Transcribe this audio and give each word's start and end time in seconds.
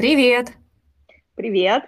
Привет! 0.00 0.54
Привет! 1.34 1.84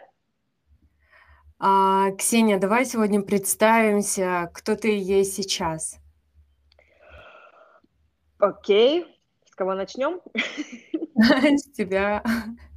А, 1.58 2.10
Ксения, 2.10 2.58
давай 2.58 2.84
сегодня 2.84 3.22
представимся, 3.22 4.50
кто 4.52 4.76
ты 4.76 4.98
есть 4.98 5.32
сейчас. 5.32 5.98
Окей. 8.38 9.06
С 9.46 9.54
кого 9.54 9.72
начнем? 9.72 10.20
С 11.16 11.72
тебя. 11.72 12.22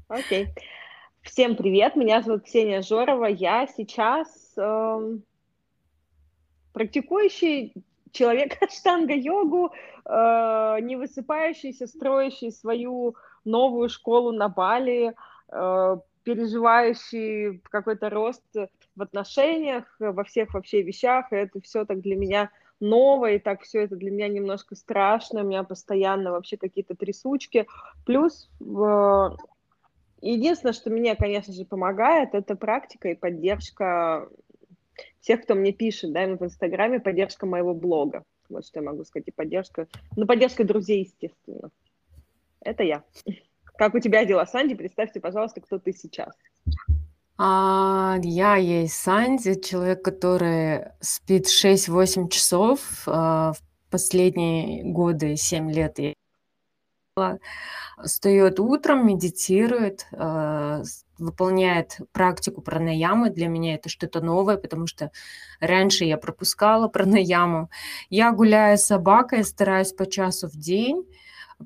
Окей. 0.07 0.47
Всем 1.21 1.57
привет, 1.57 1.97
меня 1.97 2.21
зовут 2.21 2.45
Ксения 2.45 2.81
Жорова. 2.81 3.25
Я 3.25 3.67
сейчас 3.67 4.53
эм, 4.55 5.21
практикующий 6.71 7.73
человек 8.13 8.57
штанга-йогу, 8.71 9.73
э, 10.05 10.77
не 10.81 10.95
высыпающийся, 10.95 11.87
строящий 11.87 12.51
свою 12.51 13.17
новую 13.45 13.89
школу 13.89 14.31
на 14.31 14.49
Бали, 14.49 15.13
э, 15.49 15.97
переживающий 16.23 17.61
какой-то 17.69 18.09
рост 18.09 18.43
в 18.95 19.01
отношениях, 19.01 19.83
во 19.99 20.23
всех 20.23 20.53
вообще 20.53 20.81
вещах. 20.81 21.31
И 21.31 21.35
это 21.35 21.61
все 21.61 21.85
так 21.85 22.01
для 22.01 22.15
меня 22.15 22.49
новое, 22.79 23.35
и 23.35 23.39
так 23.39 23.61
все 23.61 23.83
это 23.83 23.95
для 23.95 24.11
меня 24.11 24.27
немножко 24.27 24.75
страшно, 24.75 25.41
у 25.41 25.45
меня 25.45 25.63
постоянно 25.63 26.31
вообще 26.31 26.57
какие-то 26.57 26.95
трясучки. 26.95 27.67
Плюс 28.05 28.49
в... 28.59 29.37
единственное, 30.21 30.73
что 30.73 30.89
мне, 30.89 31.15
конечно 31.15 31.53
же, 31.53 31.65
помогает, 31.65 32.33
это 32.33 32.55
практика 32.55 33.09
и 33.09 33.15
поддержка 33.15 34.27
всех, 35.21 35.43
кто 35.43 35.55
мне 35.55 35.71
пишет, 35.71 36.11
да, 36.11 36.25
в 36.25 36.43
Инстаграме, 36.43 36.99
поддержка 36.99 37.45
моего 37.45 37.73
блога. 37.73 38.23
Вот 38.49 38.65
что 38.65 38.79
я 38.79 38.85
могу 38.85 39.03
сказать, 39.05 39.27
и 39.27 39.31
поддержка, 39.31 39.87
ну, 40.15 40.25
поддержка 40.25 40.63
друзей, 40.63 41.01
естественно. 41.01 41.71
Это 42.65 42.83
я. 42.83 43.03
Как 43.77 43.93
у 43.93 43.99
тебя 43.99 44.25
дела, 44.25 44.45
Санди? 44.45 44.73
Представьте, 44.73 45.21
пожалуйста, 45.21 45.61
кто 45.61 45.77
ты 45.77 45.93
сейчас. 45.93 46.33
А, 47.37 48.17
я 48.23 48.55
есть 48.55 48.95
Санди, 48.95 49.59
человек, 49.61 50.03
который 50.03 50.85
спит 50.99 51.47
6-8 51.47 52.29
часов. 52.29 52.79
А, 53.05 53.53
в 53.53 53.59
последние 53.91 54.83
годы, 54.83 55.35
7 55.35 55.71
лет 55.71 55.99
я 55.99 56.13
встает 58.03 58.59
утром, 58.59 59.07
медитирует, 59.07 60.07
а, 60.11 60.81
выполняет 61.17 61.99
практику 62.11 62.61
пранаямы. 62.61 63.29
Для 63.29 63.47
меня 63.47 63.75
это 63.75 63.89
что-то 63.89 64.21
новое, 64.21 64.57
потому 64.57 64.87
что 64.87 65.11
раньше 65.59 66.03
я 66.03 66.17
пропускала 66.17 66.87
пранаяму. 66.87 67.69
Я 68.09 68.31
гуляю 68.31 68.77
с 68.77 68.83
собакой, 68.83 69.43
стараюсь 69.43 69.93
по 69.93 70.05
часу 70.05 70.47
в 70.47 70.57
день, 70.57 71.05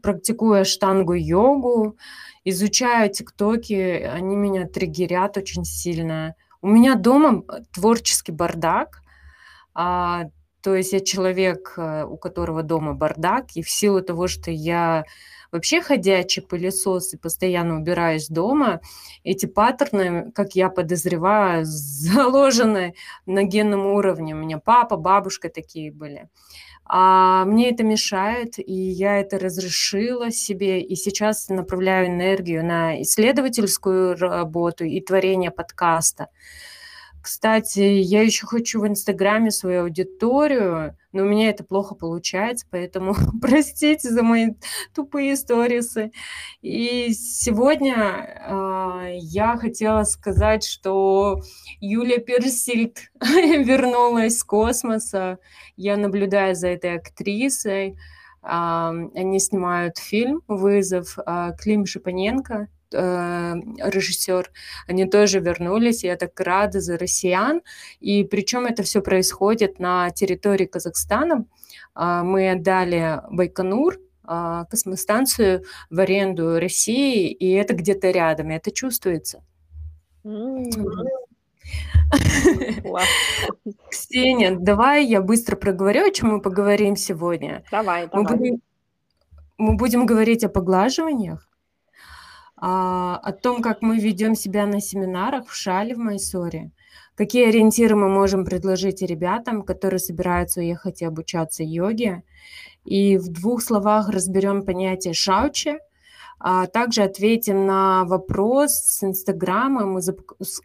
практикую 0.02 0.66
штангу-йогу, 0.66 1.98
изучаю 2.46 3.12
тиктоки, 3.12 3.74
они 3.74 4.36
меня 4.36 4.68
триггерят 4.68 5.38
очень 5.38 5.66
сильно. 5.66 6.36
У 6.62 6.68
меня 6.68 6.96
дома 6.96 7.44
творческий 7.74 8.32
бардак, 8.32 9.02
а, 9.74 10.26
то 10.62 10.76
есть 10.76 10.92
я 10.92 11.00
человек, 11.00 11.74
э, 11.78 12.04
у 12.04 12.18
которого 12.18 12.64
дома 12.64 12.94
бардак, 12.94 13.56
и 13.56 13.62
в 13.62 13.70
силу 13.70 14.02
того, 14.02 14.28
что 14.28 14.52
я 14.52 15.06
вообще 15.52 15.82
ходячий 15.82 16.42
пылесос 16.42 17.14
и 17.14 17.18
постоянно 17.18 17.78
убираюсь 17.78 18.28
дома, 18.28 18.82
эти 19.24 19.46
паттерны, 19.46 20.32
как 20.32 20.56
я 20.56 20.70
подозреваю, 20.70 21.64
заложены 21.66 22.94
на 23.26 23.44
генном 23.44 23.86
уровне. 23.86 24.36
У 24.36 24.38
меня 24.38 24.60
папа, 24.60 24.98
бабушка 24.98 25.50
такие 25.50 25.92
были. 25.92 26.30
А 26.92 27.46
мне 27.46 27.70
это 27.70 27.84
мешает, 27.84 28.58
и 28.58 28.74
я 28.74 29.20
это 29.20 29.38
разрешила 29.38 30.32
себе, 30.32 30.82
и 30.82 30.96
сейчас 30.96 31.48
направляю 31.48 32.08
энергию 32.08 32.66
на 32.66 33.00
исследовательскую 33.04 34.16
работу 34.16 34.86
и 34.86 35.00
творение 35.00 35.52
подкаста. 35.52 36.30
Кстати, 37.22 37.80
я 37.80 38.22
еще 38.22 38.46
хочу 38.48 38.80
в 38.80 38.88
Инстаграме 38.88 39.52
свою 39.52 39.84
аудиторию, 39.84 40.98
но 41.12 41.24
у 41.24 41.26
меня 41.26 41.50
это 41.50 41.64
плохо 41.64 41.96
получается, 41.96 42.66
поэтому 42.70 43.14
простите 43.42 44.10
за 44.10 44.24
мои 44.24 44.54
тупые 44.96 45.36
сторисы. 45.36 46.12
И 46.62 47.12
сегодня 47.14 47.96
э, 47.96 49.18
я 49.18 49.58
хотела 49.58 50.04
сказать, 50.04 50.64
что 50.64 51.42
Юлия 51.82 52.20
Персильд 52.20 53.12
вернулась 53.20 54.38
с 54.38 54.44
космоса. 54.44 55.40
Я 55.76 55.98
наблюдаю 55.98 56.56
за 56.56 56.70
этой 56.70 56.96
актрисой. 56.96 57.98
Э, 58.44 58.92
они 59.14 59.40
снимают 59.40 59.98
фильм 59.98 60.42
«Вызов» 60.48 61.18
э, 61.18 61.52
Клим 61.60 61.86
Шипаненко, 61.86 62.70
э, 62.94 63.56
режиссер, 63.84 64.52
они 64.88 65.06
тоже 65.06 65.40
вернулись, 65.40 66.04
я 66.04 66.16
так 66.16 66.40
рада 66.40 66.80
за 66.80 66.98
россиян. 66.98 67.62
И 68.00 68.24
причем 68.24 68.66
это 68.66 68.84
все 68.84 69.02
происходит 69.02 69.80
на 69.80 70.10
территории 70.12 70.66
Казахстана. 70.66 71.46
Э, 71.96 72.22
мы 72.24 72.52
отдали 72.52 73.22
Байконур, 73.30 74.00
э, 74.28 74.66
космостанцию 74.70 75.64
в 75.90 76.00
аренду 76.00 76.60
России, 76.60 77.32
и 77.32 77.52
это 77.52 77.74
где-то 77.74 78.12
рядом, 78.12 78.52
и 78.52 78.56
это 78.56 78.72
чувствуется. 78.72 79.44
Ксения, 83.90 84.58
давай 84.60 85.06
я 85.06 85.22
быстро 85.22 85.56
проговорю, 85.56 86.08
о 86.08 86.12
чем 86.12 86.30
мы 86.30 86.42
поговорим 86.42 86.96
сегодня. 86.96 87.64
Давай, 87.72 88.08
давай. 88.08 88.24
Мы 88.24 88.38
будем, 88.38 88.62
мы 89.58 89.76
будем 89.76 90.06
говорить 90.06 90.44
о 90.44 90.50
поглаживаниях, 90.50 91.49
о 92.62 93.32
том, 93.32 93.62
как 93.62 93.82
мы 93.82 94.00
ведем 94.00 94.36
себя 94.36 94.66
на 94.66 94.82
семинарах 94.82 95.48
в 95.48 95.56
Шале, 95.56 95.96
в 95.96 96.00
Майсоре, 96.00 96.72
какие 97.16 97.48
ориентиры 97.48 97.96
мы 97.96 98.10
можем 98.10 98.46
предложить 98.46 99.02
ребятам, 99.02 99.64
которые 99.64 100.00
собираются 100.00 100.60
уехать 100.60 101.02
и 101.02 101.06
обучаться 101.06 101.64
йоге. 101.64 102.24
И 102.86 103.18
в 103.18 103.30
двух 103.30 103.62
словах 103.62 104.10
разберем 104.10 104.66
понятие 104.66 105.14
шаучи– 105.14 105.80
а 106.40 106.68
также 106.68 107.04
ответим 107.04 107.66
на 107.66 108.06
вопрос 108.06 108.72
с 108.72 109.04
Инстаграма. 109.04 109.86
Мы, 109.86 110.02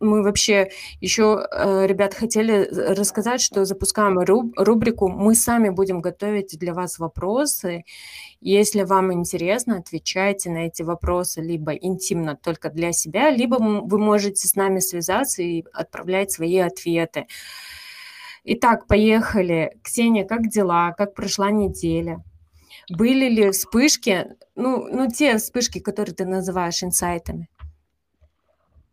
мы 0.01 0.23
вообще 0.23 0.71
еще, 1.01 1.47
э, 1.51 1.87
ребят, 1.87 2.15
хотели 2.15 2.69
рассказать, 2.71 3.41
что 3.41 3.65
запускаем 3.65 4.19
рубрику 4.57 5.09
«Мы 5.09 5.35
сами 5.35 5.71
будем 5.71 6.01
готовить 6.01 6.57
для 6.59 6.75
вас 6.75 6.99
вопросы». 6.99 7.85
Если 8.41 8.83
вам 8.83 9.13
интересно, 9.13 9.79
отвечайте 9.79 10.51
на 10.51 10.67
эти 10.67 10.83
вопросы 10.83 11.41
либо 11.41 11.73
интимно 11.73 12.37
только 12.37 12.71
для 12.71 12.93
себя, 12.93 13.31
либо 13.31 13.57
вы 13.57 13.99
можете 13.99 14.47
с 14.47 14.55
нами 14.55 14.81
связаться 14.81 15.43
и 15.43 15.65
отправлять 15.73 16.31
свои 16.31 16.59
ответы. 16.59 17.27
Итак, 18.45 18.87
поехали. 18.87 19.73
Ксения, 19.83 20.25
как 20.25 20.49
дела? 20.49 20.93
Как 20.93 21.15
прошла 21.15 21.51
неделя? 21.51 22.23
Были 22.91 23.29
ли 23.29 23.51
вспышки, 23.51 24.37
ну, 24.55 24.87
ну 24.89 25.09
те 25.09 25.37
вспышки, 25.39 25.79
которые 25.79 26.15
ты 26.15 26.25
называешь 26.27 26.83
инсайтами? 26.83 27.49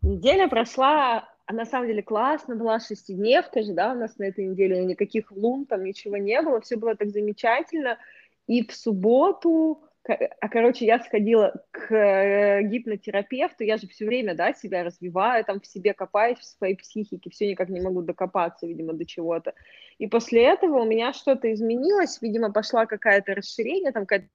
Неделя 0.00 0.48
прошла, 0.48 1.28
а 1.46 1.52
на 1.52 1.64
самом 1.64 1.86
деле 1.86 2.02
классно, 2.02 2.56
была 2.56 2.80
шестидневка 2.80 3.62
же, 3.62 3.72
да, 3.72 3.92
у 3.92 3.94
нас 3.94 4.18
на 4.18 4.24
этой 4.24 4.46
неделе 4.46 4.84
никаких 4.84 5.30
лун, 5.30 5.66
там 5.66 5.84
ничего 5.84 6.16
не 6.16 6.40
было, 6.42 6.60
все 6.60 6.76
было 6.76 6.96
так 6.96 7.10
замечательно. 7.10 7.98
И 8.46 8.66
в 8.66 8.74
субботу 8.74 9.82
а, 10.08 10.48
короче, 10.48 10.84
я 10.84 10.98
сходила 10.98 11.54
к 11.70 11.94
э, 11.94 12.62
гипнотерапевту, 12.62 13.62
я 13.62 13.76
же 13.76 13.86
все 13.86 14.04
время, 14.06 14.34
да, 14.34 14.52
себя 14.52 14.82
развиваю, 14.82 15.44
там 15.44 15.60
в 15.60 15.66
себе 15.66 15.94
копаюсь, 15.94 16.38
в 16.38 16.44
своей 16.44 16.76
психике, 16.76 17.30
все 17.30 17.48
никак 17.48 17.68
не 17.68 17.80
могу 17.80 18.02
докопаться, 18.02 18.66
видимо, 18.66 18.94
до 18.94 19.04
чего-то. 19.04 19.54
И 19.98 20.08
после 20.08 20.42
этого 20.44 20.80
у 20.80 20.84
меня 20.84 21.12
что-то 21.12 21.52
изменилось, 21.52 22.20
видимо, 22.20 22.52
пошла 22.52 22.86
какая-то 22.86 23.34
расширение, 23.34 23.92
там 23.92 24.06
какая-то 24.06 24.28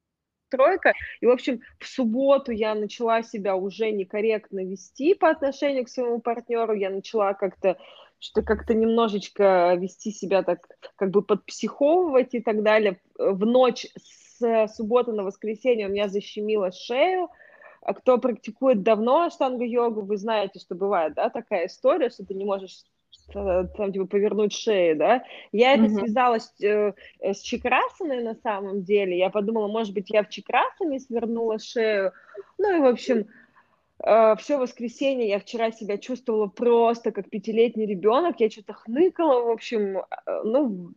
тройка. 0.50 0.94
И, 1.20 1.26
в 1.26 1.32
общем, 1.32 1.62
в 1.80 1.86
субботу 1.86 2.52
я 2.52 2.74
начала 2.74 3.22
себя 3.22 3.58
уже 3.58 3.92
некорректно 3.92 4.64
вести 4.64 5.16
по 5.16 5.30
отношению 5.30 5.84
к 5.84 5.90
своему 5.90 6.22
партнеру, 6.22 6.74
я 6.74 6.90
начала 6.90 7.34
как-то 7.34 7.78
что 8.20 8.42
как-то 8.42 8.74
немножечко 8.74 9.76
вести 9.80 10.12
себя 10.12 10.42
так, 10.42 10.68
как 10.96 11.12
бы 11.12 11.22
подпсиховывать 11.22 12.34
и 12.34 12.40
так 12.40 12.64
далее. 12.64 13.00
В 13.16 13.46
ночь 13.46 13.86
с 13.96 14.27
с 14.38 14.68
субботы 14.76 15.12
на 15.12 15.24
воскресенье 15.24 15.88
у 15.88 15.92
меня 15.92 16.08
защемило 16.08 16.72
шею. 16.72 17.30
А 17.82 17.94
кто 17.94 18.18
практикует 18.18 18.84
давно 18.84 19.30
штангу-йогу, 19.30 20.02
вы 20.02 20.18
знаете, 20.18 20.60
что 20.60 20.76
бывает, 20.76 21.14
да, 21.14 21.30
такая 21.30 21.68
история, 21.68 22.10
что 22.10 22.26
ты 22.26 22.34
не 22.34 22.44
можешь 22.44 22.84
э, 23.34 23.64
там, 23.78 23.94
типа, 23.94 24.06
повернуть 24.08 24.52
шею, 24.52 24.98
да. 24.98 25.24
Я 25.54 25.76
это 25.76 25.88
связала 25.90 26.40
с, 26.40 26.54
э, 26.62 26.94
с 27.22 27.40
чакрасаной 27.40 28.24
на 28.24 28.36
самом 28.36 28.84
деле. 28.84 29.18
Я 29.18 29.30
подумала, 29.30 29.68
может 29.68 29.94
быть, 29.94 30.10
я 30.10 30.24
в 30.24 30.30
чакрасане 30.30 31.00
свернула 31.00 31.60
шею. 31.60 32.12
Ну 32.58 32.76
и, 32.76 32.82
в 32.82 32.86
общем, 32.88 33.28
э, 34.04 34.36
все 34.36 34.58
воскресенье 34.58 35.30
я 35.30 35.40
вчера 35.40 35.72
себя 35.72 35.98
чувствовала 35.98 36.48
просто 36.48 37.12
как 37.12 37.30
пятилетний 37.30 37.86
ребенок. 37.86 38.40
Я 38.40 38.50
что-то 38.50 38.74
хныкала, 38.74 39.44
в 39.46 39.50
общем, 39.50 40.00
э, 40.00 40.04
ну, 40.44 40.92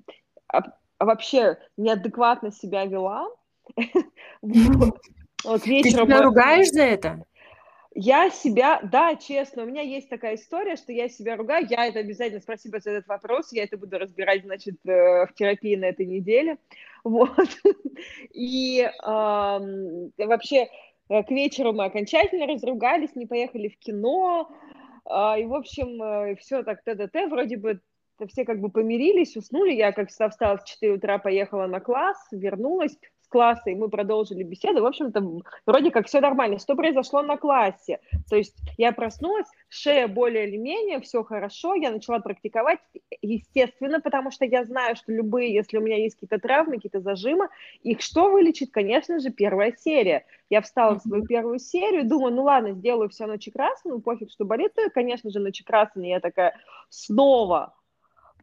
вообще 1.00 1.58
неадекватно 1.76 2.52
себя 2.52 2.84
вела. 2.84 3.28
Вот 5.42 5.66
вечером... 5.66 6.06
Ты 6.06 6.12
себя 6.12 6.22
ругаешь 6.22 6.68
за 6.68 6.82
это? 6.82 7.24
Я 7.92 8.30
себя, 8.30 8.80
да, 8.82 9.16
честно, 9.16 9.64
у 9.64 9.66
меня 9.66 9.82
есть 9.82 10.08
такая 10.08 10.36
история, 10.36 10.76
что 10.76 10.92
я 10.92 11.08
себя 11.08 11.36
ругаю, 11.36 11.66
я 11.68 11.86
это 11.86 11.98
обязательно, 11.98 12.40
спасибо 12.40 12.78
за 12.78 12.92
этот 12.92 13.08
вопрос, 13.08 13.52
я 13.52 13.64
это 13.64 13.76
буду 13.76 13.98
разбирать, 13.98 14.44
значит, 14.44 14.76
э, 14.86 15.26
в 15.26 15.34
терапии 15.34 15.74
на 15.74 15.86
этой 15.86 16.06
неделе, 16.06 16.58
вот, 17.04 17.48
и 18.32 18.82
э, 18.82 18.88
вообще 20.18 20.68
к 21.08 21.30
вечеру 21.30 21.72
мы 21.72 21.86
окончательно 21.86 22.46
разругались, 22.46 23.16
не 23.16 23.26
поехали 23.26 23.68
в 23.68 23.78
кино, 23.78 24.48
э, 25.06 25.40
и, 25.40 25.46
в 25.46 25.54
общем, 25.54 26.00
э, 26.00 26.36
все 26.36 26.62
так 26.62 26.84
т-т-т, 26.84 27.26
вроде 27.26 27.56
бы 27.56 27.80
все 28.26 28.44
как 28.44 28.60
бы 28.60 28.70
помирились, 28.70 29.36
уснули, 29.36 29.72
я 29.72 29.92
как 29.92 30.08
всегда 30.08 30.30
встала 30.30 30.56
в 30.58 30.64
4 30.64 30.92
утра, 30.92 31.18
поехала 31.18 31.66
на 31.66 31.80
класс, 31.80 32.18
вернулась, 32.30 32.96
класса, 33.30 33.70
и 33.70 33.74
мы 33.74 33.88
продолжили 33.88 34.42
беседу. 34.42 34.82
В 34.82 34.86
общем-то, 34.86 35.24
вроде 35.64 35.90
как 35.90 36.06
все 36.06 36.20
нормально. 36.20 36.58
Что 36.58 36.74
произошло 36.74 37.22
на 37.22 37.38
классе? 37.38 38.00
То 38.28 38.36
есть 38.36 38.56
я 38.76 38.92
проснулась, 38.92 39.46
шея 39.68 40.08
более 40.08 40.48
или 40.48 40.58
менее, 40.58 41.00
все 41.00 41.24
хорошо, 41.24 41.74
я 41.74 41.90
начала 41.90 42.18
практиковать, 42.18 42.80
естественно, 43.22 44.00
потому 44.00 44.30
что 44.30 44.44
я 44.44 44.64
знаю, 44.64 44.96
что 44.96 45.12
любые, 45.12 45.54
если 45.54 45.78
у 45.78 45.80
меня 45.80 45.96
есть 45.96 46.16
какие-то 46.16 46.38
травмы, 46.38 46.74
какие-то 46.74 47.00
зажимы, 47.00 47.48
их 47.82 48.02
что 48.02 48.30
вылечит? 48.30 48.70
Конечно 48.72 49.20
же, 49.20 49.30
первая 49.30 49.72
серия. 49.78 50.26
Я 50.50 50.60
встала 50.60 50.98
в 50.98 51.02
свою 51.02 51.24
первую 51.24 51.60
серию, 51.60 52.08
думаю, 52.08 52.34
ну 52.34 52.42
ладно, 52.42 52.72
сделаю 52.72 53.08
все 53.08 53.26
ночи 53.26 53.50
красную, 53.50 53.96
ну 53.96 54.02
пофиг, 54.02 54.30
что 54.30 54.44
болит, 54.44 54.74
то, 54.74 54.90
конечно 54.90 55.30
же, 55.30 55.38
ночи 55.38 55.64
красные, 55.64 56.10
я 56.10 56.20
такая 56.20 56.56
снова 56.88 57.74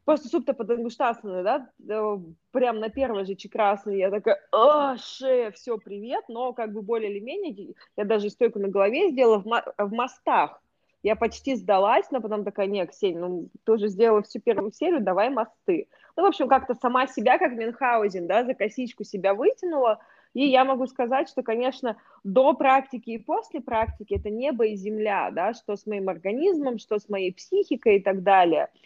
Просто 0.07 0.29
супта 0.29 0.53
подангуштасаны, 0.53 1.43
да, 1.43 1.69
э, 1.85 2.17
прям 2.51 2.79
на 2.79 2.87
первой 2.87 3.25
же 3.25 3.35
чекрасной 3.35 3.97
я 3.97 4.09
такая, 4.09 4.39
а, 4.53 4.95
шея, 4.95 5.51
все, 5.51 5.77
привет, 5.77 6.23
но 6.29 6.53
как 6.53 6.71
бы 6.71 6.81
более 6.81 7.11
или 7.11 7.19
менее, 7.19 7.73
я 7.97 8.05
даже 8.05 8.29
стойку 8.29 8.57
на 8.57 8.69
голове 8.69 9.09
сделала 9.09 9.39
в, 9.39 9.43
в 9.77 9.91
мостах, 9.91 10.61
я 11.03 11.17
почти 11.17 11.55
сдалась, 11.55 12.09
но 12.09 12.21
потом 12.21 12.45
такая, 12.45 12.67
не, 12.67 12.85
Ксения, 12.85 13.19
ну, 13.19 13.49
ты 13.65 13.85
сделала 13.89 14.21
всю 14.21 14.39
первую 14.39 14.71
серию, 14.71 15.01
давай 15.01 15.29
мосты. 15.29 15.89
Ну, 16.15 16.23
в 16.23 16.27
общем, 16.27 16.47
как-то 16.47 16.73
сама 16.75 17.07
себя, 17.07 17.37
как 17.37 17.51
Мюнхгаузен, 17.51 18.27
да, 18.27 18.45
за 18.45 18.53
косичку 18.53 19.03
себя 19.03 19.33
вытянула, 19.33 19.99
и 20.33 20.45
я 20.45 20.63
могу 20.63 20.87
сказать, 20.87 21.27
что, 21.27 21.43
конечно, 21.43 21.97
до 22.23 22.53
практики 22.53 23.09
и 23.09 23.17
после 23.17 23.59
практики 23.59 24.13
это 24.13 24.29
небо 24.29 24.67
и 24.67 24.77
земля, 24.77 25.31
да, 25.31 25.53
что 25.53 25.75
с 25.75 25.85
моим 25.85 26.07
организмом, 26.07 26.77
что 26.77 26.97
с 26.97 27.09
моей 27.09 27.33
психикой 27.33 27.97
и 27.97 28.01
так 28.01 28.23
далее– 28.23 28.69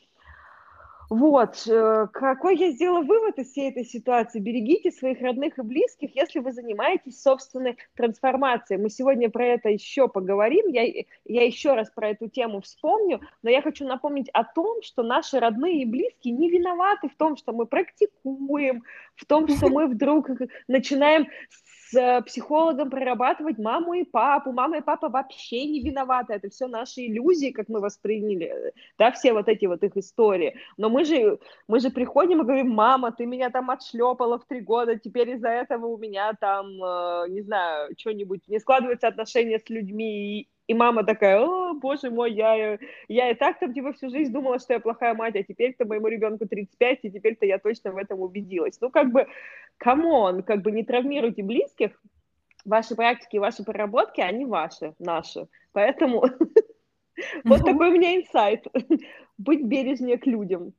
вот, 1.12 1.68
э, 1.68 2.08
какой 2.14 2.56
я 2.56 2.72
сделала 2.72 3.02
вывод 3.02 3.38
из 3.38 3.52
всей 3.52 3.70
этой 3.70 3.84
ситуации? 3.84 4.40
Берегите 4.40 4.92
своих 4.92 5.20
родных 5.20 5.60
и 5.60 5.62
близких, 5.62 6.16
если 6.16 6.40
вы 6.40 6.54
занимаетесь 6.54 7.22
собственной 7.22 7.76
трансформацией. 7.98 8.82
Мы 8.82 8.90
сегодня 8.90 9.30
про 9.30 9.46
это 9.46 9.68
еще 9.68 10.08
поговорим, 10.08 10.70
я, 10.70 10.86
я 11.26 11.46
еще 11.46 11.74
раз 11.74 11.90
про 11.90 12.12
эту 12.12 12.30
тему 12.30 12.62
вспомню, 12.62 13.20
но 13.44 13.50
я 13.50 13.62
хочу 13.62 13.86
напомнить 13.86 14.30
о 14.30 14.46
том, 14.46 14.82
что 14.84 15.04
наши 15.04 15.38
родные 15.38 15.82
и 15.82 15.86
близкие 15.86 16.34
не 16.34 16.50
виноваты 16.50 17.10
в 17.10 17.18
том, 17.18 17.36
что 17.36 17.52
мы 17.52 17.66
практикуем, 17.66 18.84
в 19.18 19.26
том, 19.26 19.50
что 19.50 19.68
мы 19.68 19.88
вдруг 19.88 20.30
начинаем 20.70 21.28
с 21.92 22.22
психологом 22.26 22.90
прорабатывать 22.90 23.58
маму 23.58 23.94
и 23.94 24.04
папу. 24.04 24.52
Мама 24.52 24.78
и 24.78 24.82
папа 24.82 25.10
вообще 25.10 25.66
не 25.66 25.82
виноваты. 25.82 26.34
Это 26.34 26.50
все 26.50 26.68
наши 26.68 27.02
иллюзии, 27.08 27.52
как 27.52 27.68
мы 27.70 27.82
восприняли, 27.82 28.74
да, 28.98 29.12
все 29.12 29.34
вот 29.34 29.48
эти 29.50 29.66
вот 29.66 29.84
их 29.84 29.98
истории. 29.98 30.56
Но 30.78 30.90
мы 30.90 31.01
же, 31.04 31.40
мы 31.68 31.80
же 31.80 31.90
приходим 31.90 32.42
и 32.42 32.46
говорим, 32.46 32.70
мама, 32.72 33.12
ты 33.12 33.26
меня 33.26 33.50
там 33.50 33.70
отшлепала 33.70 34.40
в 34.40 34.46
три 34.46 34.62
года, 34.62 34.98
теперь 34.98 35.32
из-за 35.32 35.50
этого 35.50 35.88
у 35.88 35.98
меня 35.98 36.34
там, 36.40 36.68
э, 36.84 37.26
не 37.30 37.42
знаю, 37.42 37.92
что-нибудь, 37.98 38.48
не 38.48 38.60
складываются 38.60 39.08
отношения 39.08 39.60
с 39.60 39.70
людьми, 39.70 40.48
и 40.68 40.74
мама 40.74 41.04
такая, 41.04 41.42
о, 41.42 41.74
боже 41.74 42.10
мой, 42.10 42.32
я, 42.34 42.78
я 43.10 43.32
и 43.32 43.34
так 43.34 43.60
там 43.60 43.74
типа 43.74 43.92
всю 43.92 44.10
жизнь 44.10 44.32
думала, 44.32 44.58
что 44.58 44.74
я 44.74 44.80
плохая 44.80 45.14
мать, 45.14 45.36
а 45.36 45.44
теперь-то 45.44 45.86
моему 45.86 46.08
ребенку 46.08 46.48
35, 46.48 47.00
и 47.04 47.12
теперь-то 47.12 47.46
я 47.46 47.60
точно 47.60 47.92
в 47.92 47.98
этом 47.98 48.22
убедилась. 48.22 48.80
Ну, 48.80 48.90
как 48.90 49.12
бы, 49.12 49.28
come 49.78 50.15
on, 50.15 50.44
как 50.44 50.62
бы 50.62 50.72
не 50.72 50.84
травмируйте 50.84 51.44
близких, 51.44 51.92
ваши 52.64 52.96
практики, 52.96 53.38
ваши 53.38 53.64
проработки, 53.64 54.22
они 54.22 54.46
ваши, 54.46 54.94
наши. 55.00 55.48
Поэтому 55.74 56.22
вот 57.44 57.60
такой 57.66 57.90
у 57.90 57.94
меня 57.94 58.16
инсайт. 58.16 58.66
Быть 59.38 59.66
бережнее 59.66 60.18
к 60.18 60.26
людям 60.26 60.74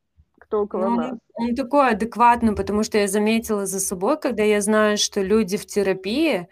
кто 0.52 0.62
около 0.62 0.88
ну, 0.88 0.96
нас. 0.96 1.19
Он 1.34 1.54
такой 1.54 1.90
адекватный, 1.90 2.54
потому 2.54 2.82
что 2.82 2.99
я 2.99 3.08
заметила 3.08 3.64
за 3.64 3.81
собой, 3.81 4.20
когда 4.20 4.43
я 4.43 4.60
знаю, 4.60 4.99
что 4.99 5.22
люди 5.22 5.56
в 5.56 5.66
терапии, 5.66 6.46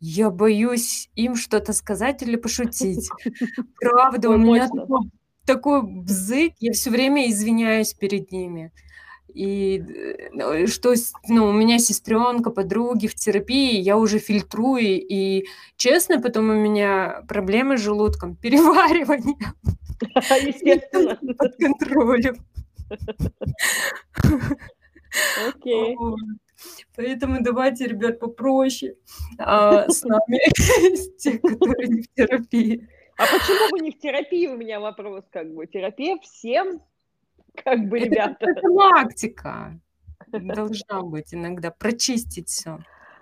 я 0.00 0.30
боюсь 0.30 1.08
им 1.14 1.36
что-то 1.36 1.72
сказать 1.72 2.22
или 2.22 2.34
пошутить. 2.34 3.08
Правда, 3.80 4.30
у 4.30 4.36
меня 4.36 4.68
такой, 4.68 5.10
такой 5.46 5.82
бзык, 5.82 6.54
я 6.58 6.72
все 6.72 6.90
время 6.90 7.30
извиняюсь 7.30 7.94
перед 7.94 8.32
ними. 8.32 8.72
И 9.32 9.78
э, 9.78 10.66
что, 10.66 10.94
ну, 11.28 11.46
у 11.46 11.52
меня 11.52 11.78
сестренка, 11.78 12.50
подруги 12.50 13.06
в 13.06 13.14
терапии, 13.14 13.80
я 13.80 13.96
уже 13.96 14.18
фильтрую, 14.18 15.00
и 15.00 15.44
честно, 15.76 16.20
потом 16.20 16.50
у 16.50 16.54
меня 16.54 17.22
проблемы 17.28 17.78
с 17.78 17.80
желудком, 17.80 18.34
переваривание. 18.42 19.36
Естественно. 20.44 21.18
Под 21.38 21.56
контролем. 21.56 22.36
Окей. 25.48 25.96
Поэтому 26.96 27.42
давайте, 27.42 27.86
ребят, 27.86 28.20
попроще 28.20 28.96
а, 29.38 29.88
с 29.88 30.02
нами, 30.04 30.40
те, 31.18 31.38
которые 31.38 31.88
не 31.88 32.02
в 32.02 32.08
терапии. 32.14 32.88
А 33.16 33.22
почему 33.24 33.68
вы 33.70 33.80
не 33.80 33.90
в 33.90 33.98
терапии? 33.98 34.46
У 34.46 34.56
меня 34.56 34.80
вопрос, 34.80 35.24
как 35.30 35.52
бы. 35.52 35.66
Терапия 35.66 36.16
всем, 36.18 36.80
как 37.54 37.88
бы, 37.88 37.98
ребята. 37.98 38.46
Это 38.48 38.60
практика. 38.60 39.78
Должна 40.28 41.02
быть 41.02 41.34
иногда 41.34 41.70
прочистить 41.70 42.48
все. 42.48 42.78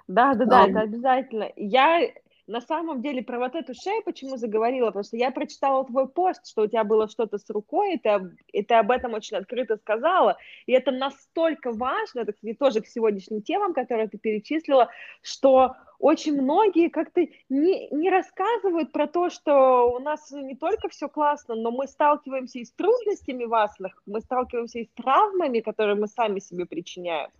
Да, 0.08 0.34
да, 0.34 0.44
да, 0.44 0.68
это 0.68 0.80
обязательно. 0.80 1.50
Я 1.56 2.10
на 2.52 2.60
самом 2.60 3.00
деле 3.00 3.22
про 3.22 3.38
вот 3.38 3.54
эту 3.54 3.72
шею 3.74 4.02
почему 4.04 4.36
заговорила, 4.36 4.88
потому 4.88 5.04
что 5.04 5.16
я 5.16 5.30
прочитала 5.30 5.84
твой 5.86 6.06
пост, 6.06 6.46
что 6.46 6.62
у 6.62 6.66
тебя 6.66 6.84
было 6.84 7.08
что-то 7.08 7.38
с 7.38 7.48
рукой, 7.48 7.94
и 7.94 7.98
ты, 7.98 8.36
и 8.52 8.62
ты 8.62 8.74
об 8.74 8.90
этом 8.90 9.14
очень 9.14 9.38
открыто 9.38 9.76
сказала, 9.78 10.36
и 10.66 10.72
это 10.72 10.90
настолько 10.90 11.72
важно, 11.72 12.20
это, 12.20 12.32
кстати, 12.32 12.54
тоже 12.54 12.82
к 12.82 12.86
сегодняшним 12.86 13.40
темам, 13.40 13.72
которые 13.72 14.08
ты 14.08 14.18
перечислила, 14.18 14.90
что 15.22 15.74
очень 15.98 16.40
многие 16.40 16.88
как-то 16.88 17.26
не, 17.48 17.88
не 17.90 18.10
рассказывают 18.10 18.92
про 18.92 19.06
то, 19.06 19.30
что 19.30 19.90
у 19.90 19.98
нас 19.98 20.30
не 20.30 20.54
только 20.54 20.90
все 20.90 21.08
классно, 21.08 21.54
но 21.54 21.70
мы 21.70 21.86
сталкиваемся 21.86 22.58
и 22.58 22.64
с 22.66 22.72
трудностями 22.72 23.44
важных, 23.44 24.02
мы 24.04 24.20
сталкиваемся 24.20 24.80
и 24.80 24.84
с 24.84 24.90
травмами, 24.90 25.60
которые 25.60 25.96
мы 25.96 26.06
сами 26.06 26.38
себе 26.38 26.66
причиняем. 26.66 27.30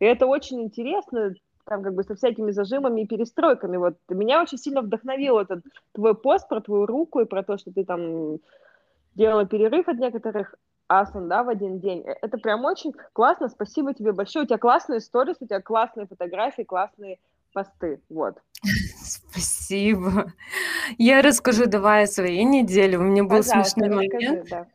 И 0.00 0.04
это 0.04 0.26
очень 0.26 0.62
интересно, 0.62 1.34
там 1.66 1.82
как 1.82 1.94
бы 1.94 2.04
со 2.04 2.14
всякими 2.14 2.52
зажимами 2.52 3.02
и 3.02 3.06
перестройками. 3.06 3.76
Вот 3.76 3.96
меня 4.08 4.40
очень 4.40 4.58
сильно 4.58 4.82
вдохновил 4.82 5.38
этот 5.38 5.64
твой 5.92 6.14
пост 6.14 6.48
про 6.48 6.60
твою 6.60 6.86
руку 6.86 7.20
и 7.20 7.26
про 7.26 7.42
то, 7.42 7.58
что 7.58 7.72
ты 7.72 7.84
там 7.84 8.38
делала 9.14 9.46
перерыв 9.46 9.88
от 9.88 9.98
некоторых 9.98 10.54
асан, 10.88 11.28
да, 11.28 11.42
в 11.42 11.48
один 11.48 11.80
день. 11.80 12.02
Э, 12.06 12.14
это 12.22 12.38
прям 12.38 12.64
очень 12.64 12.92
классно, 13.12 13.48
спасибо 13.48 13.94
тебе 13.94 14.12
большое. 14.12 14.44
У 14.44 14.48
тебя 14.48 14.58
классные 14.58 15.00
сторис, 15.00 15.36
у 15.40 15.46
тебя 15.46 15.60
классные 15.60 16.06
фотографии, 16.06 16.62
классные 16.62 17.18
посты, 17.52 18.00
вот. 18.08 18.36
Спасибо. 19.02 20.32
Я 20.98 21.22
расскажу 21.22 21.66
давай 21.66 22.04
о 22.04 22.06
своей 22.06 22.44
неделе. 22.44 22.98
У 22.98 23.02
меня 23.02 23.24
был 23.24 23.38
Пожалуйста, 23.38 23.80
смешной 23.80 24.04
расскажи, 24.04 24.28
момент. 24.28 24.48
Да. 24.50 24.66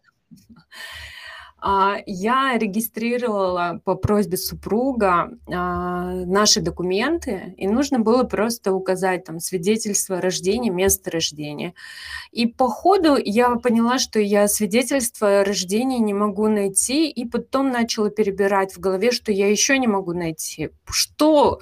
А, 1.63 1.97
я 2.07 2.57
регистрировала 2.57 3.81
по 3.85 3.93
просьбе 3.93 4.37
супруга 4.37 5.29
а, 5.47 6.11
наши 6.25 6.59
документы, 6.59 7.53
и 7.55 7.67
нужно 7.67 7.99
было 7.99 8.23
просто 8.23 8.73
указать 8.73 9.25
там 9.25 9.39
свидетельство 9.39 10.17
о 10.17 10.21
рождении, 10.21 10.71
место 10.71 11.11
рождения. 11.11 11.75
И 12.31 12.47
по 12.47 12.67
ходу 12.67 13.15
я 13.15 13.55
поняла, 13.57 13.99
что 13.99 14.19
я 14.19 14.47
свидетельство 14.47 15.41
о 15.41 15.43
рождении 15.43 15.99
не 15.99 16.15
могу 16.15 16.47
найти, 16.47 17.07
и 17.07 17.25
потом 17.25 17.69
начала 17.69 18.09
перебирать 18.09 18.75
в 18.75 18.79
голове, 18.79 19.11
что 19.11 19.31
я 19.31 19.47
еще 19.47 19.77
не 19.77 19.87
могу 19.87 20.13
найти. 20.13 20.71
Что? 20.89 21.59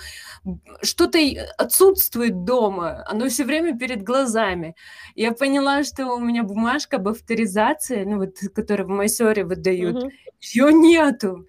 Что-то 0.81 1.19
отсутствует 1.57 2.45
дома, 2.45 3.03
оно 3.05 3.27
все 3.27 3.43
время 3.43 3.77
перед 3.77 4.03
глазами. 4.03 4.75
Я 5.15 5.33
поняла, 5.33 5.83
что 5.83 6.07
у 6.07 6.19
меня 6.19 6.43
бумажка 6.43 6.95
об 6.95 7.09
авторизации, 7.09 8.05
ну 8.05 8.19
вот, 8.19 8.37
которую 8.55 8.87
в 8.87 8.91
Майсоре 8.91 9.43
выдают, 9.43 9.88
угу. 9.89 10.12
ее 10.41 10.74
нету. 10.74 11.48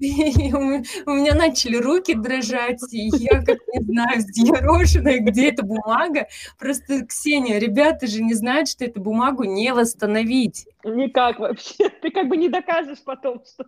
И, 0.00 0.48
и, 0.48 0.52
у 1.06 1.10
меня 1.10 1.34
начали 1.34 1.76
руки 1.76 2.14
дрожать, 2.14 2.80
и 2.92 3.08
я 3.16 3.42
как 3.42 3.58
не 3.74 3.84
знаю, 3.84 4.18
взъерошенная, 4.18 5.20
где 5.20 5.48
эта 5.50 5.64
бумага. 5.64 6.28
Просто, 6.58 7.06
Ксения, 7.06 7.58
ребята 7.58 8.06
же 8.06 8.22
не 8.22 8.34
знают, 8.34 8.68
что 8.68 8.84
эту 8.84 9.00
бумагу 9.00 9.44
не 9.44 9.72
восстановить. 9.72 10.66
Никак 10.84 11.38
вообще. 11.38 11.88
Ты 12.02 12.10
как 12.10 12.28
бы 12.28 12.36
не 12.36 12.48
докажешь 12.48 13.02
потом, 13.04 13.42
что 13.44 13.64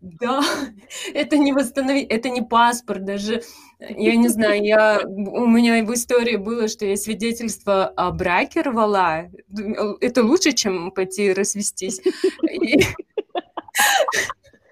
Да, 0.00 0.42
это 1.14 1.36
не 1.38 1.52
восстановить, 1.52 2.08
это 2.10 2.28
не 2.28 2.42
паспорт 2.42 3.04
даже. 3.04 3.42
Я 3.80 4.16
не 4.16 4.28
знаю, 4.28 4.62
я, 4.62 5.00
у 5.06 5.46
меня 5.46 5.82
в 5.84 5.92
истории 5.94 6.36
было, 6.36 6.68
что 6.68 6.86
я 6.86 6.96
свидетельство 6.96 7.86
о 7.86 8.10
браке 8.12 8.62
рвала. 8.62 9.28
Это 10.00 10.22
лучше, 10.22 10.52
чем 10.52 10.90
пойти 10.90 11.32
развестись. 11.32 12.00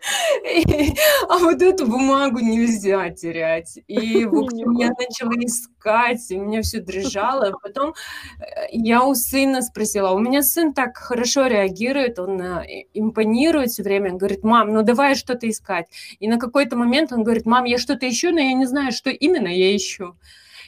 А 1.29 1.39
вот 1.39 1.63
эту 1.63 1.87
бумагу 1.87 2.41
нельзя 2.41 3.11
терять. 3.11 3.79
И, 3.87 4.25
в 4.27 4.37
общем, 4.37 4.73
я 4.73 4.89
начала 4.91 5.33
искать, 5.35 6.31
и 6.31 6.39
у 6.39 6.45
меня 6.45 6.63
все 6.63 6.81
дрожало. 6.81 7.53
Потом 7.63 7.95
э, 8.41 8.67
я 8.71 9.05
у 9.05 9.15
сына 9.15 9.63
спросила, 9.63 10.11
у 10.11 10.19
меня 10.19 10.43
сын 10.43 10.73
так 10.73 10.97
хорошо 10.97 11.47
реагирует, 11.47 12.19
он 12.19 12.41
э, 12.41 12.87
импонирует 12.95 13.71
все 13.71 13.83
время, 13.83 14.13
говорит, 14.13 14.43
мам, 14.43 14.73
ну 14.73 14.83
давай 14.83 15.15
что-то 15.15 15.49
искать. 15.49 15.87
И 16.21 16.29
на 16.29 16.39
какой-то 16.39 16.77
момент 16.77 17.13
он 17.13 17.23
говорит, 17.23 17.47
мам, 17.47 17.65
я 17.65 17.79
что-то 17.79 18.09
ищу, 18.09 18.31
но 18.31 18.41
я 18.41 18.53
не 18.55 18.67
знаю, 18.67 18.93
что 18.93 19.11
именно 19.11 19.49
я 19.49 19.75
ищу. 19.75 20.17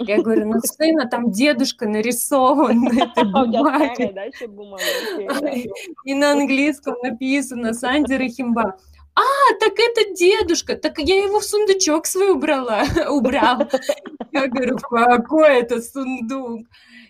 Я 0.00 0.20
говорю, 0.22 0.46
ну 0.46 0.60
сына 0.64 1.08
там 1.08 1.30
дедушка 1.30 1.88
нарисован 1.88 2.80
на 2.80 3.02
этой 3.02 3.24
бумаге. 3.24 4.32
И 6.04 6.14
на 6.14 6.32
английском 6.32 6.96
написано 7.02 7.74
Сандер 7.74 8.22
и 8.22 8.28
Химба 8.28 8.76
а, 9.16 9.54
так 9.60 9.74
это 9.78 10.12
дедушка, 10.14 10.76
так 10.76 10.98
я 10.98 11.22
его 11.24 11.40
в 11.40 11.44
сундучок 11.44 12.06
свой 12.06 12.32
убрала, 12.32 12.84
убрал. 13.08 13.68
Я 14.32 14.48
говорю, 14.48 14.78
какой 14.78 15.60
это 15.60 15.80
сундук? 15.80 16.66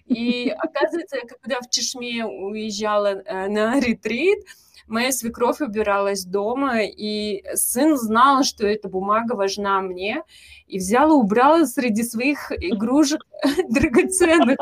И 0.07 0.55
оказывается, 0.59 1.17
когда 1.27 1.61
в 1.61 1.71
Чешме 1.71 2.27
уезжала 2.27 3.23
э, 3.25 3.49
на 3.49 3.81
ретрит, 3.81 4.45
моя 4.87 5.13
свекровь 5.13 5.61
убиралась 5.61 6.25
дома, 6.25 6.83
и 6.83 7.45
сын 7.55 7.97
знал, 7.97 8.45
что 8.45 8.67
эта 8.67 8.89
бумага 8.89 9.35
важна 9.35 9.81
мне, 9.81 10.23
и 10.67 10.79
взял 10.79 11.11
и 11.11 11.15
убрал 11.15 11.67
среди 11.67 12.03
своих 12.03 12.53
игрушек 12.53 13.27
драгоценных. 13.69 14.59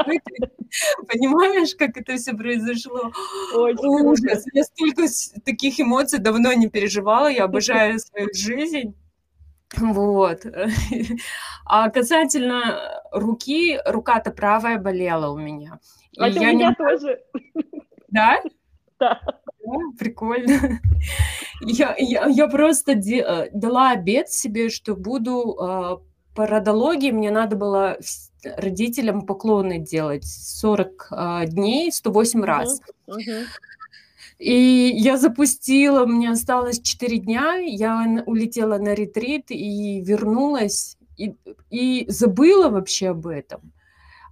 Понимаешь, 1.09 1.75
как 1.75 1.97
это 1.97 2.17
все 2.17 2.35
произошло? 2.35 3.13
Очень 3.55 4.07
Ужас. 4.07 4.45
Я 4.53 4.65
столько 4.65 5.07
таких 5.45 5.81
эмоций 5.81 6.19
давно 6.19 6.53
не 6.53 6.69
переживала, 6.69 7.31
я 7.31 7.45
обожаю 7.45 7.99
свою 7.99 8.29
жизнь. 8.33 8.95
Вот. 9.79 10.45
А 11.65 11.89
касательно 11.89 13.03
руки, 13.11 13.81
рука-то 13.87 14.31
правая 14.31 14.79
болела 14.79 15.31
у 15.31 15.39
меня. 15.39 15.79
А 16.19 16.27
у 16.27 16.31
меня 16.31 16.53
не... 16.53 16.75
тоже. 16.75 17.21
Да? 18.09 18.43
Да. 19.03 19.21
Прикольно. 19.99 20.81
Я, 21.61 21.95
я, 21.99 22.27
я 22.27 22.49
просто 22.49 22.95
де, 22.95 23.23
э, 23.23 23.51
дала 23.53 23.93
обед 23.93 24.29
себе, 24.29 24.69
что 24.69 24.97
буду 24.97 25.57
э, 25.61 25.97
по 26.35 26.47
родологии, 26.47 27.13
мне 27.13 27.31
надо 27.31 27.57
было 27.57 27.99
родителям 28.57 29.23
поклоны 29.23 29.79
делать 29.79 30.25
40 30.25 31.09
э, 31.11 31.47
дней, 31.47 31.93
108 31.93 32.41
uh-huh, 32.41 32.45
раз. 32.45 32.81
Uh-huh. 33.09 33.45
И 34.39 34.93
я 34.97 35.17
запустила, 35.17 36.07
мне 36.07 36.31
осталось 36.31 36.81
4 36.81 37.19
дня, 37.19 37.55
я 37.57 38.23
улетела 38.27 38.79
на 38.79 38.95
ретрит 38.95 39.51
и 39.51 40.01
вернулась, 40.01 40.97
и, 41.17 41.35
и 41.71 42.07
забыла 42.09 42.69
вообще 42.69 43.11
об 43.11 43.27
этом. 43.27 43.72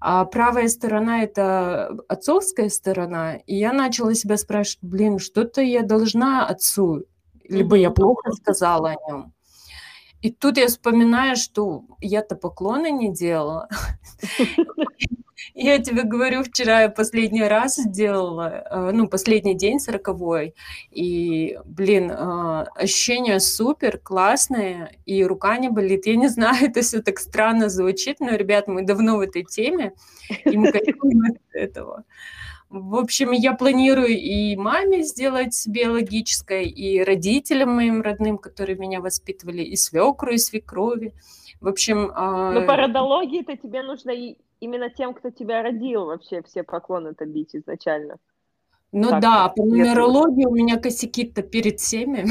А 0.00 0.24
правая 0.24 0.68
сторона– 0.68 1.22
это 1.24 1.96
отцовская 2.08 2.70
сторона. 2.70 3.36
И 3.36 3.56
я 3.56 3.72
начала 3.72 4.14
себя 4.14 4.38
спрашивать, 4.38 4.78
блин, 4.82 5.18
что-то 5.18 5.60
я 5.60 5.82
должна 5.82 6.46
отцу, 6.46 7.04
либо 7.44 7.76
я 7.76 7.90
плохо 7.90 8.32
сказала 8.32 8.90
о 8.90 9.10
нем. 9.10 9.34
И 10.22 10.30
тут 10.30 10.56
я 10.56 10.68
вспоминаю, 10.68 11.36
что 11.36 11.84
я-то 12.00 12.34
поклоны 12.34 12.90
не 12.90 13.12
делала. 13.12 13.68
Я 15.54 15.78
тебе 15.78 16.02
говорю, 16.02 16.42
вчера 16.42 16.82
я 16.82 16.88
последний 16.88 17.44
раз 17.44 17.76
сделала, 17.76 18.64
э, 18.70 18.90
ну, 18.92 19.08
последний 19.08 19.54
день 19.54 19.80
сороковой, 19.80 20.54
и, 20.90 21.58
блин, 21.64 22.10
э, 22.10 22.14
ощущение 22.74 23.40
супер, 23.40 23.98
классное, 23.98 24.92
и 25.06 25.24
рука 25.24 25.58
не 25.58 25.68
болит. 25.68 26.06
Я 26.06 26.16
не 26.16 26.28
знаю, 26.28 26.56
это 26.70 26.82
все 26.82 27.02
так 27.02 27.18
странно 27.18 27.68
звучит, 27.68 28.20
но, 28.20 28.34
ребят, 28.34 28.68
мы 28.68 28.82
давно 28.82 29.16
в 29.16 29.20
этой 29.20 29.44
теме, 29.44 29.92
и 30.44 30.56
мы 30.56 30.72
кайфуем 30.72 31.32
от 31.32 31.38
этого. 31.52 32.04
В 32.70 32.94
общем, 32.94 33.32
я 33.32 33.54
планирую 33.54 34.16
и 34.16 34.54
маме 34.54 35.02
сделать 35.02 35.60
биологическое, 35.66 36.62
и 36.62 37.00
родителям 37.00 37.74
моим 37.74 38.00
родным, 38.00 38.38
которые 38.38 38.78
меня 38.78 39.00
воспитывали, 39.00 39.62
и 39.62 39.74
свекру, 39.74 40.32
и 40.32 40.38
свекрови. 40.38 41.12
В 41.60 41.66
общем... 41.66 42.12
А, 42.14 42.52
Но 42.52 42.66
по 42.66 42.76
родологии-то 42.76 43.56
тебе 43.56 43.82
нужно 43.82 44.12
и 44.12 44.36
именно 44.60 44.90
тем, 44.90 45.14
кто 45.14 45.30
тебя 45.30 45.62
родил, 45.62 46.06
вообще 46.06 46.42
все 46.42 46.62
поклоны-то 46.62 47.26
бить 47.26 47.54
изначально. 47.56 48.18
Ну 48.92 49.08
так, 49.08 49.20
да, 49.20 49.48
по 49.48 49.64
нумерологии 49.64 50.46
у 50.46 50.54
меня 50.54 50.76
косяки-то 50.76 51.42
перед 51.42 51.78
всеми. 51.78 52.26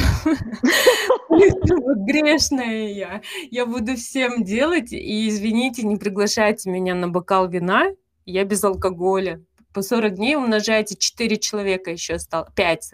Грешная 2.06 2.90
я. 2.90 3.22
Я 3.50 3.66
буду 3.66 3.96
всем 3.96 4.44
делать, 4.44 4.92
и 4.92 5.30
извините, 5.30 5.84
не 5.84 5.96
приглашайте 5.96 6.70
меня 6.70 6.96
на 6.96 7.08
бокал 7.08 7.48
вина, 7.48 7.92
я 8.26 8.44
без 8.44 8.64
алкоголя 8.64 9.42
по 9.74 9.82
40 9.82 10.16
дней 10.16 10.36
умножаете 10.36 10.96
4 10.98 11.38
человека 11.38 11.92
еще 11.92 12.20
стало, 12.20 12.52
5. 12.56 12.94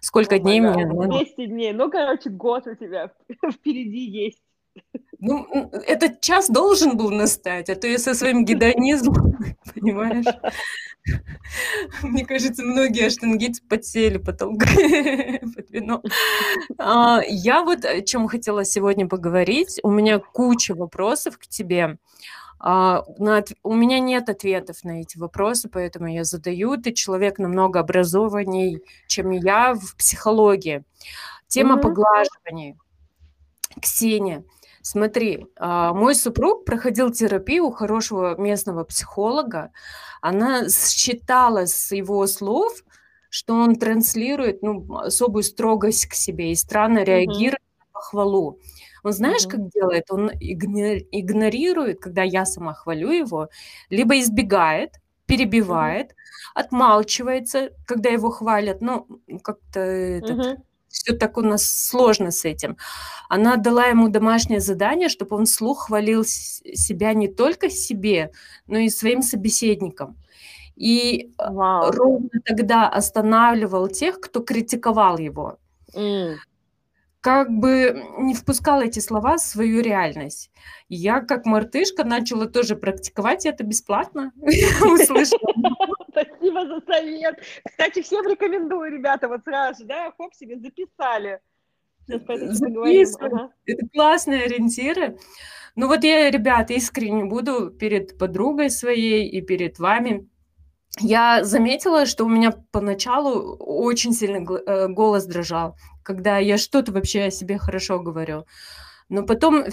Сколько 0.00 0.38
дней 0.38 0.60
мне 0.60 0.86
надо? 0.86 1.18
200 1.18 1.46
дней. 1.46 1.72
Ну, 1.72 1.90
короче, 1.90 2.30
год 2.30 2.66
у 2.66 2.74
тебя 2.74 3.10
впереди 3.52 4.06
есть. 4.08 4.42
Ну, 5.24 5.70
этот 5.86 6.20
час 6.20 6.50
должен 6.50 6.96
был 6.96 7.12
настать, 7.12 7.70
а 7.70 7.76
то 7.76 7.86
я 7.86 7.98
со 7.98 8.12
своим 8.12 8.44
гедонизмом, 8.44 9.36
понимаешь? 9.74 10.26
Мне 12.02 12.26
кажется, 12.26 12.64
многие 12.64 13.06
аштангицы 13.06 13.62
подсели 13.62 14.18
потом 14.18 14.58
под 14.58 15.70
вино. 15.70 16.02
А, 16.76 17.20
я 17.24 17.62
вот 17.62 17.84
о 17.84 18.00
чем 18.02 18.26
хотела 18.26 18.64
сегодня 18.64 19.06
поговорить. 19.06 19.78
У 19.84 19.90
меня 19.92 20.18
куча 20.18 20.74
вопросов 20.74 21.38
к 21.38 21.46
тебе. 21.46 21.98
А, 22.58 23.04
на, 23.18 23.44
у 23.62 23.74
меня 23.74 24.00
нет 24.00 24.28
ответов 24.28 24.82
на 24.82 25.02
эти 25.02 25.18
вопросы, 25.18 25.68
поэтому 25.68 26.08
я 26.08 26.24
задаю. 26.24 26.76
Ты 26.78 26.90
человек 26.90 27.38
намного 27.38 27.78
образованней, 27.78 28.80
чем 29.06 29.30
я 29.30 29.74
в 29.74 29.94
психологии. 29.96 30.82
Тема 31.46 31.76
mm-hmm. 31.76 31.80
поглаживания. 31.80 32.76
Ксения, 33.80 34.44
смотри, 34.82 35.46
а, 35.56 35.94
мой 35.94 36.14
супруг 36.14 36.64
проходил 36.64 37.10
терапию 37.10 37.66
у 37.66 37.70
хорошего 37.70 38.36
местного 38.36 38.84
психолога. 38.84 39.72
Она 40.20 40.68
считала 40.68 41.66
с 41.66 41.92
его 41.92 42.26
слов, 42.26 42.84
что 43.30 43.54
он 43.54 43.76
транслирует 43.76 44.62
ну, 44.62 44.98
особую 44.98 45.42
строгость 45.42 46.06
к 46.06 46.14
себе 46.14 46.52
и 46.52 46.54
странно 46.54 46.98
mm-hmm. 46.98 47.04
реагирует 47.04 47.62
на 47.78 47.84
похвалу. 47.92 48.58
Он 49.02 49.12
знаешь, 49.12 49.46
mm-hmm. 49.46 49.50
как 49.50 49.68
делает? 49.70 50.04
Он 50.10 50.30
игнорирует, 50.38 52.00
когда 52.00 52.22
я 52.22 52.44
сама 52.44 52.74
хвалю 52.74 53.10
его, 53.10 53.48
либо 53.88 54.20
избегает, 54.20 54.96
перебивает, 55.26 56.10
mm-hmm. 56.10 56.14
отмалчивается, 56.54 57.70
когда 57.86 58.10
его 58.10 58.30
хвалят. 58.30 58.82
Ну, 58.82 59.06
как-то 59.42 59.80
этот, 59.80 60.38
mm-hmm. 60.38 60.56
Все 60.92 61.14
так 61.14 61.38
у 61.38 61.40
нас 61.40 61.64
сложно 61.64 62.30
с 62.30 62.44
этим. 62.44 62.76
Она 63.28 63.56
дала 63.56 63.86
ему 63.86 64.08
домашнее 64.08 64.60
задание, 64.60 65.08
чтобы 65.08 65.36
он 65.36 65.46
вслух 65.46 65.86
хвалил 65.86 66.24
себя 66.24 67.14
не 67.14 67.28
только 67.28 67.70
себе, 67.70 68.30
но 68.66 68.78
и 68.78 68.90
своим 68.90 69.22
собеседникам. 69.22 70.16
И 70.76 71.32
wow. 71.38 71.90
ровно 71.90 72.30
тогда 72.44 72.88
останавливал 72.88 73.88
тех, 73.88 74.20
кто 74.20 74.40
критиковал 74.40 75.18
его. 75.18 75.58
Mm 75.94 76.36
как 77.22 77.50
бы 77.52 78.02
не 78.18 78.34
впускала 78.34 78.82
эти 78.82 78.98
слова 78.98 79.36
в 79.36 79.40
свою 79.40 79.80
реальность. 79.80 80.50
Я, 80.88 81.20
как 81.20 81.46
мартышка, 81.46 82.02
начала 82.02 82.46
тоже 82.46 82.74
практиковать 82.74 83.46
это 83.46 83.62
бесплатно. 83.62 84.32
Спасибо 86.12 86.66
за 86.66 86.80
совет. 86.86 87.40
Кстати, 87.64 88.02
всем 88.02 88.26
рекомендую, 88.26 88.92
ребята, 88.92 89.28
вот 89.28 89.42
сразу, 89.44 89.84
да, 89.84 90.12
хоп, 90.16 90.34
себе 90.34 90.58
записали. 90.58 91.40
Это 93.66 93.88
классные 93.92 94.44
ориентиры. 94.44 95.18
Ну 95.74 95.88
вот 95.88 96.04
я, 96.04 96.30
ребята, 96.30 96.74
искренне 96.74 97.24
буду 97.24 97.70
перед 97.70 98.18
подругой 98.18 98.70
своей 98.70 99.28
и 99.28 99.40
перед 99.40 99.78
вами. 99.78 100.28
Я 101.00 101.42
заметила, 101.42 102.04
что 102.04 102.24
у 102.24 102.28
меня 102.28 102.52
поначалу 102.70 103.56
очень 103.56 104.12
сильно 104.12 104.44
э, 104.44 104.88
голос 104.88 105.24
дрожал 105.24 105.76
когда 106.02 106.38
я 106.38 106.58
что-то 106.58 106.92
вообще 106.92 107.24
о 107.24 107.30
себе 107.30 107.58
хорошо 107.58 108.00
говорю. 108.00 108.46
Но 109.12 109.24
потом 109.24 109.66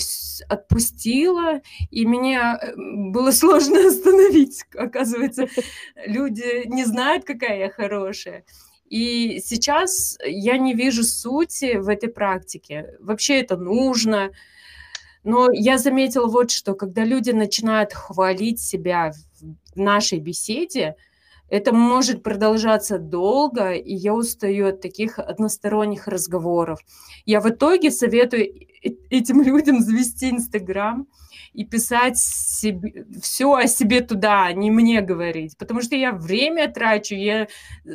отпустила, 0.50 1.62
и 1.92 2.06
мне 2.06 2.40
э, 2.40 2.74
было 2.76 3.32
сложно 3.32 3.80
остановить. 3.88 4.66
Оказывается, 4.76 5.48
люди 6.06 6.68
не 6.68 6.84
знают, 6.84 7.24
какая 7.24 7.58
я 7.58 7.70
хорошая. 7.70 8.44
И 8.90 9.40
сейчас 9.42 10.18
я 10.26 10.58
не 10.58 10.74
вижу 10.74 11.06
сути 11.06 11.78
в 11.78 11.88
этой 11.88 12.10
практике. 12.10 12.98
Вообще 13.00 13.40
это 13.40 13.56
нужно. 13.56 14.32
Но 15.24 15.48
я 15.54 15.78
заметила 15.78 16.28
вот 16.28 16.52
что, 16.52 16.74
когда 16.74 17.06
люди 17.06 17.32
начинают 17.32 17.94
хвалить 17.94 18.60
себя 18.60 19.14
в 19.74 19.80
нашей 19.80 20.20
беседе, 20.20 20.98
это 21.50 21.74
может 21.74 22.24
продолжаться 22.24 23.00
долго, 23.00 23.74
и 23.74 23.94
я 23.94 24.14
устаю 24.14 24.68
от 24.68 24.82
таких 24.82 25.20
односторонних 25.20 26.08
разговоров. 26.08 26.80
Я 27.26 27.42
в 27.42 27.50
итоге 27.50 27.92
советую 27.92 28.48
этим 29.10 29.42
людям 29.44 29.82
завести 29.82 30.30
Инстаграм 30.30 31.08
и 31.54 31.66
писать 31.66 32.18
себе, 32.18 33.06
все 33.22 33.52
о 33.54 33.68
себе 33.68 34.02
туда, 34.02 34.46
а 34.46 34.54
не 34.54 34.70
мне 34.70 35.02
говорить. 35.02 35.58
Потому 35.58 35.82
что 35.82 35.96
я 35.96 36.12
время 36.12 36.72
трачу, 36.72 37.16
я 37.16 37.48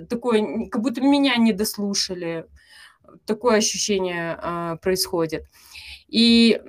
такое, 0.09 0.69
как 0.69 0.83
будто 0.83 1.01
меня 1.01 1.37
не 1.37 1.53
дослушали. 1.53 2.47
Такое 3.27 3.59
ощущение 3.59 4.37
а, 4.41 4.77
происходит. 4.77 5.45
И 6.09 6.61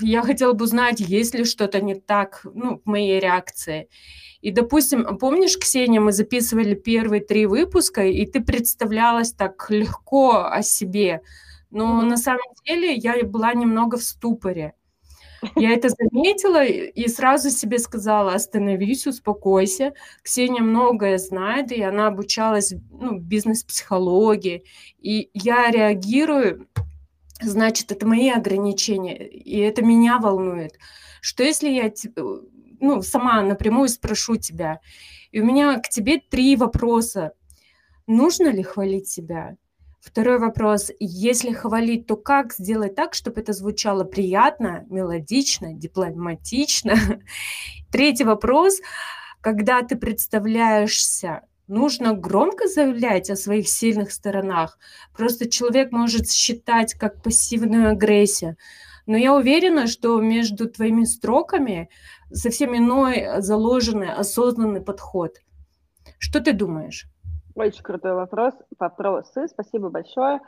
я 0.00 0.22
хотела 0.22 0.52
бы 0.52 0.64
узнать, 0.64 1.00
есть 1.00 1.34
ли 1.34 1.44
что-то 1.44 1.80
не 1.80 1.94
так 1.94 2.46
ну, 2.54 2.80
в 2.84 2.88
моей 2.88 3.20
реакции. 3.20 3.88
И, 4.40 4.50
допустим, 4.50 5.18
помнишь, 5.18 5.58
Ксения, 5.58 6.00
мы 6.00 6.12
записывали 6.12 6.74
первые 6.74 7.20
три 7.22 7.46
выпуска, 7.46 8.04
и 8.06 8.24
ты 8.26 8.40
представлялась 8.40 9.32
так 9.32 9.66
легко 9.70 10.44
о 10.44 10.62
себе, 10.62 11.20
но 11.70 12.00
mm-hmm. 12.00 12.06
на 12.06 12.16
самом 12.16 12.54
деле 12.66 12.94
я 12.94 13.22
была 13.24 13.52
немного 13.54 13.98
в 13.98 14.02
ступоре. 14.02 14.74
Я 15.56 15.72
это 15.72 15.88
заметила 15.88 16.64
и 16.64 17.08
сразу 17.08 17.50
себе 17.50 17.78
сказала, 17.78 18.34
остановись, 18.34 19.06
успокойся. 19.06 19.94
Ксения 20.22 20.62
многое 20.62 21.18
знает, 21.18 21.72
и 21.72 21.82
она 21.82 22.08
обучалась 22.08 22.74
ну, 22.90 23.18
бизнес-психологии. 23.18 24.64
И 25.00 25.30
я 25.32 25.70
реагирую, 25.70 26.68
значит, 27.40 27.92
это 27.92 28.06
мои 28.06 28.28
ограничения, 28.30 29.26
и 29.26 29.58
это 29.58 29.82
меня 29.82 30.18
волнует. 30.18 30.78
Что 31.20 31.42
если 31.42 31.68
я 31.68 31.90
ну, 32.80 33.02
сама 33.02 33.42
напрямую 33.42 33.88
спрошу 33.88 34.36
тебя. 34.36 34.80
И 35.30 35.40
у 35.40 35.44
меня 35.44 35.78
к 35.78 35.88
тебе 35.88 36.18
три 36.18 36.56
вопроса. 36.56 37.32
Нужно 38.06 38.48
ли 38.48 38.62
хвалить 38.62 39.08
себя? 39.08 39.56
Второй 40.00 40.38
вопрос. 40.38 40.90
Если 40.98 41.52
хвалить, 41.52 42.06
то 42.06 42.16
как 42.16 42.54
сделать 42.54 42.94
так, 42.94 43.14
чтобы 43.14 43.42
это 43.42 43.52
звучало 43.52 44.04
приятно, 44.04 44.86
мелодично, 44.88 45.74
дипломатично? 45.74 46.94
Третий 47.92 48.24
вопрос. 48.24 48.80
Когда 49.42 49.82
ты 49.82 49.96
представляешься, 49.96 51.42
нужно 51.70 52.14
громко 52.14 52.68
заявлять 52.68 53.30
о 53.30 53.36
своих 53.36 53.68
сильных 53.68 54.12
сторонах. 54.12 54.78
Просто 55.16 55.48
человек 55.48 55.92
может 55.92 56.30
считать 56.30 56.94
как 56.94 57.22
пассивную 57.22 57.90
агрессию. 57.90 58.56
Но 59.06 59.16
я 59.16 59.34
уверена, 59.34 59.86
что 59.86 60.20
между 60.20 60.68
твоими 60.68 61.04
строками 61.04 61.88
совсем 62.32 62.76
иной 62.76 63.18
э, 63.18 63.40
заложенный, 63.40 64.12
осознанный 64.12 64.80
подход. 64.80 65.38
Что 66.18 66.40
ты 66.40 66.52
думаешь? 66.52 67.06
Очень 67.54 67.82
крутой 67.82 68.14
вопрос. 68.14 68.54
Вопросы. 68.78 69.48
Спасибо 69.48 69.88
большое. 69.88 70.40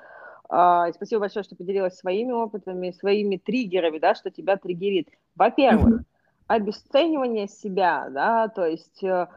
Uh, 0.50 0.92
спасибо 0.92 1.20
большое, 1.20 1.44
что 1.44 1.56
поделилась 1.56 1.96
своими 1.96 2.32
опытами, 2.32 2.90
своими 2.90 3.38
триггерами, 3.38 3.98
да, 3.98 4.14
что 4.14 4.30
тебя 4.30 4.56
триггерит. 4.58 5.08
Во-первых, 5.34 6.02
обесценивание 6.46 7.48
себя, 7.48 8.08
да, 8.10 8.48
то 8.48 8.66
есть 8.66 9.02
uh, 9.02 9.28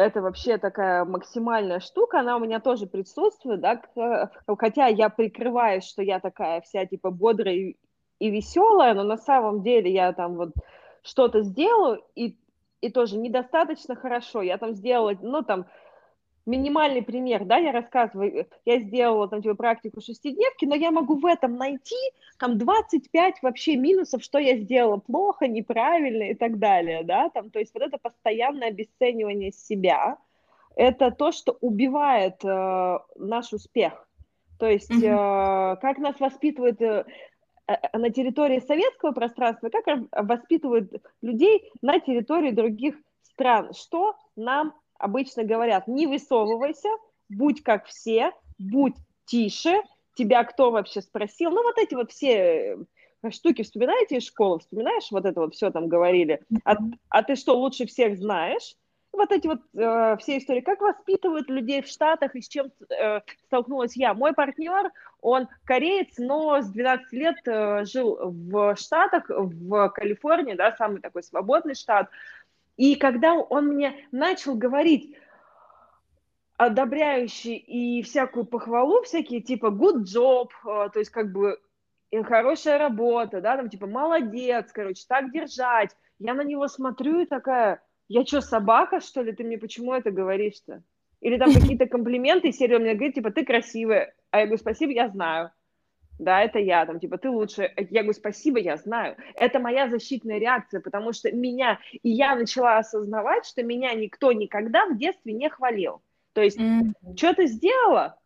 это 0.00 0.22
вообще 0.22 0.58
такая 0.58 1.04
максимальная 1.04 1.80
штука, 1.80 2.20
она 2.20 2.36
у 2.36 2.40
меня 2.40 2.60
тоже 2.60 2.86
присутствует, 2.86 3.60
да, 3.60 3.80
хотя 4.58 4.86
я 4.86 5.08
прикрываюсь, 5.08 5.84
что 5.84 6.02
я 6.02 6.20
такая 6.20 6.60
вся 6.62 6.86
типа 6.86 7.10
бодрая 7.10 7.54
и, 7.54 7.76
и 8.18 8.30
веселая, 8.30 8.94
но 8.94 9.02
на 9.04 9.16
самом 9.16 9.62
деле 9.62 9.92
я 9.92 10.12
там 10.12 10.36
вот 10.36 10.50
что-то 11.02 11.42
сделаю, 11.42 12.02
и, 12.14 12.36
и 12.80 12.90
тоже 12.90 13.16
недостаточно 13.16 13.94
хорошо. 13.96 14.42
Я 14.42 14.58
там 14.58 14.74
сделала, 14.74 15.14
ну, 15.20 15.42
там, 15.42 15.66
минимальный 16.46 17.02
пример, 17.02 17.44
да, 17.44 17.56
я 17.58 17.72
рассказываю, 17.72 18.46
я 18.64 18.80
сделала 18.80 19.28
там 19.28 19.42
типа 19.42 19.54
практику 19.54 20.00
шестидневки, 20.00 20.64
но 20.64 20.74
я 20.74 20.90
могу 20.90 21.16
в 21.16 21.26
этом 21.26 21.56
найти 21.56 21.96
там 22.38 22.58
25 22.58 23.42
вообще 23.42 23.76
минусов, 23.76 24.22
что 24.22 24.38
я 24.38 24.56
сделала 24.56 24.98
плохо, 24.98 25.46
неправильно 25.46 26.30
и 26.30 26.34
так 26.34 26.58
далее, 26.58 27.04
да, 27.04 27.28
там, 27.30 27.50
то 27.50 27.58
есть 27.58 27.72
вот 27.74 27.82
это 27.82 27.98
постоянное 27.98 28.68
обесценивание 28.68 29.52
себя, 29.52 30.18
это 30.76 31.10
то, 31.10 31.32
что 31.32 31.56
убивает 31.60 32.44
э, 32.44 32.98
наш 33.16 33.52
успех. 33.52 34.06
То 34.58 34.66
есть, 34.66 34.90
mm-hmm. 34.90 35.74
э, 35.74 35.76
как 35.80 35.98
нас 35.98 36.18
воспитывает 36.20 36.80
э, 36.80 37.04
Э, 37.70 37.76
э, 37.92 37.98
на 37.98 38.10
территории 38.10 38.60
советского 38.60 39.12
пространства, 39.12 39.70
как 39.70 40.00
воспитывают 40.12 40.92
людей 41.22 41.70
на 41.82 42.00
территории 42.00 42.50
других 42.50 42.96
стран. 43.22 43.72
Что 43.74 44.16
нам 44.36 44.74
обычно 45.00 45.44
говорят? 45.44 45.88
Не 45.88 46.06
высовывайся, 46.06 46.88
будь 47.28 47.62
как 47.62 47.86
все, 47.86 48.32
будь 48.58 48.94
тише, 49.24 49.82
тебя 50.14 50.44
кто 50.44 50.70
вообще 50.70 51.00
спросил? 51.02 51.50
Ну, 51.50 51.62
вот 51.62 51.78
эти 51.78 51.94
вот 51.94 52.10
все 52.12 52.78
э, 53.22 53.30
штуки 53.30 53.62
вспоминаете 53.62 54.18
из 54.18 54.24
школы, 54.24 54.60
вспоминаешь, 54.60 55.10
вот 55.10 55.24
это 55.24 55.40
вот 55.40 55.54
все 55.54 55.70
там 55.70 55.88
говорили, 55.88 56.40
а, 56.64 56.76
а 57.08 57.22
ты 57.22 57.36
что, 57.36 57.58
лучше 57.58 57.86
всех 57.86 58.18
знаешь? 58.18 58.76
вот 59.12 59.32
эти 59.32 59.46
вот 59.46 59.60
э, 59.74 60.16
все 60.18 60.38
истории, 60.38 60.60
как 60.60 60.80
воспитывают 60.80 61.48
людей 61.48 61.82
в 61.82 61.88
Штатах 61.88 62.34
и 62.36 62.40
с 62.40 62.48
чем 62.48 62.70
э, 62.90 63.20
столкнулась 63.46 63.96
я. 63.96 64.14
Мой 64.14 64.32
партнер, 64.32 64.90
он 65.20 65.48
кореец, 65.64 66.14
но 66.18 66.60
с 66.62 66.68
12 66.68 67.12
лет 67.12 67.36
э, 67.46 67.84
жил 67.84 68.18
в 68.22 68.76
Штатах, 68.76 69.24
в 69.28 69.88
Калифорнии, 69.90 70.54
да, 70.54 70.74
самый 70.76 71.00
такой 71.00 71.22
свободный 71.22 71.74
штат. 71.74 72.08
И 72.80 72.94
когда 72.94 73.34
он 73.34 73.66
мне 73.66 73.94
начал 74.10 74.54
говорить 74.54 75.14
одобряющий 76.56 77.56
и 77.56 78.00
всякую 78.02 78.46
похвалу, 78.46 79.02
всякие 79.02 79.42
типа 79.42 79.66
good 79.66 80.04
job, 80.04 80.48
э, 80.64 80.88
то 80.88 80.98
есть 80.98 81.10
как 81.10 81.30
бы 81.30 81.58
хорошая 82.22 82.78
работа, 82.78 83.42
да, 83.42 83.58
там 83.58 83.68
типа 83.68 83.86
молодец, 83.86 84.72
короче, 84.72 85.04
так 85.06 85.30
держать. 85.30 85.94
Я 86.18 86.32
на 86.32 86.40
него 86.40 86.68
смотрю 86.68 87.20
и 87.20 87.26
такая, 87.26 87.82
я 88.08 88.24
что, 88.24 88.40
собака, 88.40 89.00
что 89.00 89.20
ли? 89.20 89.32
Ты 89.32 89.44
мне 89.44 89.58
почему 89.58 89.92
это 89.92 90.10
говоришь-то? 90.10 90.82
Или 91.20 91.36
там 91.36 91.52
какие-то 91.52 91.86
комплименты, 91.86 92.50
серия 92.50 92.78
мне 92.78 92.94
говорит, 92.94 93.16
типа, 93.16 93.30
ты 93.30 93.44
красивая. 93.44 94.14
А 94.30 94.38
я 94.38 94.46
говорю, 94.46 94.58
спасибо, 94.58 94.92
я 94.92 95.10
знаю. 95.10 95.50
Да, 96.20 96.42
это 96.42 96.58
я, 96.58 96.84
там, 96.84 97.00
типа, 97.00 97.16
ты 97.16 97.30
лучше. 97.30 97.72
Я 97.78 98.02
говорю, 98.02 98.12
спасибо, 98.12 98.58
я 98.58 98.76
знаю. 98.76 99.16
Это 99.34 99.58
моя 99.58 99.88
защитная 99.88 100.38
реакция, 100.38 100.82
потому 100.82 101.14
что 101.14 101.32
меня, 101.32 101.78
и 102.02 102.10
я 102.10 102.36
начала 102.36 102.76
осознавать, 102.76 103.46
что 103.46 103.62
меня 103.62 103.94
никто 103.94 104.30
никогда 104.32 104.84
в 104.84 104.98
детстве 104.98 105.32
не 105.32 105.48
хвалил. 105.48 106.02
То 106.34 106.42
есть, 106.42 106.60
mm-hmm. 106.60 107.16
что 107.16 107.34
ты 107.34 107.46
сделала? 107.46 108.18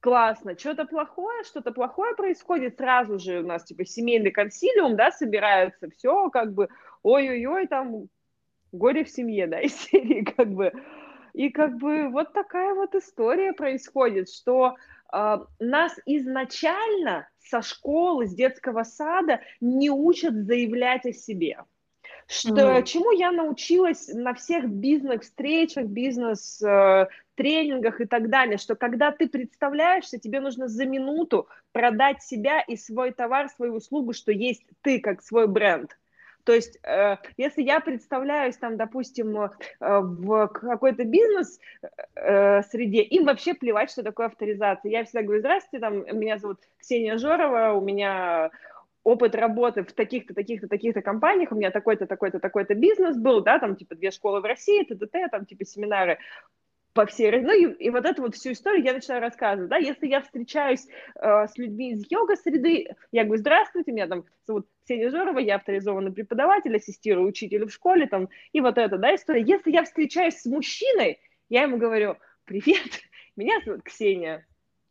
Классно. 0.00 0.58
Что-то 0.58 0.86
плохое, 0.86 1.44
что-то 1.44 1.70
плохое 1.70 2.16
происходит, 2.16 2.78
сразу 2.78 3.20
же 3.20 3.38
у 3.38 3.46
нас, 3.46 3.62
типа, 3.62 3.84
семейный 3.84 4.32
консилиум, 4.32 4.96
да, 4.96 5.12
собирается, 5.12 5.88
все, 5.90 6.28
как 6.30 6.52
бы, 6.52 6.68
ой-ой-ой, 7.04 7.68
там, 7.68 8.08
горе 8.72 9.04
в 9.04 9.08
семье, 9.08 9.46
да, 9.46 9.60
из 9.62 9.76
серии 9.76 10.24
как 10.24 10.52
бы. 10.52 10.72
И 11.32 11.50
как 11.50 11.76
бы 11.76 12.08
вот 12.08 12.32
такая 12.32 12.74
вот 12.74 12.96
история 12.96 13.52
происходит, 13.52 14.30
что 14.30 14.74
э, 14.74 14.95
нас 15.10 15.92
изначально 16.06 17.28
со 17.38 17.62
школы, 17.62 18.26
с 18.26 18.34
детского 18.34 18.82
сада 18.82 19.40
не 19.60 19.90
учат 19.90 20.34
заявлять 20.34 21.06
о 21.06 21.12
себе. 21.12 21.58
Что, 22.28 22.78
mm. 22.78 22.82
Чему 22.82 23.12
я 23.12 23.30
научилась 23.30 24.08
на 24.08 24.34
всех 24.34 24.68
бизнес-встречах, 24.68 25.86
бизнес-тренингах 25.86 28.00
и 28.00 28.04
так 28.04 28.30
далее, 28.30 28.58
что 28.58 28.74
когда 28.74 29.12
ты 29.12 29.28
представляешься, 29.28 30.18
тебе 30.18 30.40
нужно 30.40 30.66
за 30.66 30.86
минуту 30.86 31.46
продать 31.70 32.24
себя 32.24 32.62
и 32.62 32.76
свой 32.76 33.12
товар, 33.12 33.48
свою 33.48 33.76
услугу, 33.76 34.12
что 34.12 34.32
есть 34.32 34.64
ты 34.82 34.98
как 34.98 35.22
свой 35.22 35.46
бренд. 35.46 35.96
То 36.46 36.54
есть, 36.54 36.78
э, 36.84 37.16
если 37.36 37.62
я 37.62 37.80
представляюсь 37.80 38.56
там, 38.56 38.76
допустим, 38.76 39.36
э, 39.36 39.50
в 39.80 40.46
какой-то 40.46 41.02
бизнес 41.02 41.58
э, 42.14 42.62
среде, 42.62 43.02
им 43.02 43.24
вообще 43.24 43.52
плевать, 43.52 43.90
что 43.90 44.04
такое 44.04 44.26
авторизация. 44.26 44.92
Я 44.92 45.04
всегда 45.04 45.22
говорю, 45.22 45.40
здравствуйте, 45.40 45.84
там, 45.84 46.18
меня 46.18 46.38
зовут 46.38 46.60
Ксения 46.78 47.18
Жорова, 47.18 47.72
у 47.72 47.80
меня 47.80 48.52
опыт 49.02 49.34
работы 49.34 49.82
в 49.82 49.92
таких-то, 49.92 50.34
таких-то, 50.34 50.68
таких-то 50.68 51.02
компаниях, 51.02 51.50
у 51.50 51.56
меня 51.56 51.72
такой-то, 51.72 52.06
такой-то, 52.06 52.38
такой-то 52.38 52.74
бизнес 52.74 53.16
был, 53.16 53.40
да, 53.40 53.58
там, 53.58 53.74
типа, 53.74 53.96
две 53.96 54.12
школы 54.12 54.40
в 54.40 54.44
России, 54.44 54.84
т.д., 54.84 55.28
там, 55.28 55.46
типа, 55.46 55.64
семинары 55.64 56.18
по 56.96 57.04
всей... 57.04 57.30
Ну, 57.40 57.52
и, 57.52 57.84
и 57.84 57.90
вот 57.90 58.06
эту 58.06 58.22
вот 58.22 58.34
всю 58.34 58.52
историю 58.52 58.82
я 58.82 58.94
начинаю 58.94 59.20
рассказывать, 59.20 59.68
да, 59.68 59.76
если 59.76 60.06
я 60.08 60.22
встречаюсь 60.22 60.88
э, 61.14 61.46
с 61.46 61.56
людьми 61.58 61.92
из 61.92 62.10
йога-среды, 62.10 62.88
я 63.12 63.24
говорю, 63.24 63.38
здравствуйте, 63.38 63.92
меня 63.92 64.06
там 64.06 64.24
зовут 64.46 64.66
Ксения 64.82 65.10
Жорова, 65.10 65.38
я 65.38 65.56
авторизованный 65.56 66.10
преподаватель, 66.10 66.74
ассистирую 66.74 67.28
учителю 67.28 67.68
в 67.68 67.72
школе, 67.72 68.06
там, 68.06 68.30
и 68.52 68.60
вот 68.62 68.78
это, 68.78 68.96
да, 68.96 69.14
история. 69.14 69.42
Если 69.42 69.70
я 69.70 69.84
встречаюсь 69.84 70.38
с 70.38 70.46
мужчиной, 70.46 71.20
я 71.50 71.62
ему 71.62 71.76
говорю, 71.76 72.16
привет, 72.46 73.02
меня 73.36 73.60
зовут 73.64 73.82
Ксения, 73.82 74.46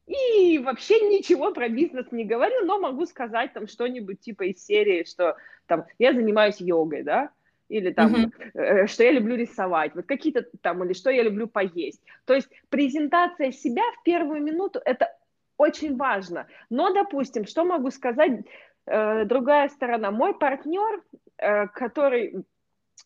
и 0.05 0.59
вообще 0.59 0.99
ничего 1.09 1.51
про 1.51 1.69
бизнес 1.69 2.11
не 2.11 2.23
говорю, 2.23 2.65
но 2.65 2.79
могу 2.79 3.07
сказать 3.07 3.53
там 3.53 3.67
что-нибудь 3.67 4.19
типа 4.19 4.43
из 4.43 4.63
серии, 4.63 5.05
что 5.05 5.37
там 5.65 5.85
я 5.97 6.13
занимаюсь 6.13 6.61
йогой, 6.61 7.01
да, 7.01 7.31
или 7.69 7.91
там, 7.91 8.15
mm-hmm. 8.15 8.87
что 8.87 9.03
я 9.03 9.11
люблю 9.11 9.35
рисовать, 9.35 9.95
вот 9.95 10.05
какие-то 10.05 10.45
там, 10.61 10.83
или 10.83 10.93
что 10.93 11.09
я 11.09 11.23
люблю 11.23 11.47
поесть. 11.47 12.01
То 12.25 12.33
есть 12.33 12.49
презентация 12.69 13.51
себя 13.51 13.83
в 13.99 14.03
первую 14.03 14.41
минуту– 14.41 14.79
это 14.85 15.09
очень 15.57 15.95
важно. 15.95 16.47
Но, 16.69 16.93
допустим, 16.93 17.45
что 17.45 17.63
могу 17.63 17.91
сказать, 17.91 18.41
э, 18.85 19.25
другая 19.25 19.69
сторона. 19.69 20.11
Мой 20.11 20.37
партнер, 20.37 21.01
э, 21.37 21.67
который 21.67 22.45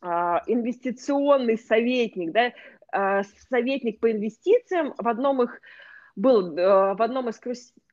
э, 0.02 0.08
инвестиционный 0.48 1.58
советник, 1.58 2.32
да, 2.32 2.52
э, 2.92 3.24
советник 3.50 4.00
по 4.00 4.12
инвестициям 4.12 4.94
в 4.98 5.08
одном 5.08 5.44
их 5.44 5.62
был 6.16 6.58
э, 6.58 6.96
в 6.96 7.02
одном 7.02 7.30
из 7.30 7.40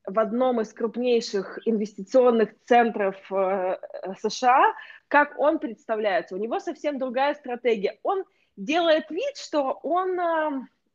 в 0.06 0.18
одном 0.18 0.60
из 0.60 0.72
крупнейших 0.72 1.58
инвестиционных 1.66 2.50
центров 2.64 3.16
э, 3.32 3.76
США, 4.20 4.74
как 5.08 5.38
он 5.38 5.58
представляется. 5.58 6.36
У 6.36 6.38
него 6.38 6.60
совсем 6.60 6.98
другая 6.98 7.34
стратегия. 7.34 7.98
Он 8.02 8.24
делает 8.56 9.10
вид, 9.10 9.36
что 9.36 9.80
он, 9.82 10.18
э, 10.18 10.50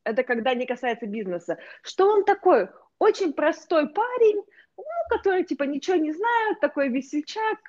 это 0.05 0.23
когда 0.23 0.53
не 0.53 0.65
касается 0.65 1.07
бизнеса, 1.07 1.57
что 1.83 2.07
он 2.07 2.23
такой 2.23 2.69
очень 2.99 3.33
простой 3.33 3.89
парень, 3.89 4.43
ну, 4.77 4.83
который, 5.09 5.43
типа, 5.43 5.63
ничего 5.63 5.97
не 5.97 6.11
знает, 6.11 6.59
такой 6.59 6.89
весельчак, 6.89 7.59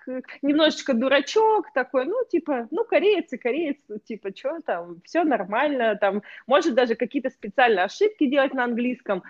немножечко 0.41 0.95
дурачок, 0.95 1.73
такой, 1.75 2.07
ну, 2.07 2.25
типа, 2.31 2.69
ну, 2.71 2.85
кореец 2.85 3.33
и 3.33 3.39
кореец, 3.39 3.79
ну, 3.89 3.99
типа, 3.99 4.31
что 4.35 4.61
там, 4.65 5.01
все 5.05 5.25
нормально, 5.25 5.97
там, 5.97 6.23
может 6.47 6.75
даже 6.75 6.95
какие-то 6.95 7.31
специальные 7.31 7.85
ошибки 7.85 8.27
делать 8.27 8.55
на 8.55 8.65
английском, 8.65 9.23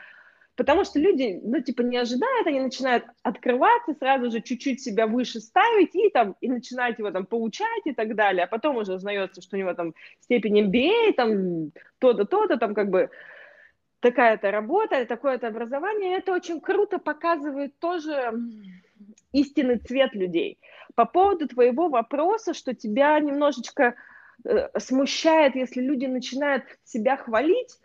Потому 0.54 0.84
что 0.84 0.98
люди, 0.98 1.40
ну, 1.42 1.62
типа, 1.62 1.80
не 1.80 1.96
ожидают, 1.96 2.46
они 2.46 2.60
начинают 2.60 3.04
открываться, 3.22 3.94
сразу 3.94 4.30
же 4.30 4.42
чуть-чуть 4.42 4.82
себя 4.82 5.06
выше 5.06 5.40
ставить 5.40 5.94
и 5.94 6.10
там, 6.10 6.36
и 6.42 6.48
начинать 6.48 6.98
его 6.98 7.10
там 7.10 7.24
получать 7.24 7.86
и 7.86 7.94
так 7.94 8.14
далее. 8.14 8.44
А 8.44 8.48
потом 8.48 8.76
уже 8.76 8.94
узнается, 8.94 9.40
что 9.40 9.56
у 9.56 9.58
него 9.58 9.72
там 9.72 9.94
степень 10.20 10.60
MBA, 10.60 11.14
там 11.14 11.72
то-то, 11.98 12.26
то-то, 12.26 12.58
там 12.58 12.74
как 12.74 12.90
бы 12.90 13.08
такая-то 14.00 14.50
работа, 14.50 15.06
такое-то 15.06 15.48
образование. 15.48 16.18
Это 16.18 16.32
очень 16.32 16.60
круто 16.60 16.98
показывает 16.98 17.78
тоже 17.78 18.34
истинный 19.32 19.78
цвет 19.78 20.12
людей. 20.14 20.58
По 20.94 21.06
поводу 21.06 21.48
твоего 21.48 21.88
вопроса, 21.88 22.52
что 22.52 22.74
тебя 22.74 23.18
немножечко 23.20 23.94
э, 24.44 24.68
смущает, 24.78 25.56
если 25.56 25.80
люди 25.80 26.04
начинают 26.04 26.64
себя 26.84 27.16
хвалить, 27.16 27.78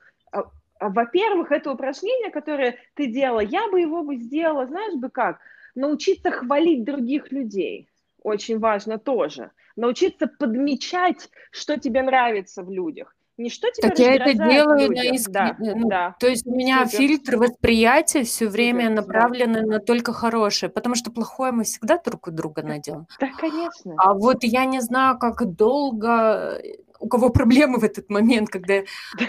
во-первых, 0.80 1.52
это 1.52 1.72
упражнение, 1.72 2.32
которое 2.32 2.78
ты 2.96 3.08
делала, 3.08 3.40
я 3.40 3.70
бы 3.70 3.80
его 3.80 4.04
бы 4.04 4.18
сделала, 4.18 4.66
знаешь 4.66 4.96
бы 4.96 5.10
как? 5.10 5.40
Научиться 5.76 6.32
хвалить 6.32 6.84
других 6.84 7.32
людей. 7.32 7.90
Очень 8.24 8.60
важно 8.60 8.98
тоже. 8.98 9.52
Научиться 9.76 10.28
подмечать, 10.28 11.30
что 11.52 11.78
тебе 11.78 12.02
нравится 12.02 12.64
в 12.64 12.72
людях. 12.72 13.16
Не 13.38 13.52
что 13.52 13.70
тебя 13.70 13.90
так 13.90 14.00
я 14.00 14.16
это 14.16 14.34
делаю 14.34 14.90
на 14.90 15.02
иск... 15.14 15.30
да, 15.30 15.56
ну, 15.60 15.88
да. 15.88 16.16
То 16.20 16.28
есть 16.28 16.48
у 16.48 16.56
меня 16.56 16.88
Супер. 16.88 16.98
фильтр 16.98 17.38
восприятия 17.38 18.24
все 18.24 18.48
время 18.48 18.86
Супер, 18.86 18.96
направлены 18.96 19.62
на 19.62 19.80
только 19.80 20.12
хорошее, 20.12 20.72
потому 20.72 20.96
что 20.96 21.12
плохое 21.12 21.52
мы 21.52 21.64
всегда 21.64 22.00
друг 22.04 22.28
у 22.28 22.32
друга 22.32 22.64
найдем. 22.64 23.06
Да, 23.20 23.30
конечно. 23.40 23.94
А 23.98 24.16
вот 24.16 24.44
я 24.44 24.66
не 24.66 24.82
знаю, 24.82 25.20
как 25.20 25.46
долго 25.56 26.60
у 27.00 27.08
кого 27.08 27.30
проблемы 27.30 27.80
в 27.80 27.84
этот 27.84 28.10
момент, 28.10 28.50
когда 28.50 28.84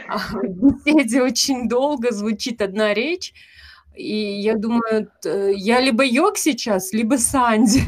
а, 0.09 0.19
в 0.19 0.49
беседе 0.49 1.23
очень 1.23 1.69
долго 1.69 2.13
звучит 2.13 2.63
одна 2.63 2.95
речь, 2.95 3.33
и 3.99 4.15
я 4.15 4.55
думаю, 4.55 5.11
я 5.25 5.81
либо 5.81 6.05
Йог 6.05 6.39
сейчас, 6.39 6.93
либо 6.93 7.17
Санди. 7.17 7.81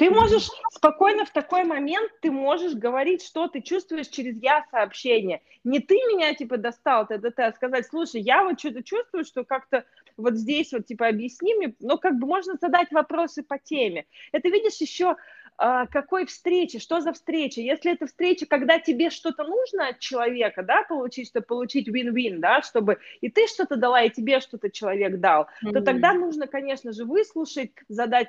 Ты 0.00 0.10
можешь 0.10 0.48
спокойно 0.72 1.24
в 1.24 1.30
такой 1.30 1.62
момент, 1.62 2.10
ты 2.20 2.32
можешь 2.32 2.74
говорить, 2.74 3.22
что 3.22 3.46
ты 3.46 3.62
чувствуешь 3.62 4.08
через 4.08 4.42
я 4.42 4.64
сообщение. 4.70 5.42
Не 5.62 5.78
ты 5.78 5.94
меня, 5.94 6.34
типа, 6.34 6.56
достал, 6.56 7.06
ты, 7.06 7.14
а 7.14 7.52
сказать, 7.52 7.86
слушай, 7.86 8.20
я 8.20 8.42
вот 8.42 8.58
что-то 8.58 8.82
чувствую, 8.82 9.24
что 9.24 9.44
как-то 9.44 9.84
вот 10.16 10.34
здесь 10.34 10.72
вот, 10.72 10.86
типа, 10.86 11.06
объясни 11.06 11.54
мне, 11.54 11.74
ну, 11.78 11.98
как 11.98 12.18
бы 12.18 12.26
можно 12.26 12.54
задать 12.60 12.90
вопросы 12.90 13.42
по 13.42 13.58
теме. 13.58 14.06
Это, 14.32 14.48
видишь, 14.48 14.80
еще 14.80 15.16
какой 15.56 16.26
встречи, 16.26 16.78
что 16.78 17.00
за 17.00 17.12
встреча. 17.12 17.60
Если 17.60 17.92
это 17.92 18.06
встреча, 18.06 18.46
когда 18.46 18.78
тебе 18.78 19.10
что-то 19.10 19.44
нужно 19.44 19.88
от 19.88 20.00
человека, 20.00 20.62
да, 20.62 20.82
получить, 20.82 21.28
чтобы 21.28 21.46
получить 21.46 21.88
win-win, 21.88 22.38
да, 22.38 22.62
чтобы 22.62 22.98
и 23.20 23.30
ты 23.30 23.46
что-то 23.46 23.76
дала, 23.76 24.02
и 24.02 24.10
тебе 24.10 24.40
что-то 24.40 24.70
человек 24.70 25.18
дал, 25.18 25.48
mm-hmm. 25.64 25.72
то 25.72 25.80
тогда 25.80 26.12
нужно, 26.12 26.46
конечно 26.46 26.92
же, 26.92 27.04
выслушать, 27.04 27.72
задать 27.88 28.28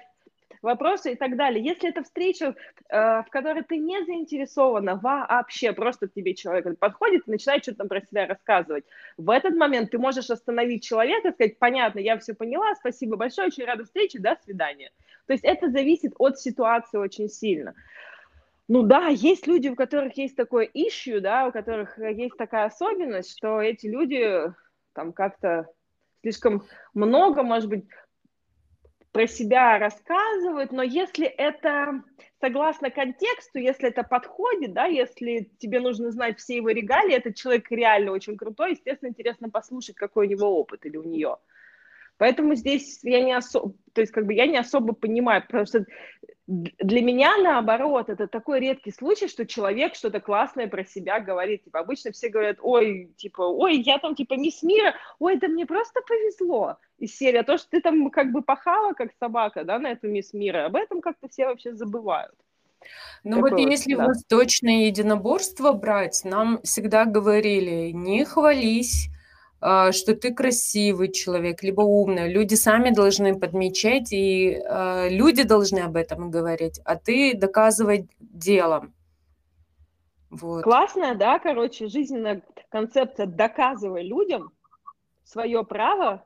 вопросы 0.62 1.14
и 1.14 1.16
так 1.16 1.36
далее. 1.38 1.64
Если 1.64 1.90
это 1.90 2.04
встреча, 2.04 2.56
э, 2.90 3.24
в 3.24 3.28
которой 3.30 3.64
ты 3.64 3.78
не 3.78 4.04
заинтересована 4.06 4.96
вообще, 4.96 5.74
просто 5.74 6.08
тебе 6.08 6.34
человек 6.34 6.78
подходит 6.80 7.28
и 7.28 7.32
начинает 7.32 7.64
что-то 7.64 7.86
про 7.86 8.02
себя 8.02 8.28
рассказывать, 8.28 8.86
в 9.18 9.30
этот 9.30 9.56
момент 9.56 9.92
ты 9.92 9.98
можешь 9.98 10.30
остановить 10.30 10.84
человека 10.84 11.32
сказать, 11.32 11.60
понятно, 11.60 12.00
я 12.00 12.18
все 12.18 12.34
поняла, 12.34 12.76
спасибо 12.76 13.16
большое, 13.16 13.48
очень 13.48 13.66
рада 13.66 13.84
встрече, 13.84 14.20
до 14.20 14.38
свидания. 14.44 14.92
То 15.28 15.34
есть 15.34 15.44
это 15.44 15.70
зависит 15.70 16.14
от 16.18 16.40
ситуации 16.40 16.98
очень 16.98 17.30
сильно. 17.30 17.76
Ну 18.70 18.84
да, 18.84 19.08
есть 19.08 19.48
люди, 19.48 19.70
у 19.70 19.76
которых 19.76 20.18
есть 20.18 20.36
такое 20.36 20.70
issue, 20.74 21.20
да, 21.20 21.48
у 21.48 21.52
которых 21.52 21.98
есть 21.98 22.36
такая 22.38 22.66
особенность, 22.66 23.38
что 23.38 23.62
эти 23.62 23.88
люди 23.88 24.54
там 24.94 25.14
как-то 25.14 25.68
слишком 26.22 26.66
много, 26.94 27.44
может 27.44 27.70
быть, 27.70 27.86
про 29.12 29.28
себя 29.28 29.80
рассказывают, 29.80 30.72
но 30.72 30.84
если 30.84 31.26
это 31.26 32.04
согласно 32.40 32.92
контексту, 32.92 33.60
если 33.60 33.90
это 33.90 34.04
подходит, 34.04 34.74
да, 34.74 34.86
если 34.86 35.50
тебе 35.58 35.80
нужно 35.80 36.12
знать 36.12 36.38
все 36.40 36.58
его 36.58 36.70
регалии, 36.70 37.16
этот 37.16 37.36
человек 37.36 37.72
реально 37.72 38.12
очень 38.12 38.38
крутой, 38.38 38.72
естественно, 38.72 39.10
интересно 39.10 39.50
послушать, 39.50 39.96
какой 39.96 40.28
у 40.28 40.30
него 40.30 40.60
опыт 40.60 40.86
или 40.86 40.98
у 40.98 41.04
нее. 41.04 41.38
Поэтому 42.18 42.56
здесь 42.56 43.00
я 43.04 43.24
не 43.24 43.34
особо, 43.34 43.76
то 43.94 44.02
есть 44.02 44.12
как 44.12 44.26
бы 44.26 44.34
я 44.34 44.48
не 44.48 44.58
особо 44.58 44.94
понимаю, 44.94 45.44
потому 45.44 45.66
что 45.66 45.86
для 46.48 47.02
меня, 47.02 47.36
наоборот, 47.38 48.08
это 48.08 48.28
такой 48.28 48.62
редкий 48.62 48.92
случай, 48.92 49.28
что 49.28 49.46
человек 49.46 49.96
что-то 49.96 50.22
классное 50.22 50.68
про 50.68 50.86
себя 50.86 51.20
говорит. 51.20 51.66
Типа, 51.66 51.80
обычно 51.80 52.14
все 52.14 52.30
говорят, 52.30 52.58
ой, 52.62 53.12
типа, 53.18 53.42
ой, 53.42 53.82
я 53.82 54.00
там, 54.00 54.16
типа, 54.16 54.36
мисс 54.36 54.64
мира, 54.64 54.96
ой, 55.20 55.38
да 55.38 55.50
мне 55.50 55.66
просто 55.66 56.00
повезло. 56.08 56.78
Из 57.00 57.16
серии, 57.16 57.40
а 57.40 57.44
то, 57.44 57.58
что 57.58 57.70
ты 57.70 57.82
там 57.82 58.10
как 58.10 58.32
бы 58.32 58.42
пахала, 58.42 58.94
как 58.94 59.12
собака, 59.20 59.66
да, 59.66 59.78
на 59.78 59.92
эту 59.92 60.08
мисс 60.08 60.34
мира, 60.34 60.66
об 60.66 60.78
этом 60.78 61.02
как-то 61.02 61.28
все 61.28 61.48
вообще 61.48 61.74
забывают. 61.74 62.36
Ну 63.26 63.42
вот 63.42 63.58
если 63.60 63.96
да. 63.96 64.06
восточное 64.06 64.86
единоборство 64.86 65.74
брать, 65.74 66.22
нам 66.24 66.62
всегда 66.64 67.04
говорили, 67.06 67.92
не 67.92 68.24
хвались, 68.24 69.10
что 69.60 70.16
ты 70.16 70.34
красивый 70.34 71.12
человек, 71.12 71.64
либо 71.64 71.82
умный. 71.82 72.32
Люди 72.32 72.56
сами 72.56 72.92
должны 72.92 73.40
подмечать, 73.40 74.14
и 74.14 74.52
э, 74.52 75.10
люди 75.10 75.44
должны 75.44 75.80
об 75.80 75.96
этом 75.96 76.30
говорить, 76.30 76.80
а 76.86 76.96
ты 76.96 77.36
доказывать 77.36 78.06
делом. 78.20 78.94
Вот. 80.30 80.64
Классная, 80.64 81.16
да, 81.16 81.40
короче, 81.40 81.88
жизненная 81.88 82.44
концепция 82.70 83.26
«доказывай 83.26 84.04
людям 84.04 84.52
свое 85.24 85.64
право 85.64 86.24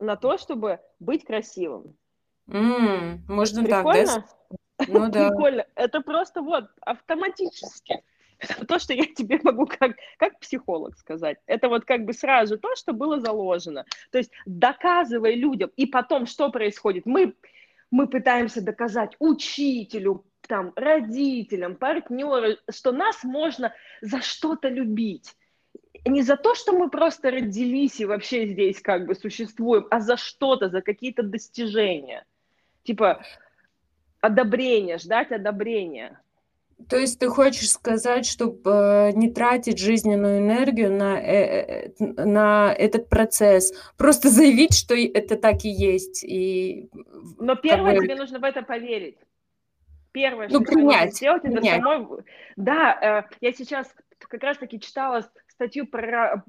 на 0.00 0.16
то, 0.16 0.38
чтобы 0.38 0.80
быть 0.98 1.24
красивым». 1.24 1.94
Mm, 2.48 3.20
можно 3.28 3.62
Прикольно? 3.62 4.06
так, 4.06 4.24
да? 4.50 4.86
Ну 4.88 5.08
да. 5.10 5.28
Прикольно. 5.30 5.66
Это 5.74 6.00
просто 6.00 6.42
вот 6.42 6.64
автоматически. 6.80 8.02
то, 8.68 8.78
что 8.78 8.92
я 8.92 9.04
тебе 9.04 9.40
могу 9.42 9.66
как, 9.66 9.96
как 10.18 10.38
психолог 10.40 10.96
сказать. 10.96 11.38
Это 11.46 11.68
вот 11.68 11.84
как 11.84 12.04
бы 12.04 12.12
сразу 12.12 12.58
то, 12.58 12.74
что 12.76 12.92
было 12.92 13.20
заложено. 13.20 13.84
То 14.10 14.18
есть 14.18 14.32
доказывай 14.46 15.34
людям, 15.34 15.70
и 15.76 15.86
потом 15.86 16.26
что 16.26 16.50
происходит? 16.50 17.06
Мы, 17.06 17.34
мы 17.90 18.08
пытаемся 18.08 18.60
доказать 18.62 19.14
учителю, 19.18 20.24
там, 20.48 20.72
родителям, 20.76 21.76
партнеру, 21.76 22.56
что 22.70 22.92
нас 22.92 23.22
можно 23.22 23.72
за 24.00 24.20
что-то 24.20 24.68
любить. 24.68 25.34
Не 26.04 26.22
за 26.22 26.36
то, 26.36 26.54
что 26.54 26.72
мы 26.72 26.90
просто 26.90 27.30
родились 27.30 28.00
и 28.00 28.06
вообще 28.06 28.48
здесь 28.48 28.80
как 28.80 29.06
бы 29.06 29.14
существуем, 29.14 29.86
а 29.90 30.00
за 30.00 30.16
что-то, 30.16 30.68
за 30.68 30.82
какие-то 30.82 31.22
достижения. 31.22 32.24
Типа 32.82 33.22
одобрение, 34.20 34.98
ждать 34.98 35.30
одобрения. 35.30 36.20
То 36.88 36.96
есть 36.96 37.18
ты 37.18 37.28
хочешь 37.28 37.70
сказать, 37.70 38.26
чтобы 38.26 38.70
э, 38.70 39.12
не 39.12 39.30
тратить 39.30 39.78
жизненную 39.78 40.38
энергию 40.38 40.92
на, 40.92 41.20
э, 41.20 41.92
э, 41.98 42.24
на 42.24 42.72
этот 42.72 43.08
процесс, 43.08 43.72
просто 43.96 44.28
заявить, 44.28 44.74
что 44.74 44.94
это 44.94 45.36
так 45.36 45.64
и 45.64 45.68
есть. 45.68 46.24
И, 46.24 46.88
Но 47.38 47.56
первое, 47.56 47.98
тебе 48.00 48.16
нужно 48.16 48.38
в 48.38 48.44
это 48.44 48.62
поверить. 48.62 49.18
Первое, 50.12 50.48
ну, 50.48 50.62
что 50.62 50.72
принять, 50.72 51.04
нужно 51.04 51.10
сделать, 51.10 51.42
принять. 51.42 51.64
это 51.64 51.82
самой... 51.82 52.22
Да, 52.56 53.26
я 53.40 53.52
сейчас 53.52 53.94
как 54.18 54.42
раз-таки 54.42 54.78
читала 54.78 55.26
статью 55.48 55.86
про, 55.86 56.44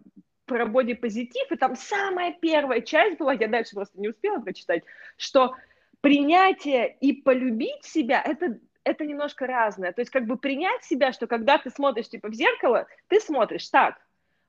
про 0.46 0.65
бодипозитив, 0.65 1.50
и 1.52 1.56
там 1.56 1.76
самая 1.76 2.34
первая 2.39 2.82
часть 2.82 3.17
была, 3.17 3.34
я 3.34 3.48
дальше 3.48 3.76
просто 3.76 4.00
не 4.00 4.10
успела 4.10 4.39
прочитать, 4.39 4.84
что 5.17 5.56
принятие 6.02 6.98
и 7.00 7.13
полюбить 7.13 7.86
себя 7.86 8.22
это 8.22 8.60
это 8.84 9.06
немножко 9.06 9.48
разное. 9.48 9.91
То 9.91 10.02
есть 10.02 10.12
как 10.12 10.26
бы 10.26 10.38
принять 10.38 10.84
себя, 10.84 11.12
что 11.12 11.28
когда 11.28 11.58
ты 11.58 11.69
смотришь 11.69 12.10
типа 12.10 12.30
в 12.30 12.34
зеркало, 12.34 12.88
ты 13.08 13.19
смотришь 13.19 13.69
так, 13.69 13.96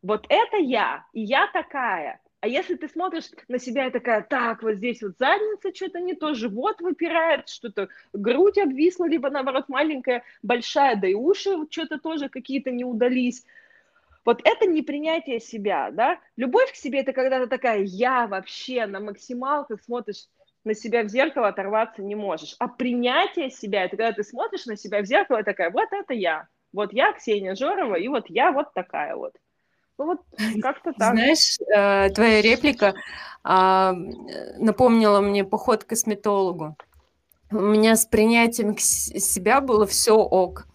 вот 0.02 0.26
это 0.28 0.56
я, 0.58 1.06
и 1.12 1.22
я 1.22 1.48
такая. 1.52 2.20
А 2.40 2.46
если 2.46 2.74
ты 2.74 2.88
смотришь 2.88 3.30
на 3.48 3.58
себя 3.58 3.86
и 3.86 3.90
такая, 3.90 4.20
так, 4.20 4.62
вот 4.62 4.74
здесь 4.74 5.02
вот 5.02 5.16
задница 5.18 5.74
что-то 5.74 6.00
не 6.00 6.12
то, 6.14 6.34
живот 6.34 6.82
выпирает, 6.82 7.48
что-то 7.48 7.88
грудь 8.12 8.58
обвисла, 8.58 9.08
либо 9.08 9.30
наоборот 9.30 9.70
маленькая, 9.70 10.24
большая, 10.42 10.96
да 10.96 11.08
и 11.08 11.14
уши 11.14 11.56
что-то 11.70 11.98
тоже 11.98 12.28
какие-то 12.28 12.70
не 12.70 12.84
удались. 12.84 13.46
Вот 14.26 14.42
это 14.44 14.66
не 14.66 14.82
принятие 14.82 15.40
себя, 15.40 15.90
да? 15.90 16.18
Любовь 16.36 16.70
к 16.72 16.76
себе– 16.76 17.00
это 17.00 17.14
когда 17.14 17.40
ты 17.40 17.46
такая, 17.46 17.80
я 17.80 18.26
вообще 18.26 18.84
на 18.84 19.00
максималках 19.00 19.82
смотришь 19.82 20.26
на 20.64 20.74
себя 20.74 21.02
в 21.02 21.08
зеркало, 21.08 21.48
оторваться 21.48 22.02
не 22.02 22.14
можешь. 22.14 22.56
А 22.58 22.68
принятие 22.68 23.50
себя– 23.50 23.84
это 23.86 23.96
когда 23.96 24.12
ты 24.12 24.24
смотришь 24.24 24.66
на 24.66 24.76
себя 24.76 25.02
в 25.02 25.06
зеркало 25.06 25.40
и 25.40 25.44
такая, 25.44 25.70
вот 25.70 25.88
это 25.92 26.14
я. 26.14 26.48
Вот 26.72 26.92
я 26.92 27.12
Ксения 27.12 27.54
Жорова, 27.54 27.94
и 27.94 28.08
вот 28.08 28.24
я 28.28 28.50
вот 28.50 28.72
такая 28.74 29.14
вот. 29.14 29.34
Ну 29.98 30.06
вот 30.06 30.20
как-то 30.62 30.92
так. 30.92 31.12
Знаешь, 31.12 31.56
э, 31.60 32.10
твоя 32.10 32.42
реплика 32.42 32.94
а, 33.42 33.92
напомнила 34.58 35.20
мне 35.20 35.44
поход 35.44 35.84
к 35.84 35.88
косметологу. 35.88 36.76
У 37.50 37.60
меня 37.60 37.94
с 37.94 38.06
принятием 38.06 38.76
себя 38.78 39.60
было 39.60 39.86
все 39.86 40.16
ок. 40.16 40.66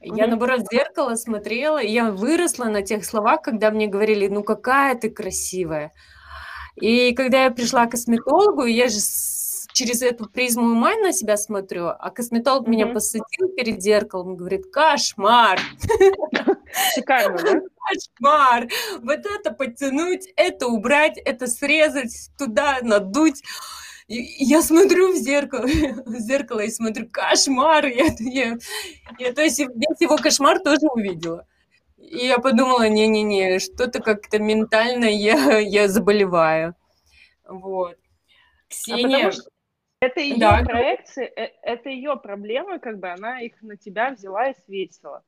Я, 0.00 0.26
наоборот, 0.26 0.60
в 0.60 0.74
зеркало 0.74 1.14
смотрела, 1.16 1.82
и 1.82 1.90
я 1.90 2.10
выросла 2.10 2.66
на 2.66 2.82
тех 2.82 3.04
словах, 3.04 3.42
когда 3.42 3.70
мне 3.70 3.86
говорили, 3.86 4.28
ну 4.28 4.42
какая 4.42 4.94
ты 4.94 5.10
красивая. 5.10 5.92
И 6.76 7.12
когда 7.14 7.44
я 7.44 7.50
пришла 7.50 7.86
к 7.86 7.92
косметологу, 7.92 8.64
я 8.64 8.88
же 8.88 8.98
через 9.76 10.00
эту 10.00 10.26
призму 10.26 10.62
ума 10.62 10.96
на 10.96 11.12
себя 11.12 11.36
смотрю, 11.36 11.88
а 11.88 12.10
косметолог 12.10 12.66
mm-hmm. 12.66 12.70
меня 12.70 12.86
посадил 12.86 13.48
перед 13.56 13.82
зеркалом 13.82 14.34
и 14.34 14.36
говорит, 14.36 14.70
кошмар. 14.72 15.60
Шикарно, 16.94 17.38
да? 17.38 17.60
Кошмар. 17.86 18.68
Вот 19.02 19.20
это 19.24 19.52
подтянуть, 19.52 20.28
это 20.36 20.66
убрать, 20.66 21.18
это 21.18 21.46
срезать, 21.46 22.30
туда 22.38 22.78
надуть. 22.82 23.42
И 24.08 24.44
я 24.44 24.62
смотрю 24.62 25.12
в 25.12 25.16
зеркало, 25.16 25.66
в 26.06 26.18
зеркало 26.18 26.60
и 26.60 26.70
смотрю, 26.70 27.08
кошмар. 27.10 27.86
Я, 27.86 28.06
я, 28.18 28.58
я, 29.18 29.32
то 29.32 29.42
есть 29.42 29.58
весь 29.58 30.00
его 30.00 30.16
кошмар 30.16 30.58
тоже 30.60 30.86
увидела. 30.90 31.46
И 31.96 32.26
я 32.26 32.38
подумала, 32.38 32.88
не-не-не, 32.88 33.58
что-то 33.58 34.00
как-то 34.00 34.38
ментально 34.38 35.06
я, 35.06 35.58
я 35.58 35.88
заболеваю. 35.88 36.74
Вот. 37.46 37.96
А 37.96 38.68
Ксения... 38.68 39.28
А 39.28 39.32
это 40.00 40.20
ее 40.20 40.36
да. 40.36 40.62
проекции, 40.62 41.24
э, 41.24 41.52
это 41.62 41.88
ее 41.88 42.16
проблемы, 42.16 42.78
как 42.78 42.98
бы 42.98 43.08
она 43.08 43.40
их 43.40 43.60
на 43.62 43.76
тебя 43.76 44.10
взяла 44.10 44.48
и 44.48 44.54
свесила. 44.66 45.24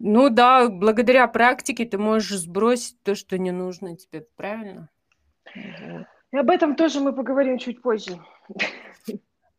Ну 0.00 0.28
да, 0.28 0.68
благодаря 0.68 1.26
практике 1.28 1.84
ты 1.84 1.98
можешь 1.98 2.38
сбросить 2.38 3.02
то, 3.02 3.14
что 3.14 3.38
не 3.38 3.52
нужно 3.52 3.96
тебе, 3.96 4.26
правильно? 4.36 4.88
И 5.54 6.36
об 6.36 6.50
этом 6.50 6.76
тоже 6.76 7.00
мы 7.00 7.12
поговорим 7.12 7.58
чуть 7.58 7.80
позже. 7.80 8.20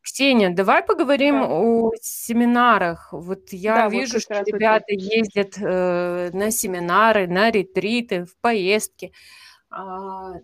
Ксения, 0.01 0.49
давай 0.49 0.83
поговорим 0.83 1.41
да. 1.41 1.47
о 1.49 1.91
семинарах. 2.01 3.09
Вот 3.11 3.51
я 3.51 3.75
да, 3.75 3.89
вижу, 3.89 4.13
вот 4.13 4.21
что 4.21 4.41
ребята 4.41 4.85
это. 4.87 5.03
ездят 5.03 5.57
э, 5.57 6.29
на 6.33 6.51
семинары, 6.51 7.27
на 7.27 7.51
ретриты, 7.51 8.25
в 8.25 8.35
поездки. 8.37 9.11
Э, 9.71 10.39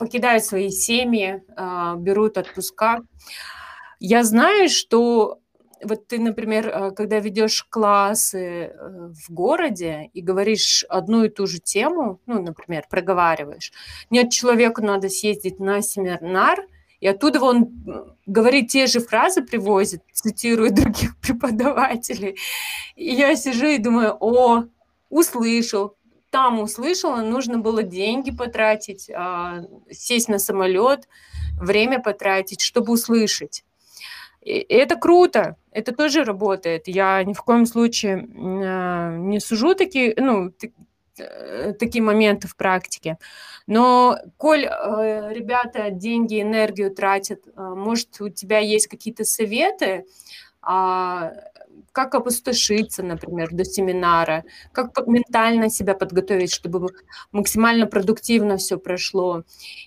покидают 0.00 0.44
свои 0.44 0.70
семьи, 0.70 1.42
а, 1.56 1.94
берут 1.94 2.38
отпуска. 2.38 3.02
Я 3.98 4.24
знаю, 4.24 4.70
что 4.70 5.40
вот 5.82 6.08
ты, 6.08 6.18
например, 6.18 6.70
а, 6.72 6.90
когда 6.90 7.20
ведешь 7.20 7.64
классы 7.68 8.38
э, 8.38 9.10
в 9.12 9.30
городе 9.30 10.10
и 10.14 10.22
говоришь 10.22 10.86
одну 10.88 11.24
и 11.24 11.28
ту 11.28 11.46
же 11.46 11.58
тему, 11.58 12.18
ну, 12.24 12.40
например, 12.42 12.84
проговариваешь, 12.88 13.72
нет, 14.08 14.30
человеку 14.30 14.80
надо 14.82 15.10
съездить 15.10 15.60
на 15.60 15.82
семинар, 15.82 16.66
и 17.00 17.06
оттуда 17.06 17.40
он 17.40 18.14
говорит 18.26 18.68
те 18.68 18.86
же 18.86 19.00
фразы, 19.00 19.42
привозит, 19.42 20.02
цитирует 20.12 20.74
других 20.74 21.16
преподавателей. 21.20 22.36
И 22.94 23.12
я 23.12 23.34
сижу 23.36 23.66
и 23.66 23.78
думаю, 23.78 24.16
о, 24.20 24.64
услышал, 25.08 25.96
там 26.30 26.60
услышала, 26.60 27.22
нужно 27.22 27.58
было 27.58 27.82
деньги 27.82 28.30
потратить, 28.30 29.10
а, 29.10 29.64
сесть 29.90 30.28
на 30.28 30.38
самолет, 30.38 31.08
время 31.60 32.00
потратить, 32.00 32.60
чтобы 32.60 32.92
услышать. 32.92 33.64
И 34.40 34.52
это 34.52 34.96
круто, 34.96 35.56
это 35.70 35.94
тоже 35.94 36.24
работает. 36.24 36.86
Я 36.86 37.22
ни 37.24 37.32
в 37.32 37.42
коем 37.42 37.66
случае 37.66 38.28
а, 38.64 39.16
не 39.16 39.40
сужу 39.40 39.74
такие, 39.74 40.14
ну, 40.16 40.52
такие 41.78 42.02
моменты 42.02 42.48
в 42.48 42.56
практике. 42.56 43.18
Но, 43.70 44.18
коль 44.36 44.64
э, 44.64 45.32
ребята 45.32 45.90
деньги, 45.90 46.42
энергию 46.42 46.90
тратят, 46.92 47.46
э, 47.46 47.50
может, 47.56 48.20
у 48.20 48.28
тебя 48.28 48.58
есть 48.58 48.88
какие-то 48.88 49.24
советы, 49.24 50.06
а, 50.60 51.32
как 51.92 52.16
опустошиться, 52.16 53.04
например, 53.04 53.50
до 53.52 53.64
семинара, 53.64 54.44
как 54.72 55.06
ментально 55.06 55.70
себя 55.70 55.94
подготовить, 55.94 56.52
чтобы 56.52 56.88
максимально 57.30 57.86
продуктивно 57.86 58.56
все 58.56 58.76
прошло. 58.76 59.44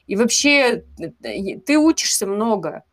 И 0.07 0.15
вообще 0.15 0.85
э, 0.99 1.59
ты 1.59 1.77
учишься 1.77 2.25
много. 2.25 2.83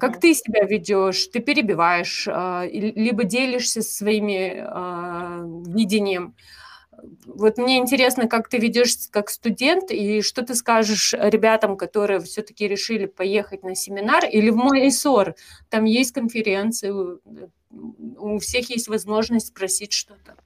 Как 0.00 0.18
ты 0.18 0.32
себя 0.32 0.64
ведешь? 0.64 1.26
Ты 1.26 1.40
перебиваешь, 1.40 2.26
а, 2.26 2.64
либо 2.66 3.24
делишься 3.24 3.82
своими 3.82 4.64
видением. 5.76 6.34
Вот 7.26 7.58
мне 7.58 7.78
интересно, 7.78 8.28
как 8.28 8.48
ты 8.48 8.58
ведешь 8.58 8.94
как 9.10 9.28
студент, 9.28 9.90
и 9.90 10.22
что 10.22 10.42
ты 10.42 10.54
скажешь 10.54 11.14
ребятам, 11.14 11.76
которые 11.76 12.20
все-таки 12.20 12.68
решили 12.68 13.06
поехать 13.06 13.64
на 13.64 13.74
семинар, 13.74 14.24
или 14.24 14.50
в 14.50 14.56
мой 14.56 14.86
ИСОР, 14.88 15.34
там 15.68 15.84
есть 15.84 16.12
конференции, 16.12 16.90
у 16.90 18.38
всех 18.38 18.70
есть 18.70 18.88
возможность 18.88 19.48
спросить 19.48 19.92
что-то. 19.92 20.36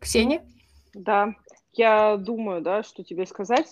Ксения? 0.00 0.44
Да, 0.92 1.34
я 1.72 2.16
думаю, 2.16 2.60
да, 2.60 2.82
что 2.82 3.02
тебе 3.02 3.26
сказать 3.26 3.70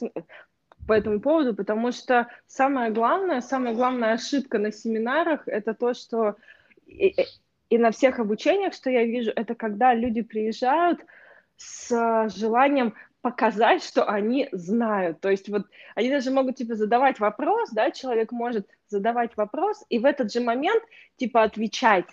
по 0.87 0.92
этому 0.92 1.20
поводу, 1.20 1.55
потому 1.55 1.92
что 1.92 2.29
самое 2.46 2.90
главное, 2.90 3.40
самая 3.40 3.74
главная 3.74 4.14
ошибка 4.14 4.59
на 4.59 4.72
семинарах 4.72 5.46
это 5.46 5.74
то, 5.74 5.94
что 5.94 6.37
и, 6.86 7.14
и 7.70 7.78
на 7.78 7.90
всех 7.90 8.18
обучениях, 8.18 8.74
что 8.74 8.90
я 8.90 9.04
вижу, 9.04 9.32
это 9.34 9.54
когда 9.54 9.94
люди 9.94 10.22
приезжают 10.22 11.00
с 11.56 12.28
желанием 12.34 12.94
показать, 13.20 13.82
что 13.82 14.04
они 14.04 14.48
знают. 14.52 15.20
То 15.20 15.30
есть 15.30 15.48
вот 15.48 15.66
они 15.94 16.10
даже 16.10 16.30
могут 16.30 16.56
типа 16.56 16.74
задавать 16.74 17.20
вопрос, 17.20 17.70
да, 17.70 17.90
человек 17.90 18.32
может 18.32 18.68
задавать 18.88 19.36
вопрос 19.36 19.84
и 19.88 19.98
в 19.98 20.04
этот 20.04 20.30
же 20.32 20.40
момент 20.40 20.82
типа 21.16 21.42
отвечать 21.42 22.06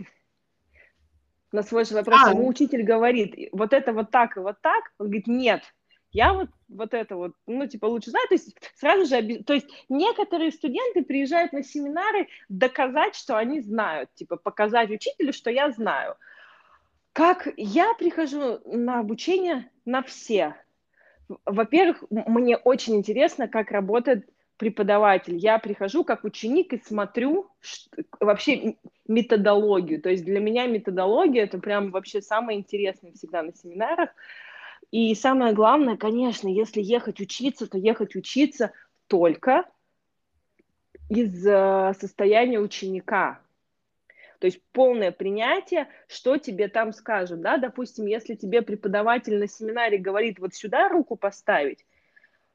на 1.52 1.64
свой 1.64 1.86
же 1.86 1.96
вопрос. 1.96 2.22
А. 2.24 2.30
Ему 2.30 2.48
учитель 2.48 2.84
говорит, 2.84 3.50
вот 3.52 3.74
это 3.74 3.92
вот 3.92 4.10
так 4.10 4.38
и 4.38 4.40
вот 4.40 4.62
так. 4.62 4.94
Он 4.98 5.08
говорит, 5.08 5.28
нет, 5.28 5.64
я 6.12 6.34
вот, 6.34 6.50
вот 6.68 6.94
это 6.94 7.16
вот, 7.16 7.34
ну, 7.48 7.68
типа, 7.68 7.86
лучше 7.86 8.12
знаю, 8.12 8.28
то 8.28 8.36
есть 8.36 8.56
сразу 8.76 9.06
же, 9.06 9.44
то 9.44 9.54
есть 9.54 9.68
некоторые 9.90 10.52
студенты 10.52 11.04
приезжают 11.04 11.54
на 11.54 11.64
семинары 11.64 12.28
доказать, 12.50 13.16
что 13.16 13.38
они 13.38 13.62
знают, 13.62 14.14
типа, 14.16 14.38
показать 14.38 14.90
учителю, 14.92 15.34
что 15.34 15.50
я 15.50 15.72
знаю. 15.72 16.16
Как 17.14 17.48
я 17.58 17.94
прихожу 17.94 18.60
на 18.66 19.00
обучение 19.00 19.70
на 19.86 20.02
все, 20.02 20.56
во-первых, 21.46 22.04
мне 22.10 22.58
очень 22.58 22.96
интересно, 22.96 23.48
как 23.48 23.72
работает 23.72 24.28
преподаватель. 24.58 25.38
Я 25.38 25.58
прихожу 25.58 26.04
как 26.04 26.24
ученик 26.24 26.74
и 26.74 26.78
смотрю 26.78 27.50
вообще 28.20 28.76
методологию. 29.08 30.02
То 30.02 30.10
есть 30.10 30.24
для 30.24 30.40
меня 30.40 30.68
методология 30.68 31.44
это 31.46 31.58
прям 31.58 31.90
вообще 31.90 32.22
самое 32.22 32.60
интересное 32.60 33.12
всегда 33.14 33.42
на 33.42 33.54
семинарах. 33.56 34.12
И 34.92 35.16
самое 35.16 35.54
главное, 35.54 35.96
конечно, 35.96 36.48
если 36.50 36.82
ехать 36.82 37.22
учиться, 37.22 37.66
то 37.68 37.78
ехать 37.78 38.16
учиться 38.16 38.74
только 39.08 39.66
из 41.10 41.46
э, 41.46 41.94
состояния 42.00 42.60
ученика. 42.60 43.42
То 44.40 44.48
есть 44.48 44.62
полное 44.74 45.12
принятие, 45.12 45.88
что 46.08 46.38
тебе 46.38 46.68
там 46.68 46.94
скажут, 46.94 47.42
да, 47.42 47.58
допустим, 47.58 48.06
если 48.06 48.36
тебе 48.36 48.62
преподаватель 48.62 49.38
на 49.38 49.48
семинаре 49.48 49.98
говорит 49.98 50.40
вот 50.40 50.56
сюда 50.56 50.90
руку 50.90 51.16
поставить, 51.16 51.86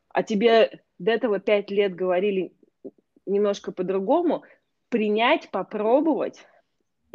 а 0.08 0.22
тебе 0.22 0.80
до 0.98 1.12
этого 1.12 1.38
пять 1.38 1.70
лет 1.70 1.94
говорили 1.94 2.52
немножко 3.24 3.72
по-другому, 3.72 4.42
принять, 4.88 5.50
попробовать 5.50 6.44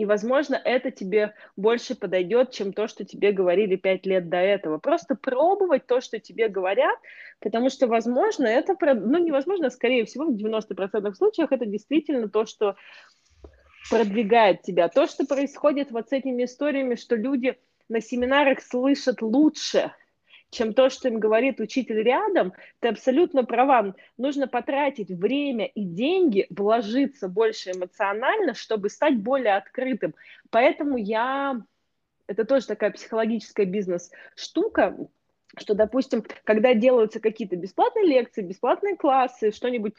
И, 0.02 0.06
возможно, 0.06 0.56
это 0.56 0.90
тебе 0.90 1.36
больше 1.56 1.94
подойдет, 1.94 2.50
чем 2.50 2.74
то, 2.74 2.88
что 2.88 3.06
тебе 3.06 3.32
говорили 3.32 3.76
пять 3.76 4.04
лет 4.08 4.30
до 4.30 4.38
этого. 4.38 4.80
Просто 4.80 5.14
пробовать 5.14 5.86
то, 5.86 6.02
что 6.02 6.20
тебе 6.20 6.48
говорят, 6.48 6.98
потому 7.40 7.70
что, 7.70 7.86
возможно, 7.86 8.48
это, 8.48 8.76
ну, 8.96 9.20
невозможно, 9.20 9.70
скорее 9.70 10.06
всего, 10.06 10.26
в 10.26 10.36
90% 10.36 11.14
случаях 11.14 11.52
это 11.52 11.68
действительно 11.68 12.30
то, 12.30 12.48
что 12.48 12.78
продвигает 13.92 14.64
тебя. 14.64 14.90
То, 14.90 15.06
что 15.06 15.24
происходит 15.24 15.92
вот 15.92 16.10
с 16.10 16.14
этими 16.14 16.46
историями, 16.46 16.96
что 16.96 17.16
люди 17.16 17.60
на 17.88 18.02
семинарах 18.02 18.60
слышат 18.64 19.22
лучше, 19.22 19.92
чем 20.52 20.74
то, 20.74 20.90
что 20.90 21.08
им 21.08 21.20
говорит 21.20 21.60
учитель 21.60 22.04
рядом, 22.04 22.54
ты 22.80 22.90
абсолютно 22.90 23.46
права. 23.46 23.96
Нужно 24.18 24.48
потратить 24.48 25.10
время 25.10 25.66
и 25.66 25.84
деньги, 25.84 26.46
вложиться 26.50 27.30
больше 27.30 27.72
эмоционально, 27.72 28.54
чтобы 28.54 28.90
стать 28.90 29.18
более 29.18 29.56
открытым. 29.56 30.14
Поэтому 30.50 30.98
я... 30.98 31.62
Это 32.28 32.46
тоже 32.46 32.68
такая 32.68 32.92
психологическая 32.92 33.66
бизнес-штука, 33.66 34.98
что, 35.58 35.74
допустим, 35.74 36.24
когда 36.44 36.74
делаются 36.74 37.20
какие-то 37.20 37.56
бесплатные 37.56 38.06
лекции, 38.06 38.42
бесплатные 38.42 38.96
классы, 38.96 39.52
что-нибудь 39.52 39.94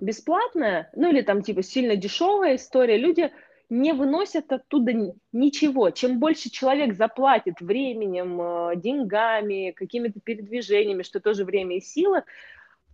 бесплатное, 0.00 0.90
ну 0.94 1.10
или 1.10 1.22
там 1.22 1.42
типа 1.42 1.62
сильно 1.62 1.96
дешевая 1.96 2.56
история, 2.56 2.96
люди 2.96 3.32
не 3.68 3.92
выносят 3.92 4.52
оттуда 4.52 4.92
ничего. 5.32 5.90
Чем 5.90 6.18
больше 6.18 6.50
человек 6.50 6.94
заплатит 6.96 7.60
временем, 7.60 8.40
э, 8.40 8.76
деньгами, 8.76 9.72
какими-то 9.72 10.20
передвижениями, 10.20 11.02
что 11.02 11.20
тоже 11.20 11.44
время 11.44 11.76
и 11.76 11.80
сила, 11.80 12.24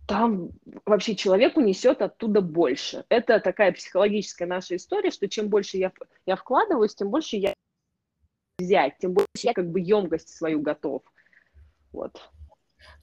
там 0.07 0.49
вообще 0.85 1.15
человек 1.15 1.55
унесет 1.57 2.01
оттуда 2.01 2.41
больше. 2.41 3.05
Это 3.09 3.39
такая 3.39 3.71
психологическая 3.71 4.47
наша 4.47 4.75
история, 4.75 5.11
что 5.11 5.27
чем 5.27 5.49
больше 5.49 5.77
я, 5.77 5.91
я 6.25 6.35
вкладываюсь, 6.35 6.95
тем 6.95 7.09
больше 7.09 7.35
я 7.37 7.53
взять, 8.57 8.97
тем 8.99 9.13
больше 9.13 9.27
я 9.43 9.53
как 9.53 9.69
бы 9.69 9.79
емкость 9.79 10.29
свою 10.29 10.61
готов. 10.61 11.03
Вот. 11.91 12.29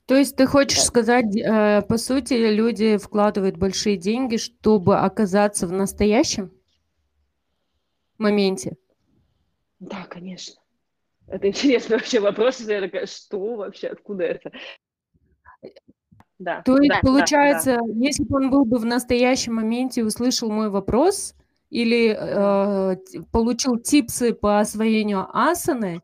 То 0.07 0.17
есть 0.17 0.37
ты 0.37 0.47
хочешь 0.47 0.79
да. 0.79 0.85
сказать, 0.85 1.37
э, 1.37 1.83
по 1.83 1.99
сути, 1.99 2.35
люди 2.35 2.97
вкладывают 2.97 3.57
большие 3.57 3.97
деньги, 3.97 4.37
чтобы 4.37 4.99
оказаться 4.99 5.67
в 5.67 5.73
настоящем? 5.73 6.56
Моменте? 8.19 8.77
Да, 9.79 10.07
конечно. 10.09 10.55
Это 11.27 11.49
интересный 11.49 11.97
вообще 11.97 12.21
вопрос. 12.21 12.61
Я 12.61 12.81
такая, 12.81 13.07
что 13.07 13.57
вообще, 13.57 13.89
откуда 13.89 14.25
это? 14.25 14.53
Да. 16.39 16.63
То 16.63 16.77
есть, 16.77 16.91
да, 16.91 17.01
получается, 17.01 17.77
да, 17.77 17.81
да. 17.83 17.93
если 17.95 18.25
бы 18.25 18.37
он 18.37 18.51
был 18.51 18.65
бы 18.65 18.79
в 18.79 18.85
настоящем 18.85 19.55
моменте 19.55 20.01
и 20.03 20.05
услышал 20.05 20.51
мой 20.51 20.69
вопрос, 20.71 21.35
или 21.71 22.17
э, 22.17 22.97
получил 23.33 23.79
типсы 23.79 24.35
по 24.35 24.61
освоению 24.61 25.27
асаны, 25.33 26.03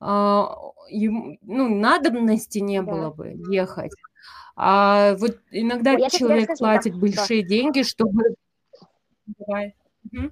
э, 0.00 0.04
ему, 0.04 1.38
ну, 1.42 1.68
надобности 1.68 2.58
не 2.58 2.82
да. 2.82 2.90
было 2.90 3.10
бы 3.10 3.34
ехать. 3.50 3.92
А 4.56 5.14
вот 5.16 5.38
иногда 5.50 5.92
Я 5.92 6.08
человек 6.08 6.56
платит 6.58 6.94
да, 6.94 6.98
большие 6.98 7.42
да. 7.42 7.48
деньги, 7.48 7.82
чтобы... 7.82 8.36
Давай. 9.26 9.74
Угу. 10.12 10.30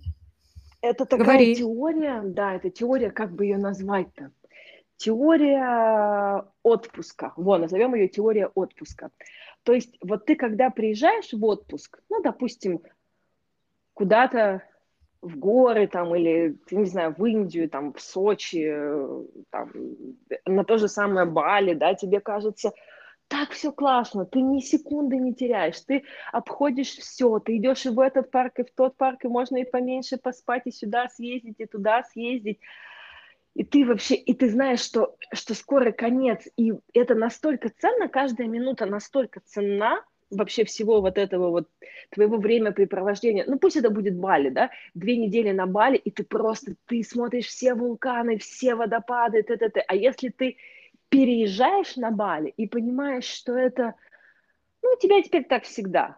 Это 0.84 1.06
такая 1.06 1.26
Говори. 1.26 1.54
теория, 1.56 2.20
да, 2.22 2.56
это 2.56 2.68
теория, 2.68 3.10
как 3.10 3.32
бы 3.32 3.46
ее 3.46 3.56
назвать-то? 3.56 4.32
Теория 4.98 6.44
отпуска. 6.62 7.32
Вон, 7.36 7.62
назовем 7.62 7.94
ее 7.94 8.06
теория 8.06 8.48
отпуска. 8.54 9.10
То 9.62 9.72
есть 9.72 9.96
вот 10.02 10.26
ты, 10.26 10.36
когда 10.36 10.68
приезжаешь 10.68 11.32
в 11.32 11.42
отпуск, 11.42 12.02
ну, 12.10 12.20
допустим, 12.22 12.82
куда-то 13.94 14.62
в 15.22 15.38
горы 15.38 15.86
там 15.86 16.14
или, 16.14 16.58
не 16.70 16.84
знаю, 16.84 17.14
в 17.16 17.24
Индию, 17.24 17.70
там, 17.70 17.94
в 17.94 18.02
Сочи, 18.02 18.70
там, 19.48 19.72
на 20.44 20.64
то 20.64 20.76
же 20.76 20.88
самое 20.88 21.24
Бали, 21.24 21.72
да, 21.72 21.94
тебе 21.94 22.20
кажется, 22.20 22.72
так 23.28 23.50
все 23.50 23.72
классно, 23.72 24.26
ты 24.26 24.40
ни 24.40 24.60
секунды 24.60 25.16
не 25.16 25.34
теряешь, 25.34 25.80
ты 25.80 26.04
обходишь 26.32 26.90
все, 26.96 27.38
ты 27.38 27.56
идешь 27.56 27.86
и 27.86 27.90
в 27.90 27.98
этот 27.98 28.30
парк, 28.30 28.58
и 28.58 28.64
в 28.64 28.70
тот 28.74 28.96
парк, 28.96 29.24
и 29.24 29.28
можно 29.28 29.56
и 29.56 29.64
поменьше 29.64 30.18
поспать, 30.18 30.62
и 30.66 30.70
сюда 30.70 31.08
съездить, 31.08 31.56
и 31.58 31.66
туда 31.66 32.02
съездить. 32.04 32.60
И 33.54 33.64
ты 33.64 33.84
вообще, 33.86 34.16
и 34.16 34.34
ты 34.34 34.50
знаешь, 34.50 34.80
что, 34.80 35.16
что 35.32 35.54
скоро 35.54 35.92
конец, 35.92 36.46
и 36.56 36.74
это 36.92 37.14
настолько 37.14 37.70
ценно, 37.70 38.08
каждая 38.08 38.48
минута 38.48 38.84
настолько 38.86 39.40
ценна, 39.44 40.02
вообще 40.30 40.64
всего 40.64 41.00
вот 41.00 41.18
этого 41.18 41.50
вот 41.50 41.68
твоего 42.10 42.36
времяпрепровождения, 42.36 43.44
ну 43.46 43.58
пусть 43.58 43.76
это 43.76 43.90
будет 43.90 44.16
Бали, 44.16 44.48
да, 44.48 44.70
две 44.94 45.16
недели 45.16 45.52
на 45.52 45.66
Бали, 45.66 45.96
и 45.96 46.10
ты 46.10 46.24
просто, 46.24 46.74
ты 46.86 47.02
смотришь 47.02 47.46
все 47.46 47.74
вулканы, 47.74 48.38
все 48.38 48.74
водопады, 48.74 49.42
т 49.42 49.54
-т 49.54 49.70
-т. 49.70 49.80
а 49.86 49.94
если 49.94 50.30
ты 50.30 50.56
переезжаешь 51.14 51.94
на 51.96 52.10
Бали 52.10 52.52
и 52.56 52.66
понимаешь, 52.66 53.24
что 53.24 53.56
это, 53.56 53.94
ну, 54.82 54.90
у 54.94 54.98
тебя 54.98 55.22
теперь 55.22 55.44
так 55.44 55.62
всегда. 55.62 56.16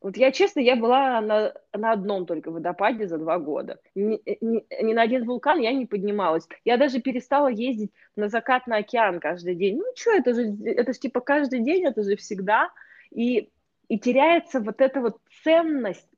Вот 0.00 0.16
я, 0.16 0.32
честно, 0.32 0.58
я 0.58 0.74
была 0.74 1.20
на, 1.20 1.54
на 1.72 1.92
одном 1.92 2.26
только 2.26 2.50
водопаде 2.50 3.06
за 3.06 3.18
два 3.18 3.38
года. 3.38 3.78
Ни, 3.94 4.20
ни, 4.40 4.64
ни 4.82 4.92
на 4.94 5.02
один 5.02 5.24
вулкан 5.26 5.60
я 5.60 5.72
не 5.72 5.86
поднималась. 5.86 6.48
Я 6.64 6.76
даже 6.76 7.00
перестала 7.00 7.46
ездить 7.46 7.92
на 8.16 8.28
закат 8.28 8.66
на 8.66 8.78
океан 8.78 9.20
каждый 9.20 9.54
день. 9.54 9.76
Ну, 9.76 9.84
что, 9.94 10.10
это 10.10 10.34
же, 10.34 10.56
это 10.64 10.92
же 10.92 10.98
типа 10.98 11.20
каждый 11.20 11.60
день, 11.60 11.84
это 11.84 12.02
же 12.02 12.16
всегда. 12.16 12.70
И, 13.12 13.48
и 13.86 13.96
теряется 13.96 14.58
вот 14.58 14.80
эта 14.80 15.00
вот 15.00 15.18
ценность 15.44 16.08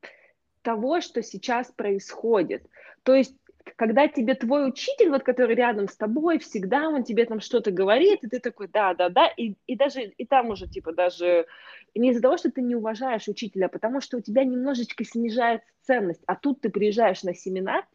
того, 0.63 1.03
что 1.03 1.23
сейчас 1.23 1.71
происходит. 1.71 2.67
То 3.03 3.15
есть 3.15 3.37
когда 3.77 4.09
тебе 4.09 4.35
твой 4.35 4.69
учитель, 4.69 5.11
вот 5.11 5.23
который 5.23 5.55
рядом 5.55 5.89
с 5.89 5.97
тобой, 5.97 6.39
всегда 6.39 6.89
он 6.89 7.03
тебе 7.03 7.25
там 7.25 7.41
что-то 7.41 7.71
говорит, 7.71 8.23
и 8.23 8.29
ты 8.29 8.39
такой, 8.39 8.69
да, 8.69 8.95
да, 8.95 9.09
да, 9.09 9.27
и, 9.27 9.55
и 9.67 9.77
даже, 9.77 10.03
и 10.03 10.27
там 10.27 10.51
уже, 10.51 10.69
типа, 10.69 10.93
даже 10.93 11.47
не 11.95 12.11
из-за 12.11 12.23
того, 12.23 12.37
что 12.37 12.51
ты 12.51 12.63
не 12.63 12.75
уважаешь 12.75 13.29
учителя, 13.29 13.67
а 13.67 13.69
потому 13.71 14.01
что 14.01 14.19
у 14.19 14.21
тебя 14.21 14.45
немножечко 14.45 15.05
снижается 15.05 15.69
ценность, 15.83 16.23
а 16.27 16.37
тут 16.37 16.61
ты 16.61 16.71
приезжаешь 16.71 17.23
на 17.23 17.35
семинар, 17.35 17.87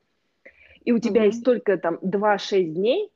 и 0.83 0.91
у 0.91 0.99
тебя 0.99 1.23
mm-hmm. 1.23 1.27
есть 1.27 1.45
только 1.45 1.77
там 1.77 1.95
2-6 1.95 2.63
дней, 2.63 3.11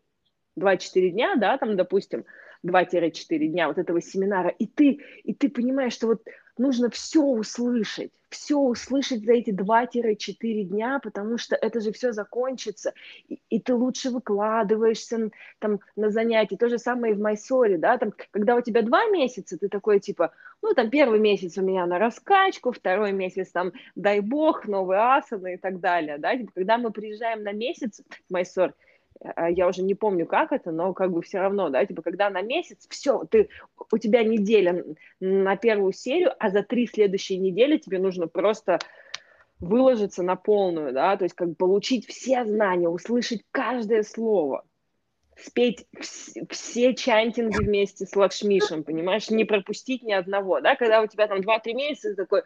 2-4 0.58 1.10
дня, 1.10 1.36
да, 1.36 1.58
там, 1.58 1.76
допустим, 1.76 2.26
2-4 2.66 3.48
дня 3.48 3.68
вот 3.68 3.78
этого 3.78 4.02
семинара, 4.02 4.50
и 4.50 4.68
ты, 4.68 5.00
и 5.24 5.34
ты 5.34 5.50
понимаешь, 5.50 5.94
что 5.94 6.08
вот 6.08 6.22
нужно 6.58 6.90
все 6.90 7.22
услышать, 7.22 8.12
все 8.30 8.58
услышать 8.58 9.26
за 9.26 9.34
эти 9.34 9.52
2-4 9.52 10.64
дня, 10.64 11.00
потому 11.02 11.38
что 11.38 11.56
это 11.56 11.80
же 11.80 11.92
все 11.92 12.12
закончится, 12.12 12.94
и, 13.28 13.40
и 13.50 13.60
ты 13.60 13.74
лучше 13.74 14.10
выкладываешься 14.10 15.32
там 15.60 15.80
на 15.96 16.10
занятия. 16.10 16.58
То 16.58 16.70
же 16.70 16.78
самое 16.78 17.14
и 17.14 17.16
в 17.16 17.20
Майсоре, 17.20 17.78
да, 17.78 17.98
там, 17.98 18.14
когда 18.32 18.56
у 18.56 18.62
тебя 18.62 18.82
два 18.82 19.06
месяца, 19.08 19.58
ты 19.58 19.70
такой 19.70 20.00
типа, 20.00 20.32
ну, 20.62 20.74
там, 20.74 20.90
первый 20.90 21.20
месяц 21.20 21.58
у 21.58 21.62
меня 21.62 21.86
на 21.86 22.00
раскачку, 22.00 22.72
второй 22.72 23.12
месяц 23.12 23.52
там, 23.52 23.74
дай 23.96 24.20
бог, 24.20 24.68
новые 24.68 25.00
асаны 25.00 25.56
и 25.56 25.58
так 25.58 25.80
далее, 25.80 26.18
да, 26.18 26.36
типа, 26.38 26.52
когда 26.56 26.78
мы 26.78 26.92
приезжаем 26.92 27.44
на 27.44 27.52
месяц 27.52 28.02
в 28.28 28.34
Майсор, 28.34 28.74
я 29.50 29.68
уже 29.68 29.84
не 29.84 29.96
помню, 29.96 30.26
как 30.26 30.52
это, 30.52 30.72
но 30.72 30.94
как 30.94 31.12
бы 31.12 31.22
все 31.22 31.40
равно, 31.40 31.70
да, 31.70 31.86
типа, 31.86 32.02
когда 32.02 32.30
на 32.30 32.42
месяц, 32.42 32.86
все, 32.90 33.24
ты, 33.30 33.50
у 33.92 33.98
тебя 33.98 34.24
неделя 34.24 34.84
на 35.20 35.56
первую 35.56 35.94
серию, 35.94 36.34
а 36.40 36.50
за 36.50 36.64
три 36.64 36.88
следующие 36.88 37.38
недели 37.38 37.78
тебе 37.78 38.00
нужно 38.00 38.28
просто 38.28 38.80
выложиться 39.60 40.24
на 40.24 40.36
полную, 40.36 40.94
да, 40.94 41.16
то 41.16 41.24
есть 41.24 41.36
как 41.36 41.56
получить 41.58 42.08
все 42.08 42.44
знания, 42.44 42.90
услышать 42.90 43.44
каждое 43.52 44.04
слово, 44.04 44.66
спеть 45.38 45.86
вс- 45.98 46.46
все 46.50 46.94
чантинги 46.94 47.64
вместе 47.64 48.06
с 48.06 48.16
Лакшмишем, 48.16 48.84
понимаешь, 48.84 49.30
не 49.30 49.46
пропустить 49.46 50.04
ни 50.04 50.12
одного, 50.12 50.60
да, 50.60 50.76
когда 50.76 51.02
у 51.02 51.08
тебя 51.08 51.28
там 51.28 51.40
2-3 51.40 51.74
месяца, 51.74 52.16
такой, 52.16 52.44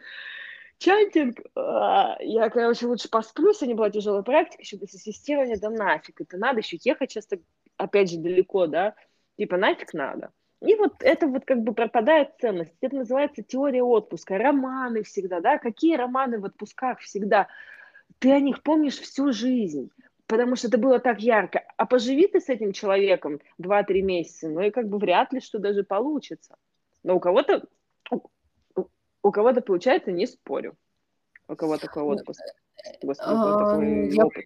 чантинг, 0.78 1.40
а, 1.54 2.16
я, 2.20 2.48
короче, 2.50 2.86
лучше 2.86 3.08
посплю, 3.08 3.52
сегодня 3.52 3.76
была 3.76 3.90
тяжелая 3.90 4.22
практика, 4.22 4.62
еще 4.62 4.76
без 4.76 4.94
ассистирования, 4.94 5.58
да 5.58 5.70
нафиг, 5.70 6.20
это 6.20 6.38
надо 6.38 6.60
еще 6.60 6.78
ехать 6.82 7.10
часто, 7.10 7.38
опять 7.76 8.10
же, 8.10 8.18
далеко, 8.18 8.66
да, 8.66 8.94
типа 9.36 9.56
нафиг 9.56 9.92
надо. 9.92 10.32
И 10.60 10.74
вот 10.74 10.94
это 11.00 11.28
вот 11.28 11.44
как 11.44 11.62
бы 11.62 11.72
пропадает 11.72 12.30
ценность. 12.40 12.74
Это 12.80 12.96
называется 12.96 13.42
теория 13.42 13.82
отпуска. 13.82 14.38
Романы 14.38 15.04
всегда, 15.04 15.40
да, 15.40 15.58
какие 15.58 15.96
романы 15.96 16.40
в 16.40 16.44
отпусках 16.46 16.98
всегда. 16.98 17.46
Ты 18.18 18.32
о 18.32 18.40
них 18.40 18.62
помнишь 18.64 18.98
всю 18.98 19.32
жизнь, 19.32 19.90
потому 20.26 20.56
что 20.56 20.66
это 20.66 20.78
было 20.78 20.98
так 20.98 21.20
ярко. 21.20 21.62
А 21.76 21.86
поживи 21.86 22.26
ты 22.26 22.40
с 22.40 22.48
этим 22.48 22.72
человеком 22.72 23.40
2-3 23.60 24.02
месяца, 24.02 24.48
ну 24.48 24.60
и 24.60 24.70
как 24.70 24.88
бы 24.88 24.98
вряд 24.98 25.32
ли 25.32 25.40
что 25.40 25.60
даже 25.60 25.84
получится. 25.84 26.56
Но 27.04 27.14
у 27.14 27.20
кого-то 27.20 27.62
у 29.22 29.30
кого-то 29.30 29.60
получается, 29.60 30.12
не 30.12 30.26
спорю. 30.26 30.76
У 31.48 31.56
кого 31.56 31.78
такой 31.78 32.02
ну, 32.02 32.08
отпуск. 32.10 32.40
Господи, 33.02 33.30
такой 33.30 34.14
я, 34.14 34.24
опыт. 34.26 34.44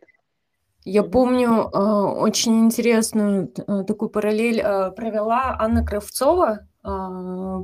Я 0.84 1.02
помню, 1.02 1.68
а, 1.72 2.12
очень 2.12 2.60
интересную 2.60 3.52
а, 3.66 3.84
такую 3.84 4.08
параллель 4.08 4.60
а, 4.60 4.90
провела 4.90 5.56
Анна 5.58 5.84
Кравцова. 5.84 6.66
а, 6.84 7.62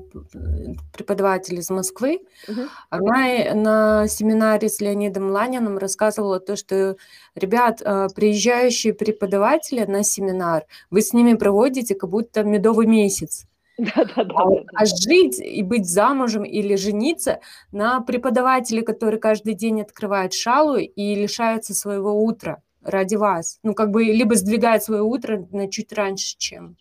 преподаватель 0.93 1.59
из 1.59 1.71
Москвы, 1.71 2.21
угу. 2.49 2.63
она 2.91 3.55
на 3.55 4.07
семинаре 4.07 4.69
с 4.69 4.81
Леонидом 4.81 5.31
Ланиным 5.31 5.79
рассказывала 5.79 6.39
то, 6.39 6.55
что, 6.55 6.97
ребят, 7.35 7.83
а, 7.85 8.09
приезжающие 8.09 8.95
преподаватели 8.95 9.85
на 9.85 10.05
семинар, 10.05 10.67
вы 10.91 11.03
с 11.03 11.13
ними 11.13 11.35
проводите 11.35 11.95
как 11.97 12.11
будто 12.11 12.45
медовый 12.45 12.87
месяц. 12.87 13.47
Да, 13.79 14.05
да, 14.17 14.25
да, 14.25 14.35
а, 14.35 14.49
а 14.75 14.87
жить 14.87 15.39
и 15.39 15.63
быть 15.63 15.89
замужем 15.89 16.43
или 16.45 16.75
жениться 16.75 17.39
на 17.71 18.01
преподавателе, 18.01 18.83
который 18.83 19.21
каждый 19.21 19.55
день 19.55 19.83
открывает 19.83 20.33
шалу 20.33 20.77
и 20.77 21.15
лишается 21.15 21.75
своего 21.75 22.25
утра 22.25 22.61
ради 22.83 23.15
вас. 23.15 23.61
Ну, 23.63 23.75
как 23.75 23.91
бы, 23.91 24.03
либо 24.03 24.35
сдвигает 24.35 24.83
свое 24.83 25.03
утро 25.03 25.47
на 25.53 25.71
чуть 25.71 25.93
раньше, 25.93 26.37
чем 26.39 26.77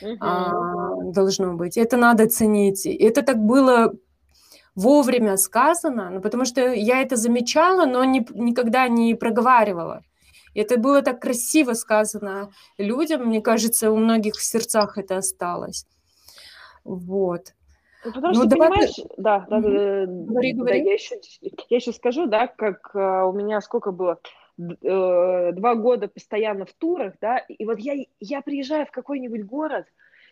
угу. 0.00 0.16
а, 0.20 1.02
должно 1.12 1.54
быть. 1.54 1.76
Это 1.76 1.96
надо 1.96 2.26
ценить. 2.26 2.86
Это 2.86 3.22
так 3.22 3.38
было 3.38 3.92
вовремя 4.74 5.36
сказано, 5.36 6.10
ну, 6.10 6.20
потому 6.20 6.44
что 6.44 6.72
я 6.72 7.02
это 7.02 7.16
замечала, 7.16 7.84
но 7.84 8.04
не, 8.04 8.26
никогда 8.34 8.88
не 8.88 9.14
проговаривала. 9.14 10.02
Это 10.54 10.78
было 10.78 11.02
так 11.02 11.20
красиво 11.20 11.74
сказано 11.74 12.50
людям, 12.78 13.26
мне 13.26 13.40
кажется, 13.40 13.90
у 13.90 13.96
многих 13.96 14.34
в 14.34 14.42
сердцах 14.42 14.98
это 14.98 15.18
осталось. 15.18 15.86
Вот. 16.84 17.54
Ну, 18.04 18.12
потому 18.12 18.34
ну, 18.34 18.40
что, 18.40 18.48
давай... 18.48 18.70
понимаешь, 18.70 18.96
да, 19.18 19.46
да, 19.50 19.60
да, 19.60 20.06
говори, 20.06 20.54
да, 20.54 20.58
говори. 20.58 20.84
я 20.84 20.92
еще, 20.94 21.20
я 21.42 21.76
еще 21.76 21.92
скажу, 21.92 22.26
да, 22.26 22.46
как 22.46 22.90
uh, 22.94 23.28
у 23.28 23.32
меня 23.32 23.60
сколько 23.60 23.92
было, 23.92 24.18
uh, 24.58 25.52
два 25.52 25.74
года 25.74 26.08
постоянно 26.08 26.64
в 26.64 26.72
турах, 26.72 27.14
да, 27.20 27.38
и 27.38 27.64
вот 27.66 27.78
я, 27.78 27.94
я 28.18 28.40
приезжаю 28.40 28.86
в 28.86 28.90
какой-нибудь 28.90 29.44
город, 29.44 29.86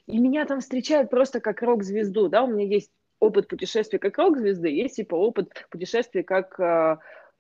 и 0.07 0.19
меня 0.19 0.47
там 0.47 0.61
встречают 0.61 1.11
просто 1.11 1.41
как 1.41 1.61
рок-звезду, 1.61 2.29
да, 2.29 2.45
у 2.45 2.47
меня 2.47 2.65
есть 2.65 2.91
опыт 3.21 3.49
путешествия 3.49 3.99
как 3.99 4.17
рок-звезды, 4.17 4.71
есть 4.71 4.97
типа 4.97 5.15
опыт 5.17 5.67
путешествия 5.71 6.23
как 6.23 6.59
uh, 6.59 6.97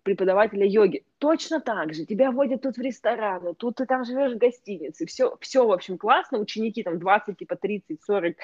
преподавателя 0.08 0.64
йоги. 0.64 1.04
Точно 1.18 1.60
так 1.60 1.92
же. 1.92 2.06
Тебя 2.06 2.30
водят 2.30 2.62
тут 2.62 2.78
в 2.78 2.80
рестораны, 2.80 3.52
тут 3.54 3.76
ты 3.76 3.84
там 3.84 4.06
живешь 4.06 4.32
в 4.32 4.38
гостинице. 4.38 5.04
Все, 5.04 5.36
все, 5.40 5.66
в 5.66 5.70
общем, 5.70 5.98
классно. 5.98 6.38
Ученики 6.38 6.82
там 6.82 6.98
20, 6.98 7.36
типа 7.36 7.56
30, 7.56 8.02
40, 8.02 8.36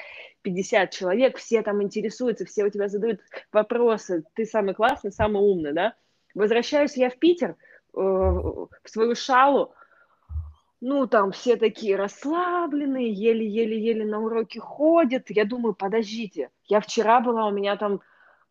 50 0.43 0.91
человек. 0.91 1.37
Все 1.37 1.63
там 1.63 1.81
интересуются, 1.81 2.45
все 2.45 2.65
у 2.65 2.69
тебя 2.69 2.87
задают 2.87 3.19
вопросы. 3.51 4.23
Ты 4.35 4.45
самый 4.45 4.75
классный, 4.75 5.11
самый 5.11 5.41
умный, 5.41 5.73
да? 5.73 5.95
Возвращаюсь 6.35 6.97
я 6.97 7.09
в 7.09 7.17
Питер, 7.17 7.55
э, 7.95 7.97
в 7.97 8.69
свою 8.85 9.15
шалу. 9.15 9.73
Ну, 10.81 11.07
там 11.07 11.31
все 11.31 11.55
такие 11.55 11.95
расслабленные, 11.95 13.11
еле-еле-еле 13.11 14.05
на 14.05 14.19
уроки 14.19 14.59
ходят. 14.59 15.31
Я 15.31 15.45
думаю, 15.45 15.73
подождите, 15.73 16.51
я 16.65 16.79
вчера 16.79 17.21
была, 17.21 17.47
у 17.47 17.51
меня 17.51 17.75
там 17.75 18.01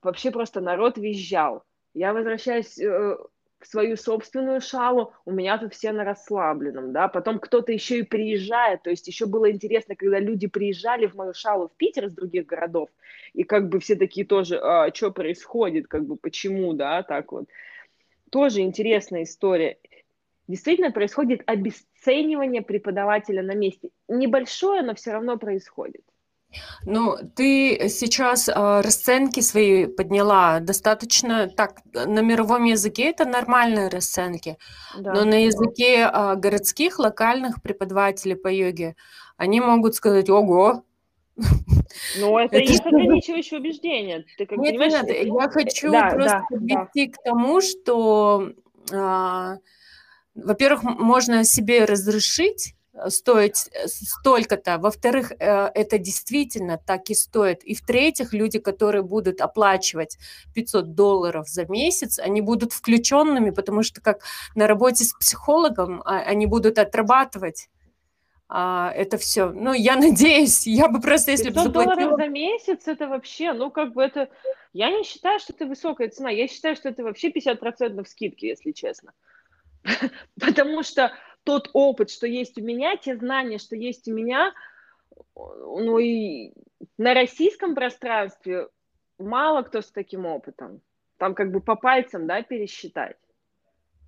вообще 0.03 0.33
просто 0.33 0.61
народ 0.61 0.99
визжал 0.99 1.65
я 1.95 2.13
возвращаюсь 2.13 2.79
э, 2.79 3.17
в 3.61 3.67
свою 3.67 3.97
собственную 3.97 4.61
шалу, 4.61 5.13
у 5.25 5.33
меня 5.33 5.57
тут 5.59 5.73
все 5.73 5.93
на 5.93 6.05
расслабленном, 6.05 6.93
да, 6.93 7.09
потом 7.09 7.39
кто-то 7.39 7.73
еще 7.73 8.01
и 8.01 8.03
приезжает, 8.03 8.83
то 8.83 8.91
есть 8.91 9.07
еще 9.09 9.27
было 9.27 9.51
интересно, 9.51 9.97
когда 9.97 10.19
люди 10.19 10.47
приезжали 10.47 11.07
в 11.07 11.15
мою 11.15 11.33
шалу 11.33 11.69
в 11.69 11.77
Питер 11.77 12.07
из 12.07 12.13
других 12.13 12.47
городов, 12.47 12.91
и 13.33 13.43
как 13.43 13.69
бы 13.69 13.81
все 13.81 13.97
такие 13.97 14.27
тоже, 14.27 14.59
а, 14.59 14.95
что 14.95 15.11
происходит, 15.11 15.87
как 15.89 16.05
бы 16.05 16.17
почему, 16.17 16.75
да, 16.75 17.03
так 17.03 17.33
вот. 17.33 17.47
Тоже 18.31 18.61
интересная 18.61 19.23
история. 19.23 19.79
Действительно 20.49 20.91
происходит 20.91 21.43
обесценивание 21.47 22.63
преподавателя 22.63 23.43
на 23.43 23.55
месте. 23.55 23.91
Небольшое, 24.09 24.83
но 24.83 24.95
все 24.95 25.13
равно 25.13 25.39
происходит. 25.39 26.03
Ну, 26.85 27.17
ты 27.35 27.89
сейчас 27.89 28.49
э, 28.49 28.53
расценки 28.81 29.41
свои 29.41 29.87
подняла 29.87 30.61
достаточно 30.61 31.49
так 31.49 31.81
на 31.93 32.21
мировом 32.21 32.65
языке 32.65 33.11
это 33.11 33.25
нормальные 33.25 33.89
расценки, 33.89 34.59
да. 34.99 35.13
но 35.13 35.25
на 35.25 35.45
языке 35.45 36.11
э, 36.13 36.37
городских 36.37 36.99
локальных 36.99 37.63
преподавателей 37.63 38.37
по 38.37 38.49
йоге 38.49 38.97
они 39.37 39.61
могут 39.61 39.95
сказать 39.95 40.31
«Ого!» 40.31 40.85
Ну, 42.19 42.39
это, 42.39 42.57
это 42.57 42.73
их 42.73 42.81
ограничивающее 42.81 43.59
убеждение. 43.59 44.25
Ты 44.39 44.47
как 44.47 44.59
нет, 44.59 44.75
понимаешь? 44.75 44.93
Нет, 45.03 45.27
я 45.27 45.49
хочу 45.49 45.91
да, 45.91 46.11
просто 46.11 46.45
да, 46.51 46.57
подвести 46.57 47.07
да. 47.07 47.13
к 47.13 47.23
тому, 47.25 47.61
что, 47.61 48.53
э, 48.93 49.59
во-первых, 50.35 50.83
можно 50.83 51.45
себе 51.45 51.85
разрешить 51.85 52.75
Э, 52.75 52.84
стоить 53.09 53.69
э, 53.73 53.89
столько-то. 53.89 54.79
Во-вторых, 54.79 55.33
э, 55.33 55.71
это 55.75 55.99
действительно 55.99 56.79
так 56.79 57.11
и 57.11 57.15
стоит. 57.15 57.65
И 57.65 57.75
в-третьих, 57.75 58.33
люди, 58.33 58.59
которые 58.59 59.03
будут 59.03 59.41
оплачивать 59.41 60.19
500 60.55 60.95
долларов 60.95 61.49
за 61.49 61.67
месяц, 61.67 62.19
они 62.19 62.41
будут 62.41 62.73
включенными, 62.73 63.51
потому 63.51 63.83
что 63.83 64.01
как 64.01 64.21
на 64.55 64.67
работе 64.67 65.05
с 65.05 65.13
психологом 65.13 66.03
а, 66.05 66.19
они 66.21 66.47
будут 66.47 66.79
отрабатывать 66.79 67.69
а, 68.49 68.93
это 68.95 69.17
все. 69.17 69.51
Ну, 69.51 69.73
я 69.73 69.97
надеюсь, 69.97 70.67
я 70.67 70.89
бы 70.89 71.01
просто, 71.01 71.33
если 71.33 71.51
бы 71.51 71.61
заплатила... 71.61 71.97
долларов 71.97 72.19
за 72.19 72.29
месяц, 72.29 72.87
это 72.87 73.09
вообще, 73.09 73.53
ну, 73.53 73.71
как 73.71 73.93
бы 73.93 74.03
это... 74.03 74.29
Я 74.73 74.91
не 74.91 75.05
считаю, 75.05 75.41
что 75.41 75.53
это 75.53 75.67
высокая 75.67 76.09
цена. 76.09 76.31
Я 76.31 76.49
считаю, 76.49 76.77
что 76.77 76.89
это 76.89 77.03
вообще 77.03 77.31
50% 77.31 78.05
скидки, 78.07 78.47
если 78.47 78.73
честно. 78.73 79.13
Потому 80.41 80.83
что 80.83 81.13
тот 81.45 81.71
опыт, 81.73 82.11
что 82.11 82.27
есть 82.27 82.59
у 82.59 82.63
меня, 82.63 82.97
те 82.97 83.17
знания, 83.17 83.59
что 83.59 83.77
есть 83.77 84.09
у 84.09 84.15
меня, 84.15 84.53
ну 85.37 85.99
и 85.99 86.53
на 86.99 87.15
российском 87.15 87.75
пространстве 87.75 88.69
мало 89.19 89.63
кто 89.63 89.81
с 89.81 89.91
таким 89.91 90.27
опытом. 90.27 90.81
Там 91.19 91.35
как 91.35 91.53
бы 91.53 91.61
по 91.61 91.77
пальцам, 91.77 92.27
да, 92.27 92.43
пересчитать. 92.43 93.17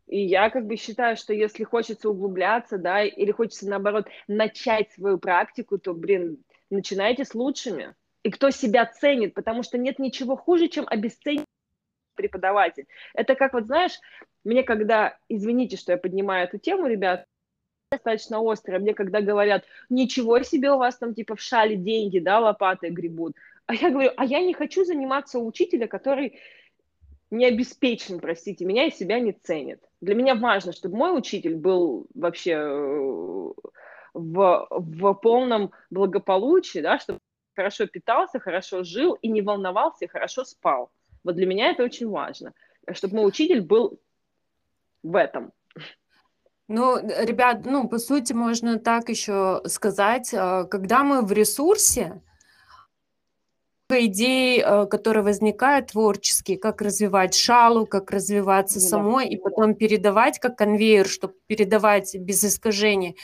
И 0.07 0.21
я 0.25 0.51
как 0.51 0.67
бы 0.67 0.77
считаю, 0.77 1.17
что 1.17 1.33
если 1.33 1.65
хочется 1.65 2.09
углубляться, 2.09 2.79
да, 2.79 3.03
или 3.03 3.33
хочется, 3.33 3.69
наоборот, 3.69 4.07
начать 4.29 4.93
свою 4.93 5.19
практику, 5.19 5.79
то, 5.79 5.95
блин, 5.95 6.39
начинайте 6.71 7.25
с 7.25 7.35
лучшими. 7.35 7.95
И 8.23 8.31
кто 8.31 8.51
себя 8.51 8.87
ценит, 8.87 9.35
потому 9.35 9.63
что 9.63 9.79
нет 9.79 9.99
ничего 9.99 10.37
хуже, 10.37 10.69
чем 10.69 10.85
обесценить 10.89 11.45
преподаватель. 12.17 12.87
Это 13.15 13.35
как 13.35 13.53
вот, 13.53 13.67
знаешь, 13.67 13.99
мне 14.45 14.63
когда, 14.63 15.17
извините, 15.29 15.77
что 15.77 15.93
я 15.93 15.99
поднимаю 15.99 16.45
эту 16.45 16.59
тему, 16.59 16.87
ребят, 16.87 17.27
достаточно 17.91 18.41
острая. 18.41 18.81
Мне 18.81 18.95
когда 18.95 19.21
говорят, 19.21 19.65
ничего 19.89 20.43
себе 20.43 20.73
у 20.73 20.79
вас 20.79 20.97
там 20.97 21.15
типа 21.15 21.37
в 21.37 21.41
шале 21.41 21.77
деньги, 21.77 22.19
да, 22.19 22.41
лопатой 22.41 22.91
гребут. 22.91 23.35
А 23.67 23.75
я 23.75 23.91
говорю, 23.91 24.11
а 24.17 24.25
я 24.25 24.41
не 24.41 24.55
хочу 24.55 24.85
заниматься 24.85 25.39
у 25.39 25.47
учителя, 25.47 25.87
который 25.89 26.39
не 27.31 27.47
обеспечен, 27.47 28.21
простите 28.21 28.65
меня, 28.65 28.87
и 28.87 28.93
себя 28.93 29.19
не 29.19 29.33
ценит. 29.33 29.83
Для 30.01 30.15
меня 30.15 30.35
важно, 30.35 30.73
чтобы 30.73 30.97
мой 30.97 31.19
учитель 31.19 31.57
был 31.57 32.07
вообще 32.15 32.53
э, 32.53 33.53
в, 34.15 34.67
в 34.71 35.15
полном 35.15 35.73
благополучии, 35.91 36.79
да, 36.79 36.99
чтобы 36.99 37.19
хорошо 37.57 37.87
питался, 37.87 38.39
хорошо 38.39 38.85
жил 38.85 39.15
и 39.15 39.29
не 39.29 39.43
волновался, 39.43 40.05
и 40.05 40.09
хорошо 40.09 40.45
спал. 40.45 40.93
Вот 41.27 41.35
для 41.35 41.47
меня 41.47 41.73
это 41.73 41.83
очень 41.83 42.09
важно, 42.09 42.53
чтобы 42.93 43.17
мой 43.17 43.27
учитель 43.27 43.61
был 43.61 43.99
в 45.03 45.17
этом. 45.17 45.53
Ну, 46.69 46.99
ребят, 46.99 47.65
ну, 47.65 47.89
по 47.89 47.99
сути, 47.99 48.33
можно 48.33 48.79
так 48.79 49.09
еще 49.09 49.61
сказать, 49.67 50.33
а, 50.33 50.65
когда 50.65 51.03
мы 51.03 51.23
в 51.23 51.33
ресурсе, 51.33 52.23
идеи, 53.89 54.61
а, 54.61 54.87
которые 54.87 55.25
возникают 55.25 55.89
творческие, 55.89 56.59
как 56.59 56.81
развивать 56.81 57.35
шалу, 57.35 57.87
как 57.87 58.13
развиваться 58.13 58.79
да. 58.79 58.87
самой, 58.87 59.29
и 59.29 59.37
потом 59.37 59.75
передавать 59.75 60.39
как 60.39 60.57
конвейер, 60.57 61.09
чтобы 61.09 61.35
передавать 61.49 62.15
без 62.17 62.45
искажений, 62.45 63.17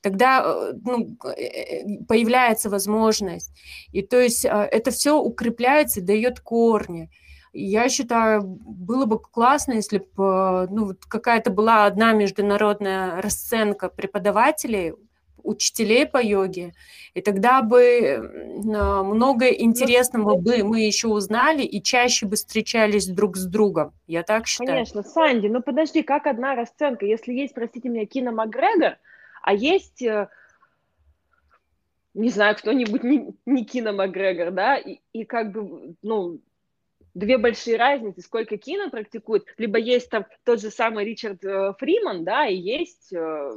тогда 0.00 0.42
э, 0.44 0.72
ну, 0.84 1.16
э, 1.24 1.42
э, 1.42 2.04
появляется 2.06 2.70
возможность. 2.70 3.52
И 3.92 4.02
то 4.02 4.20
есть 4.20 4.44
это 4.44 4.90
все 4.90 5.18
укрепляется, 5.18 6.00
дает 6.00 6.40
корни. 6.40 7.10
Я 7.60 7.88
считаю, 7.88 8.42
было 8.42 9.04
бы 9.04 9.18
классно, 9.18 9.72
если 9.72 9.98
бы 9.98 10.68
ну, 10.70 10.94
какая-то 11.08 11.50
была 11.50 11.86
одна 11.86 12.12
международная 12.12 13.20
расценка 13.20 13.88
преподавателей, 13.88 14.94
учителей 15.42 16.06
по 16.06 16.22
йоге, 16.22 16.74
и 17.14 17.20
тогда 17.20 17.62
бы 17.62 18.18
много 18.64 19.48
интересного 19.48 20.36
бы 20.36 20.62
мы 20.62 20.80
еще 20.80 21.08
узнали 21.08 21.62
и 21.62 21.82
чаще 21.82 22.26
бы 22.26 22.36
встречались 22.36 23.06
друг 23.06 23.36
с 23.36 23.46
другом. 23.46 23.92
Я 24.06 24.22
так 24.22 24.46
считаю. 24.46 24.68
Конечно, 24.68 25.02
Санди, 25.02 25.48
ну 25.48 25.62
подожди, 25.62 26.02
как 26.02 26.26
одна 26.26 26.54
расценка? 26.54 27.06
Если 27.06 27.32
есть, 27.32 27.54
простите 27.54 27.88
меня, 27.88 28.06
Кина 28.06 28.30
Макгрегор, 28.30 28.98
а 29.42 29.54
есть 29.54 30.02
э, 30.02 30.28
не 32.14 32.30
знаю, 32.30 32.56
кто-нибудь 32.56 33.02
не, 33.02 33.34
не 33.46 33.64
Кина 33.64 33.92
Макгрегор, 33.92 34.50
да, 34.50 34.76
и, 34.76 34.98
и 35.12 35.24
как 35.24 35.52
бы, 35.52 35.94
ну, 36.02 36.40
две 37.14 37.38
большие 37.38 37.76
разницы, 37.76 38.20
сколько 38.22 38.56
кино 38.56 38.90
практикует, 38.90 39.44
либо 39.56 39.78
есть 39.78 40.10
там 40.10 40.26
тот 40.44 40.60
же 40.60 40.70
самый 40.70 41.04
Ричард 41.04 41.44
э, 41.44 41.74
Фриман, 41.78 42.24
да, 42.24 42.46
и 42.46 42.56
есть, 42.56 43.12
э, 43.12 43.50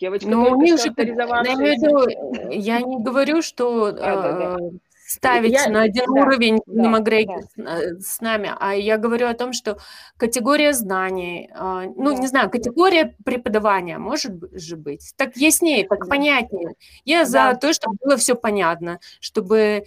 Девочка 0.00 0.28
ну, 0.28 0.48
только 0.48 0.76
что 0.76 0.88
авторизовавшаяся. 0.90 2.50
Я 2.50 2.80
не 2.80 2.98
говорю, 3.00 3.42
что 3.42 3.92
да, 3.92 4.16
да, 4.16 4.32
да. 4.32 4.56
Э, 4.60 4.70
ставить 5.06 5.52
я, 5.52 5.68
на 5.68 5.82
один 5.82 6.06
да, 6.06 6.20
уровень 6.20 6.60
да, 6.66 6.88
Макгрегор 6.88 7.42
да. 7.56 7.80
Э, 7.80 7.98
с 8.00 8.20
нами, 8.20 8.52
а 8.58 8.74
я 8.74 8.98
говорю 8.98 9.28
о 9.28 9.34
том, 9.34 9.52
что 9.52 9.78
категория 10.16 10.72
знаний, 10.72 11.48
а, 11.54 11.84
ну, 11.84 12.14
да. 12.14 12.20
не 12.20 12.26
знаю, 12.26 12.50
категория 12.50 13.14
преподавания 13.24 13.98
может 13.98 14.32
же 14.58 14.76
быть. 14.76 15.12
Так 15.16 15.36
яснее, 15.36 15.86
так 15.86 16.00
да. 16.00 16.06
понятнее. 16.06 16.74
Я 17.04 17.20
да. 17.20 17.26
за 17.26 17.58
то, 17.58 17.72
чтобы 17.72 17.96
было 18.00 18.16
все 18.16 18.34
понятно, 18.34 18.98
чтобы 19.20 19.84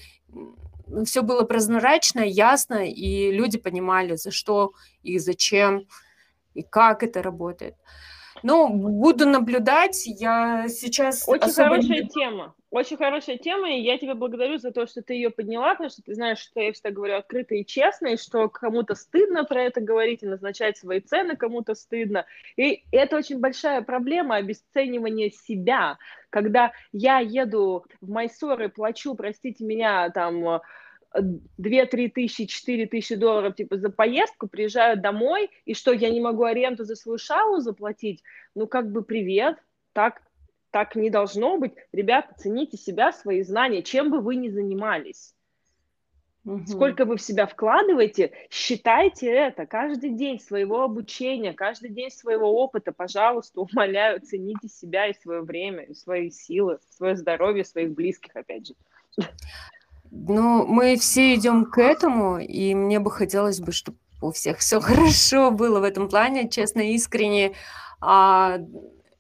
все 1.06 1.22
было 1.22 1.44
прозрачно, 1.44 2.22
ясно, 2.22 2.86
и 2.86 3.32
люди 3.32 3.58
понимали, 3.58 4.16
за 4.16 4.32
что 4.32 4.74
и 5.04 5.20
зачем, 5.20 5.88
и 6.54 6.64
как 6.64 7.04
это 7.04 7.22
работает. 7.22 7.76
Ну, 8.44 8.70
буду 8.70 9.28
наблюдать. 9.28 10.04
Я 10.06 10.68
сейчас... 10.70 11.28
Очень 11.28 11.52
хорошая 11.52 12.04
не... 12.04 12.08
тема. 12.08 12.56
Очень 12.70 12.98
хорошая 12.98 13.38
тема, 13.38 13.72
и 13.72 13.80
я 13.80 13.98
тебя 13.98 14.14
благодарю 14.14 14.58
за 14.58 14.72
то, 14.72 14.86
что 14.88 15.02
ты 15.02 15.14
ее 15.14 15.30
подняла, 15.30 15.72
потому 15.72 15.90
что 15.90 16.02
ты 16.02 16.14
знаешь, 16.14 16.40
что 16.40 16.60
я 16.60 16.74
всегда 16.74 16.92
говорю 16.92 17.16
открыто 17.16 17.56
и 17.56 17.66
честно, 17.66 18.08
и 18.08 18.18
что 18.18 18.50
кому-то 18.50 18.94
стыдно 18.94 19.46
про 19.46 19.64
это 19.64 19.80
говорить 19.80 20.22
и 20.22 20.28
назначать 20.28 20.78
свои 20.78 21.00
цены 21.00 21.38
кому-то 21.38 21.76
стыдно. 21.76 22.26
И 22.58 22.84
это 22.92 23.16
очень 23.16 23.40
большая 23.40 23.82
проблема 23.84 24.36
обесценивания 24.36 25.30
себя. 25.30 25.98
Когда 26.30 26.74
я 26.92 27.20
еду 27.20 27.86
в 28.02 28.10
Майсор 28.10 28.62
и 28.62 28.68
плачу, 28.68 29.16
простите 29.16 29.64
меня, 29.64 30.10
там 30.10 30.60
2-3 31.16 32.10
тысячи, 32.10 32.48
4 32.48 32.86
тысячи 32.88 33.16
долларов 33.16 33.56
типа 33.56 33.78
за 33.78 33.90
поездку, 33.90 34.50
приезжаю 34.50 35.00
домой, 35.00 35.50
и 35.64 35.74
что, 35.74 35.94
я 35.94 36.10
не 36.10 36.20
могу 36.20 36.44
аренду 36.44 36.84
за 36.84 36.98
свою 36.98 37.18
шалу 37.18 37.60
заплатить? 37.60 38.24
Ну, 38.56 38.68
как 38.68 38.92
бы 38.92 39.04
привет, 39.04 39.58
так, 39.94 40.22
так 40.72 40.96
не 40.96 41.10
должно 41.10 41.58
быть. 41.58 41.74
Ребята, 41.92 42.34
цените 42.38 42.78
себя, 42.78 43.12
свои 43.12 43.44
знания, 43.44 43.84
чем 43.84 44.12
бы 44.12 44.20
вы 44.20 44.36
ни 44.36 44.50
занимались. 44.50 45.34
Угу. 46.48 46.66
Сколько 46.66 47.04
вы 47.04 47.18
в 47.18 47.22
себя 47.22 47.46
вкладываете, 47.46 48.32
считайте 48.50 49.28
это 49.28 49.66
каждый 49.66 50.12
день 50.12 50.40
своего 50.40 50.84
обучения, 50.84 51.52
каждый 51.52 51.90
день 51.90 52.10
своего 52.10 52.64
опыта. 52.64 52.94
Пожалуйста, 52.94 53.60
умоляю, 53.62 54.22
цените 54.22 54.70
себя 54.70 55.08
и 55.08 55.14
свое 55.14 55.42
время, 55.42 55.84
и 55.84 55.94
свои 55.94 56.32
силы, 56.32 56.80
свое 56.96 57.18
здоровье, 57.18 57.66
своих 57.66 57.92
близких, 57.92 58.34
опять 58.34 58.68
же. 58.68 58.76
Ну, 60.10 60.66
мы 60.66 60.96
все 60.96 61.36
идем 61.36 61.66
к 61.66 61.80
этому, 61.80 62.40
и 62.40 62.74
мне 62.74 63.00
бы 63.00 63.12
хотелось 63.12 63.60
бы, 63.60 63.74
чтобы 63.74 63.98
у 64.22 64.32
всех 64.32 64.60
все 64.60 64.80
хорошо 64.82 65.52
было 65.52 65.82
в 65.82 65.84
этом 65.84 66.08
плане, 66.08 66.50
честно, 66.50 66.80
искренне. 66.80 67.54
А, 68.00 68.60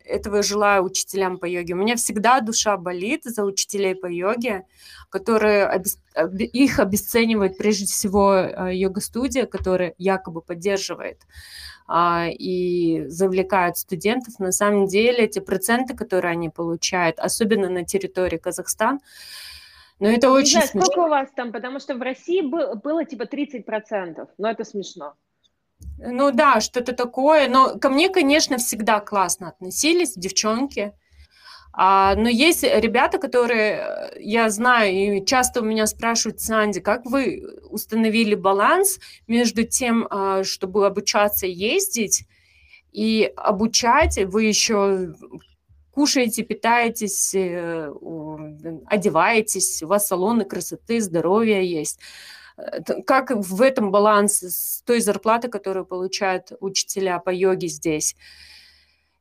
этого 0.07 0.43
желаю 0.43 0.83
учителям 0.83 1.37
по 1.37 1.45
йоге. 1.45 1.73
У 1.73 1.77
меня 1.77 1.95
всегда 1.95 2.39
душа 2.41 2.77
болит 2.77 3.23
за 3.23 3.43
учителей 3.43 3.95
по 3.95 4.07
йоге, 4.07 4.65
которые 5.09 5.65
обес... 5.65 5.99
их 6.53 6.79
обесценивает 6.79 7.57
прежде 7.57 7.85
всего 7.85 8.31
а, 8.31 8.71
йога-студия, 8.71 9.45
которая 9.45 9.93
якобы 9.97 10.41
поддерживает 10.41 11.21
а, 11.87 12.27
и 12.29 13.05
завлекают 13.07 13.77
студентов. 13.77 14.39
На 14.39 14.51
самом 14.51 14.87
деле 14.87 15.25
эти 15.25 15.39
проценты, 15.39 15.95
которые 15.95 16.31
они 16.31 16.49
получают, 16.49 17.19
особенно 17.19 17.69
на 17.69 17.85
территории 17.85 18.37
Казахстана, 18.37 18.99
но 19.99 20.09
это 20.09 20.29
очень 20.29 20.59
не 20.59 20.65
знаю, 20.65 20.67
смешно. 20.67 20.85
сколько 20.85 21.05
у 21.05 21.09
вас 21.09 21.29
там, 21.35 21.51
потому 21.51 21.79
что 21.79 21.95
в 21.95 22.01
России 22.01 22.41
было, 22.41 22.75
было 22.75 23.03
типа 23.03 23.23
30%, 23.23 24.27
но 24.37 24.49
это 24.49 24.63
смешно. 24.63 25.15
Ну 25.97 26.31
да, 26.31 26.61
что-то 26.61 26.93
такое. 26.93 27.49
Но 27.49 27.77
ко 27.79 27.89
мне, 27.89 28.09
конечно, 28.09 28.57
всегда 28.57 28.99
классно 28.99 29.49
относились, 29.49 30.13
девчонки. 30.15 30.93
А, 31.73 32.15
но 32.15 32.27
есть 32.27 32.63
ребята, 32.63 33.19
которые, 33.19 33.73
э, 33.73 34.19
я 34.19 34.49
знаю, 34.49 35.17
и 35.17 35.25
часто 35.25 35.61
у 35.61 35.63
меня 35.63 35.85
спрашивают, 35.85 36.41
Санди, 36.41 36.79
как 36.79 37.05
вы 37.05 37.43
установили 37.69 38.33
баланс 38.33 38.99
между 39.27 39.63
тем, 39.63 40.07
а, 40.09 40.43
чтобы 40.43 40.87
обучаться 40.87 41.45
ездить, 41.45 42.25
и 42.91 43.31
обучать, 43.35 44.17
вы 44.17 44.45
еще 44.45 45.13
кушаете, 45.91 46.41
питаетесь, 46.43 47.35
э, 47.35 47.91
одеваетесь, 48.87 49.83
у 49.83 49.87
вас 49.87 50.07
салоны 50.07 50.45
красоты, 50.45 50.99
здоровья 50.99 51.61
есть. 51.61 51.99
Э, 52.57 52.81
как 53.05 53.31
в 53.31 53.61
этом 53.61 53.91
баланс 53.91 54.39
с 54.39 54.81
той 54.83 54.99
зарплатой, 55.01 55.49
которую 55.49 55.85
получают 55.85 56.51
учителя 56.59 57.19
по 57.19 57.29
йоге 57.29 57.67
здесь? 57.67 58.15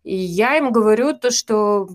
И 0.03 0.15
я 0.15 0.57
им 0.57 0.71
говорю 0.71 1.15
то, 1.15 1.31
что 1.33 1.89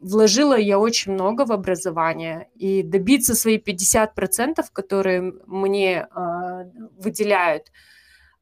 вложила 0.00 0.56
я 0.56 0.78
очень 0.78 1.12
много 1.12 1.44
в 1.44 1.52
образование, 1.52 2.48
и 2.54 2.82
добиться 2.82 3.34
свои 3.34 3.58
50%, 3.58 4.64
которые 4.72 5.34
мне 5.46 6.08
э, 6.08 6.64
выделяют– 6.98 7.70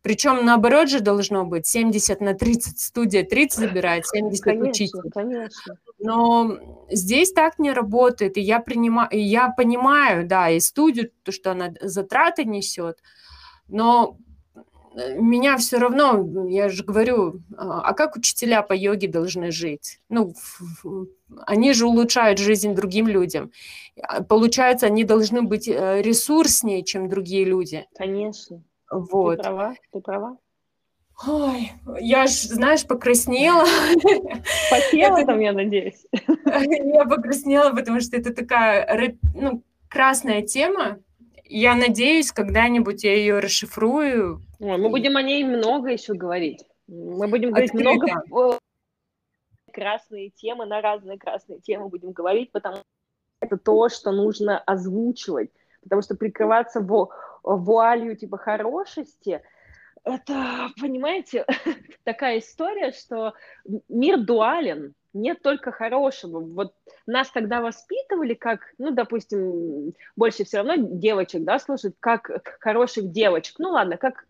причем 0.04 0.44
наоборот 0.44 0.90
же 0.90 1.00
должно 1.00 1.46
быть 1.46 1.66
70 1.66 2.20
на 2.20 2.34
30, 2.34 2.78
студия 2.78 3.24
30 3.24 3.58
забирает, 3.58 4.06
70 4.06 4.44
конечно, 4.44 4.68
учитель. 4.68 5.10
Конечно. 5.10 5.78
Но 5.98 6.58
здесь 6.90 7.32
так 7.32 7.58
не 7.58 7.72
работает, 7.72 8.36
и 8.36 8.42
я, 8.42 8.60
принимаю, 8.60 9.08
и 9.10 9.18
я 9.18 9.48
понимаю, 9.48 10.28
да, 10.28 10.50
и 10.50 10.60
студию, 10.60 11.10
то, 11.22 11.32
что 11.32 11.52
она 11.52 11.72
затраты 11.80 12.44
несет, 12.44 12.98
но 13.66 14.18
э, 14.94 15.18
меня 15.18 15.56
все 15.56 15.78
равно, 15.78 16.46
я 16.48 16.68
же 16.68 16.84
говорю, 16.84 17.40
а, 17.56 17.80
а 17.80 17.94
как 17.94 18.16
учителя 18.16 18.60
по 18.60 18.74
йоге 18.74 19.08
должны 19.08 19.50
жить? 19.52 20.00
Ну, 20.10 20.34
они 21.46 21.72
же 21.72 21.86
улучшают 21.86 22.38
жизнь 22.38 22.74
другим 22.74 23.08
людям. 23.08 23.52
Получается, 24.28 24.84
они 24.84 25.04
должны 25.04 25.40
быть 25.40 25.66
э, 25.66 26.02
ресурснее, 26.02 26.84
чем 26.84 27.08
другие 27.08 27.46
люди. 27.46 27.86
Конечно. 27.96 28.62
Вот. 28.94 29.38
Ты 29.38 29.42
права, 29.42 29.74
ты 29.90 30.00
права. 30.00 30.38
Ой, 31.26 31.72
я 32.00 32.26
ж, 32.26 32.30
знаешь, 32.30 32.86
покраснела. 32.86 33.64
Потела 34.70 35.24
там, 35.24 35.40
я 35.40 35.52
надеюсь. 35.52 36.06
Я 36.44 37.04
покраснела, 37.04 37.72
потому 37.72 38.00
что 38.00 38.16
это 38.16 38.32
такая 38.34 39.16
ну, 39.34 39.62
красная 39.88 40.42
тема. 40.42 40.98
Я 41.44 41.74
надеюсь, 41.74 42.32
когда-нибудь 42.32 43.04
я 43.04 43.14
ее 43.14 43.40
расшифрую. 43.40 44.42
Мы 44.60 44.88
будем 44.88 45.16
о 45.16 45.22
ней 45.22 45.44
много 45.44 45.90
еще 45.90 46.14
говорить. 46.14 46.64
Мы 46.86 47.26
будем 47.28 47.50
говорить 47.50 47.70
Открыто. 47.70 47.90
много 47.90 48.58
красные 49.72 50.30
темы, 50.30 50.66
на 50.66 50.80
разные 50.80 51.18
красные 51.18 51.60
темы 51.60 51.88
будем 51.88 52.12
говорить, 52.12 52.52
потому 52.52 52.76
что 52.76 52.84
это 53.40 53.56
то, 53.56 53.88
что 53.88 54.12
нужно 54.12 54.58
озвучивать. 54.58 55.50
Потому 55.82 56.02
что 56.02 56.14
прикрываться 56.14 56.80
во 56.80 57.10
вуалью 57.44 58.16
типа 58.16 58.38
хорошести, 58.38 59.42
это, 60.04 60.68
понимаете, 60.80 61.46
такая 62.04 62.38
история, 62.38 62.92
что 62.92 63.34
мир 63.88 64.18
дуален, 64.20 64.94
нет 65.14 65.40
только 65.42 65.72
хорошего. 65.72 66.40
Вот 66.40 66.74
нас 67.06 67.30
тогда 67.30 67.60
воспитывали 67.60 68.34
как, 68.34 68.60
ну, 68.78 68.90
допустим, 68.90 69.94
больше 70.16 70.44
все 70.44 70.58
равно 70.58 70.74
девочек, 70.76 71.44
да, 71.44 71.58
слушают, 71.58 71.96
как 72.00 72.30
хороших 72.60 73.12
девочек. 73.12 73.56
Ну, 73.58 73.70
ладно, 73.70 73.96
как 73.96 74.26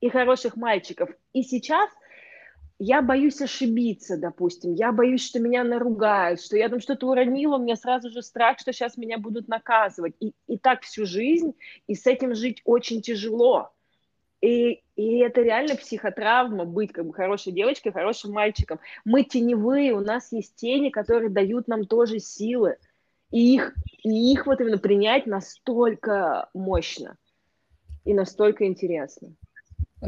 и 0.00 0.08
хороших 0.08 0.56
мальчиков. 0.56 1.10
И 1.32 1.42
сейчас 1.42 1.90
я 2.84 3.00
боюсь 3.00 3.40
ошибиться, 3.40 4.16
допустим, 4.16 4.74
я 4.74 4.90
боюсь, 4.90 5.24
что 5.24 5.38
меня 5.38 5.62
наругают, 5.62 6.40
что 6.40 6.56
я 6.56 6.68
там 6.68 6.80
что-то 6.80 7.06
уронила, 7.08 7.56
у 7.56 7.62
меня 7.62 7.76
сразу 7.76 8.10
же 8.10 8.22
страх, 8.22 8.58
что 8.58 8.72
сейчас 8.72 8.96
меня 8.96 9.18
будут 9.18 9.46
наказывать. 9.46 10.16
И, 10.18 10.32
и 10.48 10.58
так 10.58 10.82
всю 10.82 11.06
жизнь, 11.06 11.54
и 11.86 11.94
с 11.94 12.08
этим 12.08 12.34
жить 12.34 12.60
очень 12.64 13.00
тяжело. 13.00 13.70
И, 14.40 14.82
и 14.96 15.18
это 15.18 15.42
реально 15.42 15.76
психотравма, 15.76 16.64
быть 16.64 16.92
как 16.92 17.06
бы 17.06 17.14
хорошей 17.14 17.52
девочкой, 17.52 17.92
хорошим 17.92 18.32
мальчиком. 18.32 18.80
Мы 19.04 19.22
теневые, 19.22 19.92
у 19.92 20.00
нас 20.00 20.32
есть 20.32 20.56
тени, 20.56 20.90
которые 20.90 21.30
дают 21.30 21.68
нам 21.68 21.86
тоже 21.86 22.18
силы. 22.18 22.78
И 23.30 23.54
их, 23.54 23.76
и 24.02 24.32
их 24.32 24.46
вот 24.46 24.60
именно 24.60 24.78
принять 24.78 25.26
настолько 25.26 26.50
мощно 26.52 27.16
и 28.04 28.12
настолько 28.12 28.66
интересно. 28.66 29.36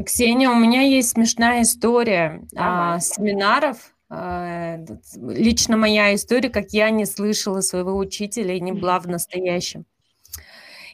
Ксения, 0.03 0.49
у 0.49 0.55
меня 0.55 0.81
есть 0.81 1.11
смешная 1.11 1.61
история 1.61 2.41
а, 2.55 2.99
семинаров. 2.99 3.95
А, 4.09 4.77
лично 5.15 5.77
моя 5.77 6.13
история, 6.13 6.49
как 6.49 6.71
я 6.71 6.89
не 6.89 7.05
слышала 7.05 7.61
своего 7.61 7.95
учителя 7.97 8.55
и 8.55 8.59
не 8.59 8.73
была 8.73 8.99
в 8.99 9.07
настоящем. 9.07 9.85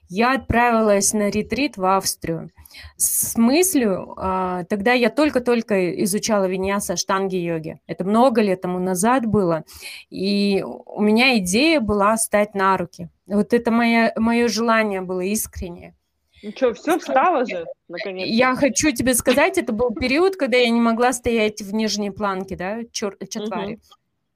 Я 0.08 0.34
отправилась 0.34 1.14
на 1.14 1.30
ретрит 1.30 1.78
в 1.78 1.86
Австрию 1.86 2.52
с 2.98 3.38
мыслью, 3.38 4.14
а, 4.18 4.66
тогда 4.66 4.94
я 4.94 5.10
только-только 5.10 6.04
изучала 6.04 6.46
виньяса 6.48 6.96
штанги 6.96 7.38
йоги. 7.38 7.80
Это 7.88 8.04
много 8.04 8.42
лет 8.42 8.62
тому 8.62 8.80
назад 8.80 9.26
было. 9.26 9.64
И 10.10 10.64
у 10.64 11.02
меня 11.02 11.38
идея 11.40 11.80
была 11.80 12.18
стать 12.18 12.56
на 12.56 12.78
руки. 12.78 13.10
Вот 13.26 13.54
это 13.54 13.72
мое, 13.72 14.14
мое 14.18 14.48
желание 14.48 15.02
было 15.02 15.22
искреннее. 15.22 15.96
Ну 16.44 16.52
что, 16.56 16.74
все 16.74 16.98
встало 16.98 17.46
же, 17.46 17.66
наконец. 17.88 18.28
Я 18.28 18.56
хочу 18.56 18.92
тебе 18.92 19.14
сказать, 19.14 19.58
это 19.58 19.74
был 19.74 19.92
период, 19.94 20.36
когда 20.36 20.58
я 20.58 20.70
не 20.70 20.80
могла 20.80 21.14
стоять 21.14 21.62
в 21.62 21.74
нижней 21.74 22.12
планке, 22.12 22.56
да, 22.56 22.82
чер- 22.82 23.28
четвари. 23.28 23.80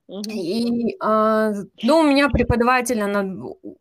Угу. 0.07 0.29
И, 0.29 0.95
а, 0.99 1.51
ну, 1.81 1.99
у 1.99 2.03
меня 2.03 2.29
преподаватель, 2.29 3.01
она 3.01 3.25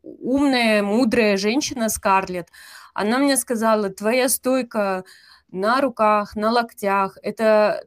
умная, 0.03 0.83
мудрая 0.83 1.37
женщина, 1.37 1.89
Скарлетт. 1.91 2.49
Она 2.95 3.19
мне 3.19 3.37
сказала, 3.37 3.91
твоя 3.91 4.29
стойка 4.29 5.05
на 5.51 5.81
руках, 5.81 6.35
на 6.35 6.51
локтях, 6.51 7.19
это 7.23 7.85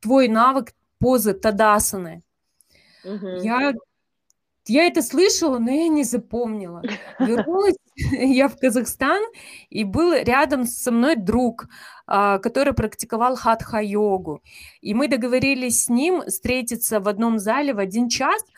твой 0.00 0.28
навык 0.28 0.72
позы 0.98 1.34
Тадасаны. 1.34 2.22
Угу. 3.04 3.26
Я 3.42 3.74
я 4.66 4.86
это 4.86 5.02
слышала, 5.02 5.58
но 5.58 5.70
я 5.70 5.88
не 5.88 6.04
запомнила. 6.04 6.82
Вернулась 7.18 7.76
я 7.96 8.48
в 8.48 8.56
Казахстан, 8.56 9.22
и 9.70 9.84
был 9.84 10.14
рядом 10.14 10.64
со 10.64 10.90
мной 10.90 11.16
друг, 11.16 11.68
а, 12.06 12.38
который 12.38 12.74
практиковал 12.74 13.36
хатха-йогу. 13.36 14.42
И 14.80 14.94
мы 14.94 15.08
договорились 15.08 15.84
с 15.84 15.88
ним 15.88 16.22
встретиться 16.22 17.00
в 17.00 17.08
одном 17.08 17.38
зале 17.38 17.74
в 17.74 17.78
один 17.78 18.08
час– 18.08 18.42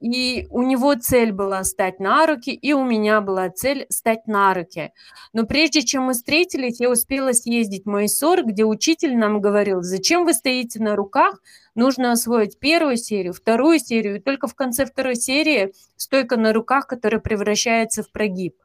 и 0.00 0.46
у 0.50 0.62
него 0.62 0.94
цель 0.94 1.32
была 1.32 1.64
стать 1.64 2.00
на 2.00 2.26
руки, 2.26 2.50
и 2.50 2.72
у 2.72 2.84
меня 2.84 3.20
была 3.20 3.48
цель 3.50 3.86
стать 3.88 4.26
на 4.26 4.52
руки. 4.54 4.92
Но 5.32 5.44
прежде 5.44 5.82
чем 5.82 6.04
мы 6.04 6.12
встретились, 6.12 6.80
я 6.80 6.90
успела 6.90 7.32
съездить 7.32 7.84
в 7.84 7.88
Майсор, 7.88 8.44
где 8.44 8.64
учитель 8.64 9.16
нам 9.16 9.40
говорил, 9.40 9.82
зачем 9.82 10.24
вы 10.24 10.34
стоите 10.34 10.82
на 10.82 10.96
руках, 10.96 11.40
нужно 11.74 12.12
освоить 12.12 12.58
первую 12.58 12.96
серию, 12.96 13.32
вторую 13.32 13.78
серию, 13.78 14.16
и 14.16 14.20
только 14.20 14.46
в 14.46 14.54
конце 14.54 14.86
второй 14.86 15.16
серии 15.16 15.72
стойка 15.96 16.36
на 16.36 16.52
руках, 16.52 16.86
которая 16.86 17.20
превращается 17.20 18.02
в 18.02 18.10
прогиб. 18.10 18.56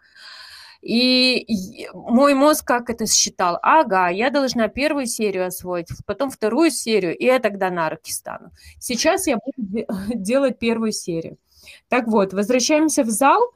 И 0.82 1.88
мой 1.94 2.34
мозг 2.34 2.66
как 2.66 2.90
это 2.90 3.06
считал? 3.06 3.60
Ага, 3.62 4.10
я 4.10 4.30
должна 4.30 4.70
первую 4.70 5.08
серию 5.08 5.46
освоить, 5.48 5.90
потом 6.06 6.30
вторую 6.30 6.72
серию, 6.72 7.18
и 7.18 7.26
я 7.26 7.40
тогда 7.40 7.70
на 7.70 7.90
руки 7.90 8.14
стану. 8.14 8.52
Сейчас 8.80 9.28
я 9.28 9.38
буду 9.38 9.86
делать 10.16 10.58
первую 10.58 10.94
серию. 10.94 11.38
Так 11.90 12.08
вот, 12.08 12.34
возвращаемся 12.34 13.04
в 13.04 13.10
зал. 13.10 13.54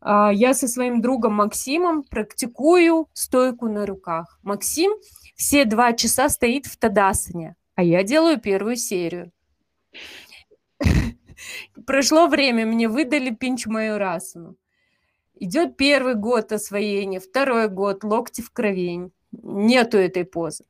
А, 0.00 0.32
я 0.32 0.52
со 0.52 0.68
своим 0.68 1.00
другом 1.00 1.34
Максимом 1.34 2.02
практикую 2.02 3.08
стойку 3.12 3.68
на 3.68 3.86
руках. 3.86 4.38
Максим 4.42 4.92
все 5.36 5.64
два 5.64 5.92
часа 5.92 6.28
стоит 6.28 6.66
в 6.66 6.76
Тадасане, 6.76 7.56
а 7.74 7.82
я 7.82 8.02
делаю 8.02 8.40
первую 8.40 8.76
серию. 8.76 9.32
Прошло 11.86 12.26
время, 12.26 12.66
мне 12.66 12.88
выдали 12.88 13.30
пинч 13.30 13.66
мою 13.66 13.98
расану. 13.98 14.56
Идет 15.36 15.76
первый 15.76 16.14
год 16.14 16.52
освоения, 16.52 17.20
второй 17.20 17.68
год, 17.68 18.04
локти 18.04 18.40
в 18.40 18.50
крови. 18.50 19.10
Нету 19.32 19.98
этой 19.98 20.24
позы. 20.24 20.64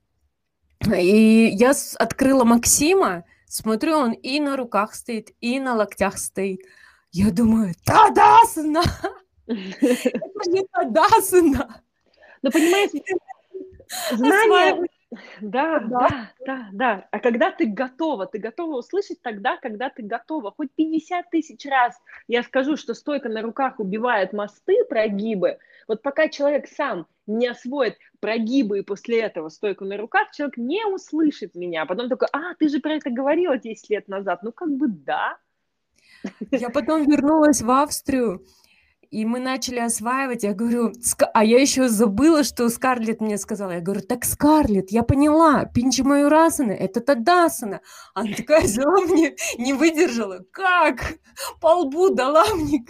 И 0.86 1.50
я 1.52 1.72
открыла 1.98 2.44
Максима, 2.44 3.24
смотрю, 3.46 3.96
он 3.96 4.12
и 4.12 4.40
на 4.40 4.56
руках 4.56 4.94
стоит, 4.94 5.30
и 5.40 5.60
на 5.60 5.74
локтях 5.74 6.18
стоит. 6.18 6.60
Я 7.12 7.30
думаю, 7.30 7.74
Тадасана! 7.84 8.82
Это 9.46 10.50
не 10.50 10.66
Тадасана! 10.72 11.82
Ну, 12.42 12.50
понимаете, 12.50 13.02
знание, 14.12 14.86
да, 15.40 15.78
да, 15.80 16.30
да, 16.46 16.68
да. 16.72 17.08
А 17.10 17.20
когда 17.20 17.50
ты 17.50 17.66
готова, 17.66 18.26
ты 18.26 18.38
готова 18.38 18.78
услышать 18.78 19.20
тогда, 19.22 19.56
когда 19.56 19.90
ты 19.90 20.02
готова. 20.02 20.52
Хоть 20.56 20.70
50 20.74 21.30
тысяч 21.30 21.64
раз 21.66 21.94
я 22.28 22.42
скажу, 22.42 22.76
что 22.76 22.94
стойка 22.94 23.28
на 23.28 23.42
руках 23.42 23.78
убивает 23.78 24.32
мосты, 24.32 24.84
прогибы. 24.88 25.58
Вот 25.88 26.02
пока 26.02 26.28
человек 26.28 26.68
сам 26.68 27.06
не 27.26 27.46
освоит 27.48 27.96
прогибы 28.20 28.78
и 28.78 28.82
после 28.82 29.20
этого 29.20 29.48
стойку 29.48 29.84
на 29.84 29.96
руках, 29.96 30.30
человек 30.32 30.56
не 30.56 30.84
услышит 30.86 31.54
меня. 31.54 31.82
А 31.82 31.86
потом 31.86 32.08
такой, 32.08 32.28
а, 32.32 32.54
ты 32.58 32.68
же 32.68 32.80
про 32.80 32.94
это 32.94 33.10
говорила 33.10 33.58
10 33.58 33.90
лет 33.90 34.08
назад. 34.08 34.42
Ну, 34.42 34.52
как 34.52 34.70
бы 34.70 34.88
да. 34.88 35.38
Я 36.50 36.70
потом 36.70 37.08
вернулась 37.08 37.62
в 37.62 37.70
Австрию, 37.70 38.44
и 39.14 39.24
мы 39.24 39.38
начали 39.38 39.78
осваивать. 39.78 40.42
Я 40.42 40.54
говорю, 40.54 40.92
а 41.34 41.44
я 41.44 41.60
еще 41.60 41.88
забыла, 41.88 42.42
что 42.42 42.68
Скарлетт 42.68 43.20
мне 43.20 43.38
сказала. 43.38 43.70
Я 43.70 43.80
говорю, 43.80 44.00
так 44.00 44.24
Скарлетт, 44.24 44.90
я 44.90 45.04
поняла, 45.04 45.66
Пинчи 45.66 46.02
Майорасана, 46.02 46.72
это 46.72 47.00
Тадасана. 47.00 47.80
Она 48.14 48.34
такая 48.36 48.62
взяла 48.62 49.00
мне, 49.02 49.36
не 49.56 49.72
выдержала. 49.72 50.40
Как? 50.50 51.14
По 51.60 51.76
лбу 51.76 52.10
дала 52.10 52.44
мне. 52.54 52.84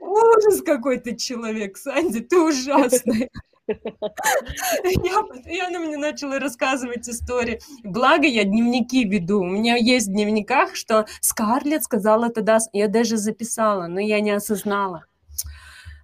Ужас 0.00 0.62
какой-то 0.62 1.14
человек, 1.14 1.76
Санди, 1.76 2.20
ты 2.20 2.40
ужасная. 2.40 3.28
Я, 3.66 5.66
она 5.66 5.80
мне 5.80 5.98
начала 5.98 6.38
рассказывать 6.38 7.10
истории. 7.10 7.60
Благо, 7.84 8.26
я 8.26 8.44
дневники 8.44 9.04
веду. 9.04 9.40
У 9.40 9.46
меня 9.46 9.76
есть 9.76 10.08
в 10.08 10.12
дневниках, 10.12 10.76
что 10.76 11.04
Скарлетт 11.20 11.84
сказала 11.84 12.30
тогда, 12.30 12.58
я 12.72 12.88
даже 12.88 13.18
записала, 13.18 13.86
но 13.86 14.00
я 14.00 14.20
не 14.20 14.30
осознала. 14.30 15.04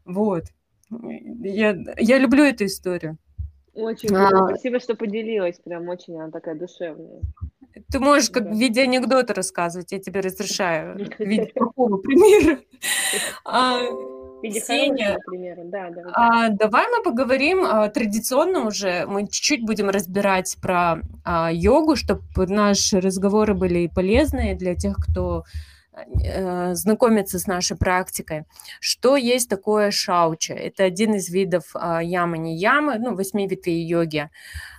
Вот. 0.04 0.44
Я, 0.90 1.76
я 1.98 2.18
люблю 2.18 2.44
эту 2.44 2.66
историю. 2.66 3.18
Очень 3.74 4.14
а, 4.14 4.48
Спасибо, 4.48 4.80
что 4.80 4.94
поделилась. 4.94 5.58
Прям 5.64 5.88
очень 5.88 6.16
она 6.16 6.30
такая 6.30 6.54
душевная. 6.54 7.22
Ты 7.90 8.00
можешь 8.00 8.28
как 8.30 8.44
да. 8.44 8.50
в 8.50 8.58
виде 8.58 8.82
анекдота 8.82 9.32
рассказывать, 9.32 9.92
я 9.92 9.98
тебе 9.98 10.20
разрешаю. 10.20 10.98
В 11.18 11.20
виде 11.20 11.50
какого 11.54 11.96
примера? 11.98 12.58
А, 13.44 13.80
Ксения, 14.42 15.18
да, 15.64 15.90
да, 15.90 16.02
А, 16.14 16.48
давай 16.48 16.86
мы 16.88 17.02
поговорим 17.02 17.64
а, 17.64 17.88
традиционно 17.88 18.66
уже. 18.66 19.06
Мы 19.06 19.22
чуть-чуть 19.28 19.64
будем 19.64 19.88
разбирать 19.88 20.56
про 20.60 21.00
а, 21.24 21.50
йогу, 21.52 21.96
чтобы 21.96 22.22
наши 22.36 23.00
разговоры 23.00 23.54
были 23.54 23.86
полезные 23.86 24.56
для 24.56 24.74
тех, 24.74 24.96
кто 24.96 25.44
знакомиться 26.72 27.38
с 27.38 27.46
нашей 27.46 27.76
практикой. 27.76 28.44
Что 28.80 29.16
есть 29.16 29.48
такое 29.48 29.90
шауча? 29.90 30.54
Это 30.54 30.84
один 30.84 31.14
из 31.14 31.28
видов 31.28 31.64
а, 31.74 32.02
ямы-не 32.02 32.56
ямы, 32.56 32.98
ну, 32.98 33.14
восьми 33.14 33.46
ветвей 33.46 33.84
йоги. 33.84 34.30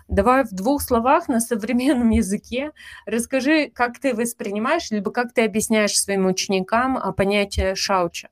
Давай 0.07 0.43
в 0.43 0.51
двух 0.51 0.81
словах 0.81 1.27
на 1.27 1.39
современном 1.39 2.09
языке 2.21 2.71
расскажи, 3.05 3.69
как 3.69 3.99
ты 3.99 4.13
воспринимаешь, 4.13 4.91
либо 4.91 5.11
как 5.11 5.33
ты 5.33 5.45
объясняешь 5.45 5.99
своим 5.99 6.25
ученикам 6.25 6.97
а, 6.97 7.11
понятие 7.11 7.75
шауча. 7.75 8.29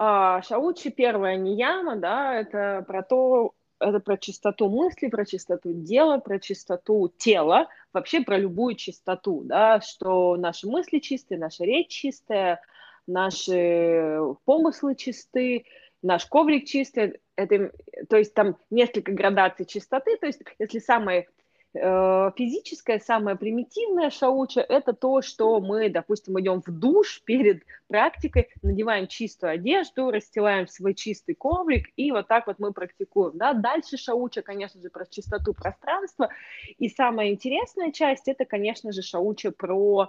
А, 0.00 0.42
шаучи 0.42 0.90
первая 0.90 1.36
не 1.36 1.56
яма, 1.56 1.96
да, 1.96 2.34
это 2.34 2.84
про 2.86 3.02
то, 3.02 3.52
это 3.80 4.00
про 4.00 4.16
чистоту 4.16 4.68
мысли, 4.68 5.08
про 5.08 5.24
чистоту 5.24 5.72
дела, 5.72 6.18
про 6.18 6.38
чистоту 6.38 7.12
тела, 7.16 7.68
вообще 7.92 8.22
про 8.22 8.38
любую 8.38 8.74
чистоту, 8.74 9.42
да, 9.44 9.80
что 9.80 10.36
наши 10.36 10.68
мысли 10.68 10.98
чистые, 10.98 11.38
наша 11.38 11.64
речь 11.64 11.88
чистая, 11.88 12.60
наши 13.06 14.18
помыслы 14.44 14.94
чисты, 14.94 15.64
наш 16.02 16.26
коврик 16.26 16.66
чистый, 16.66 17.20
это, 17.36 17.72
то 18.08 18.16
есть 18.16 18.34
там 18.34 18.56
несколько 18.70 19.12
градаций 19.12 19.66
чистоты, 19.66 20.16
то 20.16 20.26
есть 20.26 20.42
если 20.58 20.78
самый 20.78 21.20
Э, 21.20 21.47
физическое, 21.74 22.98
самое 22.98 23.36
примитивное 23.36 24.10
шауча– 24.10 24.60
это 24.68 24.92
то, 24.92 25.20
что 25.22 25.60
мы, 25.60 25.90
допустим, 25.90 26.40
идем 26.40 26.62
в 26.64 26.70
душ 26.70 27.22
перед 27.24 27.62
практикой, 27.88 28.48
надеваем 28.62 29.06
чистую 29.06 29.52
одежду, 29.52 30.10
расстилаем 30.10 30.66
свой 30.66 30.94
чистый 30.94 31.34
коврик, 31.34 31.88
и 31.96 32.10
вот 32.10 32.26
так 32.26 32.46
вот 32.46 32.58
мы 32.58 32.72
практикуем. 32.72 33.36
Да? 33.36 33.52
Дальше 33.52 33.96
шауча, 33.96 34.42
конечно 34.42 34.80
же, 34.80 34.88
про 34.88 35.04
чистоту 35.06 35.52
пространства. 35.52 36.30
И 36.78 36.88
самая 36.88 37.30
интересная 37.30 37.92
часть– 37.92 38.28
это, 38.28 38.44
конечно 38.44 38.92
же, 38.92 39.02
шауча 39.02 39.50
про 39.50 40.08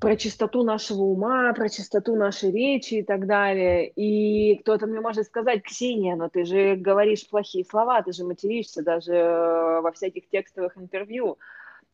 про 0.00 0.16
чистоту 0.16 0.62
нашего 0.62 1.02
ума, 1.02 1.52
про 1.54 1.68
чистоту 1.68 2.16
нашей 2.16 2.52
речи 2.52 2.94
и 2.94 3.02
так 3.02 3.26
далее. 3.26 3.88
И 3.88 4.56
кто-то 4.58 4.86
мне 4.86 5.00
может 5.00 5.26
сказать, 5.26 5.62
Ксения, 5.62 6.16
но 6.16 6.28
ты 6.28 6.44
же 6.44 6.76
говоришь 6.76 7.28
плохие 7.28 7.64
слова, 7.64 8.02
ты 8.02 8.12
же 8.12 8.24
материшься 8.24 8.82
даже 8.82 9.12
э, 9.14 9.80
во 9.80 9.92
всяких 9.92 10.28
текстовых 10.28 10.76
интервью. 10.76 11.38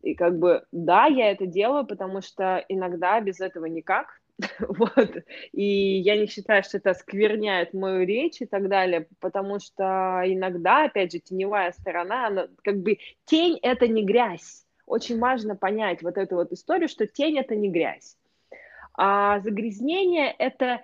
И 0.03 0.15
как 0.15 0.39
бы, 0.39 0.65
да, 0.73 1.07
я 1.07 1.31
это 1.31 1.47
делаю, 1.47 1.87
потому 1.87 2.23
что 2.23 2.65
иногда 2.69 3.21
без 3.21 3.41
этого 3.41 3.67
никак. 3.67 4.21
вот. 4.59 5.17
И 5.53 5.65
я 6.01 6.17
не 6.17 6.27
считаю, 6.27 6.65
что 6.65 6.79
это 6.79 6.95
скверняет 6.95 7.73
мою 7.73 8.05
речь 8.05 8.41
и 8.41 8.47
так 8.47 8.69
далее, 8.69 9.07
потому 9.21 9.61
что 9.61 10.23
иногда, 10.25 10.87
опять 10.87 11.13
же, 11.13 11.21
теневая 11.21 11.71
сторона, 11.73 12.27
она, 12.27 12.49
как 12.65 12.83
бы 12.83 12.99
тень— 13.27 13.59
это 13.63 13.87
не 13.87 14.05
грязь 14.05 14.65
очень 14.93 15.19
важно 15.19 15.57
понять 15.57 16.03
вот 16.03 16.19
эту 16.19 16.37
вот 16.37 16.53
историю, 16.53 16.89
что 16.89 17.07
тень 17.07 17.39
это 17.39 17.57
не 17.57 17.69
грязь. 17.69 18.17
А 18.95 19.41
загрязнение 19.41 20.31
это, 20.31 20.83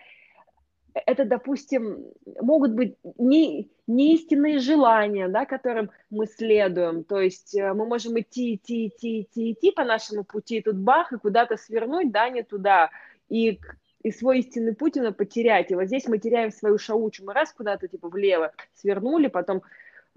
это 0.95 1.25
допустим, 1.25 2.07
могут 2.41 2.73
быть 2.73 2.97
не, 3.19 3.71
не 3.87 4.15
истинные 4.15 4.59
желания, 4.59 5.29
да, 5.29 5.45
которым 5.45 5.91
мы 6.11 6.27
следуем. 6.27 7.05
То 7.05 7.21
есть 7.21 7.55
э, 7.55 7.75
мы 7.75 7.87
можем 7.87 8.19
идти, 8.19 8.55
идти, 8.55 8.87
идти, 8.87 9.21
идти, 9.23 9.53
идти 9.53 9.71
по 9.71 9.85
нашему 9.85 10.25
пути, 10.25 10.59
и 10.59 10.63
тут 10.63 10.77
бах, 10.77 11.13
и 11.13 11.19
куда-то 11.19 11.57
свернуть, 11.57 12.11
да, 12.11 12.31
не 12.31 12.43
туда. 12.43 12.91
И 13.29 13.61
и 14.03 14.13
свой 14.13 14.39
истинный 14.39 14.75
путь 14.75 14.97
именно 14.97 15.13
потерять. 15.13 15.71
И 15.71 15.75
вот 15.75 15.87
здесь 15.87 16.07
мы 16.07 16.19
теряем 16.19 16.53
свою 16.53 16.79
шаучу. 16.79 17.25
Мы 17.25 17.35
раз 17.35 17.53
куда-то 17.53 17.89
типа 17.89 18.09
влево 18.09 18.53
свернули, 18.75 19.27
потом 19.27 19.63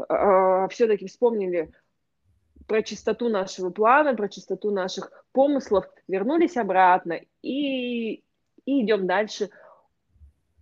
э 0.07 0.67
все-таки 0.69 1.07
вспомнили, 1.07 1.71
про 2.67 2.81
чистоту 2.83 3.29
нашего 3.29 3.69
плана, 3.69 4.15
про 4.15 4.29
чистоту 4.29 4.71
наших 4.71 5.25
помыслов, 5.31 5.85
вернулись 6.07 6.57
обратно 6.57 7.19
и, 7.41 8.13
и 8.13 8.23
идем 8.65 9.07
дальше 9.07 9.49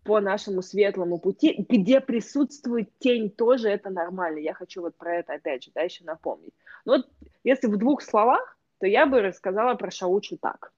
по 0.04 0.20
нашему 0.20 0.62
светлому 0.62 1.20
пути, 1.20 1.66
где 1.70 2.00
присутствует 2.00 2.90
тень 3.00 3.30
тоже, 3.30 3.70
это 3.70 3.90
нормально. 3.90 4.40
Я 4.40 4.54
хочу 4.54 4.82
вот 4.82 4.96
про 4.96 5.18
это 5.18 5.34
опять 5.34 5.64
же, 5.64 5.72
да, 5.76 5.82
еще 5.82 6.04
напомнить. 6.04 6.54
Но 6.86 6.98
вот 6.98 7.08
если 7.44 7.68
в 7.68 7.78
двух 7.78 8.02
словах, 8.02 8.58
то 8.80 8.88
я 8.88 9.06
бы 9.06 9.22
рассказала 9.22 9.76
про 9.76 9.92
Шаучу 9.92 10.38
так. 10.38 10.72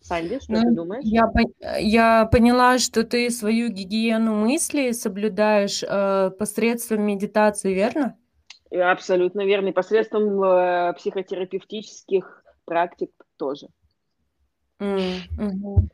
Санди, 0.00 0.40
что 0.40 0.52
ну, 0.52 0.62
ты 0.62 0.70
думаешь? 0.70 1.04
Я, 1.04 1.30
я 1.78 2.26
поняла, 2.26 2.78
что 2.78 3.04
ты 3.04 3.30
свою 3.30 3.68
гигиену 3.68 4.34
мысли 4.34 4.90
соблюдаешь 4.92 5.82
э, 5.86 6.30
посредством 6.30 7.02
медитации, 7.02 7.72
верно? 7.72 8.18
Абсолютно 8.72 9.44
верно. 9.44 9.68
И 9.68 9.72
посредством 9.72 10.42
э, 10.42 10.94
психотерапевтических 10.94 12.44
практик 12.64 13.10
тоже. 13.36 13.68
Mm-hmm. 14.80 15.88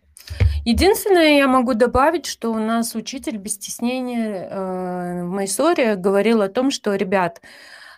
Единственное, 0.64 1.38
я 1.38 1.48
могу 1.48 1.74
добавить, 1.74 2.26
что 2.26 2.50
у 2.50 2.58
нас 2.58 2.94
учитель 2.94 3.38
без 3.38 3.54
стеснения 3.54 4.48
э, 4.48 5.22
в 5.24 5.28
Майсоре 5.28 5.96
говорил 5.96 6.42
о 6.42 6.48
том, 6.48 6.70
что, 6.70 6.94
ребят, 6.94 7.40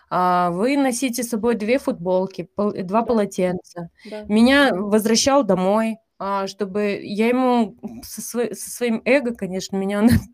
э, 0.09 0.49
вы 0.51 0.77
носите 0.77 1.23
с 1.23 1.29
собой 1.29 1.55
две 1.55 1.79
футболки, 1.79 2.47
пол, 2.55 2.71
два 2.71 3.01
да. 3.01 3.05
полотенца. 3.05 3.89
Да. 4.09 4.23
Меня 4.23 4.73
возвращал 4.73 5.43
домой, 5.43 5.97
э, 6.19 6.47
чтобы 6.47 6.99
я 7.03 7.27
ему 7.27 7.77
со, 8.03 8.21
свой, 8.21 8.55
со 8.55 8.69
своим 8.69 9.01
эго, 9.05 9.35
конечно, 9.35 9.75
меня 9.75 9.99
он 9.99 10.09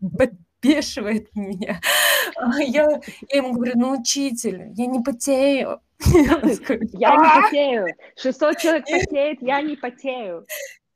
подбешивает 0.60 1.28
меня. 1.34 1.80
А 2.36 2.60
я, 2.62 2.88
я 3.28 3.38
ему 3.38 3.54
говорю, 3.54 3.72
ну, 3.76 4.00
учитель, 4.00 4.72
я 4.74 4.86
не 4.86 5.00
потею. 5.00 5.80
Я 6.06 7.16
не 7.16 7.42
потею. 7.42 7.86
600 8.16 8.58
человек 8.58 8.84
потеет, 8.84 9.42
я 9.42 9.60
не 9.60 9.74
потею. 9.74 10.46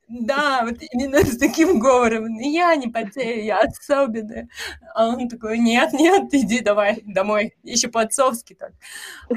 Да, 0.07 0.61
вот 0.63 0.77
именно 0.93 1.25
с 1.25 1.37
таким 1.37 1.77
говором. 1.77 2.37
Я 2.39 2.73
не 2.77 2.87
потею, 2.87 3.43
я 3.43 3.59
особенная. 3.59 4.47
А 4.95 5.09
он 5.09 5.27
такой, 5.27 5.57
нет, 5.59 5.91
нет, 5.91 6.33
иди 6.33 6.61
давай 6.61 7.01
домой. 7.05 7.53
Еще 7.63 7.89
по-отцовски 7.89 8.53
так. 8.53 8.71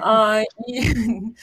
А, 0.01 0.43
и, 0.68 0.83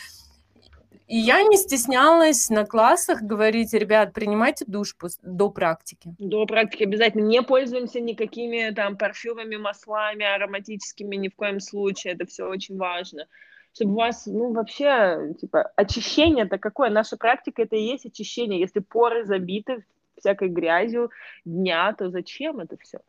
и 1.14 1.18
я 1.18 1.43
не 1.43 1.57
стеснялась 1.57 2.49
на 2.49 2.66
классах 2.66 3.22
говорить, 3.22 3.72
ребят, 3.74 4.14
принимайте 4.14 4.66
душ 4.68 4.95
до 5.22 5.51
практики. 5.51 6.16
До 6.18 6.47
практики 6.47 6.82
обязательно. 6.82 7.22
Не 7.22 7.43
пользуемся 7.43 7.99
никакими 7.99 8.74
там 8.74 8.97
парфюмами, 8.97 9.57
маслами 9.57 10.26
ароматическими 10.26 11.16
ни 11.16 11.30
в 11.30 11.36
коем 11.36 11.59
случае. 11.59 12.14
Это 12.14 12.26
все 12.26 12.47
очень 12.47 12.78
важно 12.78 13.28
чтобы 13.76 13.93
у 13.93 13.95
вас, 13.95 14.28
ну, 14.28 14.53
вообще, 14.53 15.34
типа, 15.41 15.72
очищение 15.76 16.45
это 16.45 16.59
какое? 16.59 16.91
Наша 16.91 17.18
практика 17.18 17.64
это 17.64 17.76
и 17.76 17.82
есть 17.82 18.05
очищение. 18.05 18.59
Если 18.59 18.82
поры 18.82 19.26
забиты 19.26 19.84
всякой 20.16 20.49
грязью 20.49 21.09
дня, 21.43 21.91
то 21.93 22.11
зачем 22.11 22.59
это 22.59 22.78
все? 22.78 22.99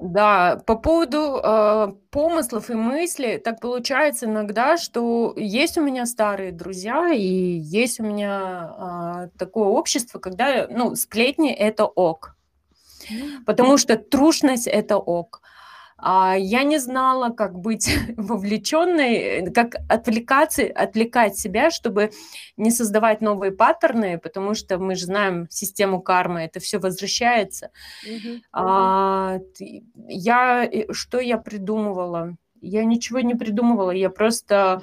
Да, 0.00 0.60
по 0.66 0.74
поводу 0.76 1.40
э, 1.42 1.92
помыслов 2.10 2.68
и 2.68 2.74
мыслей, 2.74 3.38
так 3.38 3.60
получается 3.60 4.26
иногда, 4.26 4.76
что 4.76 5.32
есть 5.36 5.78
у 5.78 5.82
меня 5.82 6.04
старые 6.06 6.50
друзья 6.50 7.12
и 7.12 7.22
есть 7.22 8.00
у 8.00 8.02
меня 8.02 9.28
э, 9.28 9.38
такое 9.38 9.68
общество, 9.68 10.18
когда, 10.18 10.66
ну, 10.68 10.96
сплетни 10.96 11.52
это 11.52 11.84
ок, 11.84 12.36
потому 13.46 13.76
что 13.78 13.96
трушность 13.96 14.66
это 14.66 14.96
ок. 14.98 15.42
А, 16.06 16.36
я 16.36 16.64
не 16.64 16.76
знала, 16.78 17.30
как 17.30 17.58
быть 17.58 17.88
вовлеченной, 18.18 19.50
как 19.52 19.76
отвлекаться, 19.88 20.62
отвлекать 20.64 21.38
себя, 21.38 21.70
чтобы 21.70 22.10
не 22.58 22.70
создавать 22.70 23.22
новые 23.22 23.52
паттерны, 23.52 24.18
потому 24.18 24.54
что 24.54 24.76
мы 24.76 24.96
же 24.96 25.06
знаем 25.06 25.46
систему 25.48 26.02
кармы, 26.02 26.42
это 26.42 26.60
все 26.60 26.78
возвращается. 26.78 27.70
Mm-hmm. 28.06 28.40
А, 28.52 29.38
я, 30.06 30.68
что 30.90 31.20
я 31.20 31.38
придумывала? 31.38 32.36
Я 32.60 32.84
ничего 32.84 33.20
не 33.20 33.34
придумывала, 33.34 33.90
я 33.90 34.10
просто 34.10 34.82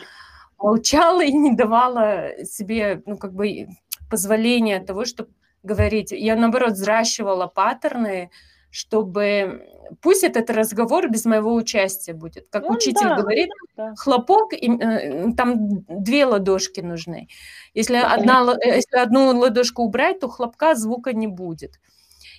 молчала 0.58 1.24
и 1.24 1.32
не 1.32 1.56
давала 1.56 2.32
себе, 2.46 3.04
ну, 3.06 3.16
как 3.16 3.34
бы 3.34 3.68
позволения 4.10 4.80
того, 4.80 5.06
чтобы 5.06 5.30
говорить. 5.62 6.12
Я, 6.12 6.36
наоборот, 6.36 6.72
взращивала 6.72 7.46
паттерны, 7.46 8.32
чтобы 8.72 9.68
пусть 10.02 10.24
этот 10.24 10.50
разговор 10.50 11.10
без 11.10 11.26
моего 11.26 11.54
участия 11.54 12.14
будет. 12.14 12.48
Как 12.50 12.64
ну, 12.64 12.76
учитель 12.76 13.10
да, 13.10 13.18
говорит, 13.18 13.50
да. 13.76 13.94
хлопок, 13.96 14.54
и, 14.54 14.72
э, 14.72 15.34
там 15.36 15.84
две 15.88 16.26
ладошки 16.26 16.82
нужны. 16.82 17.28
Если, 17.74 17.94
да, 17.94 18.14
одна, 18.14 18.56
если 18.64 18.98
одну 18.98 19.38
ладошку 19.38 19.84
убрать, 19.84 20.20
то 20.20 20.30
хлопка 20.30 20.76
звука 20.76 21.14
не 21.14 21.28
будет. 21.28 21.80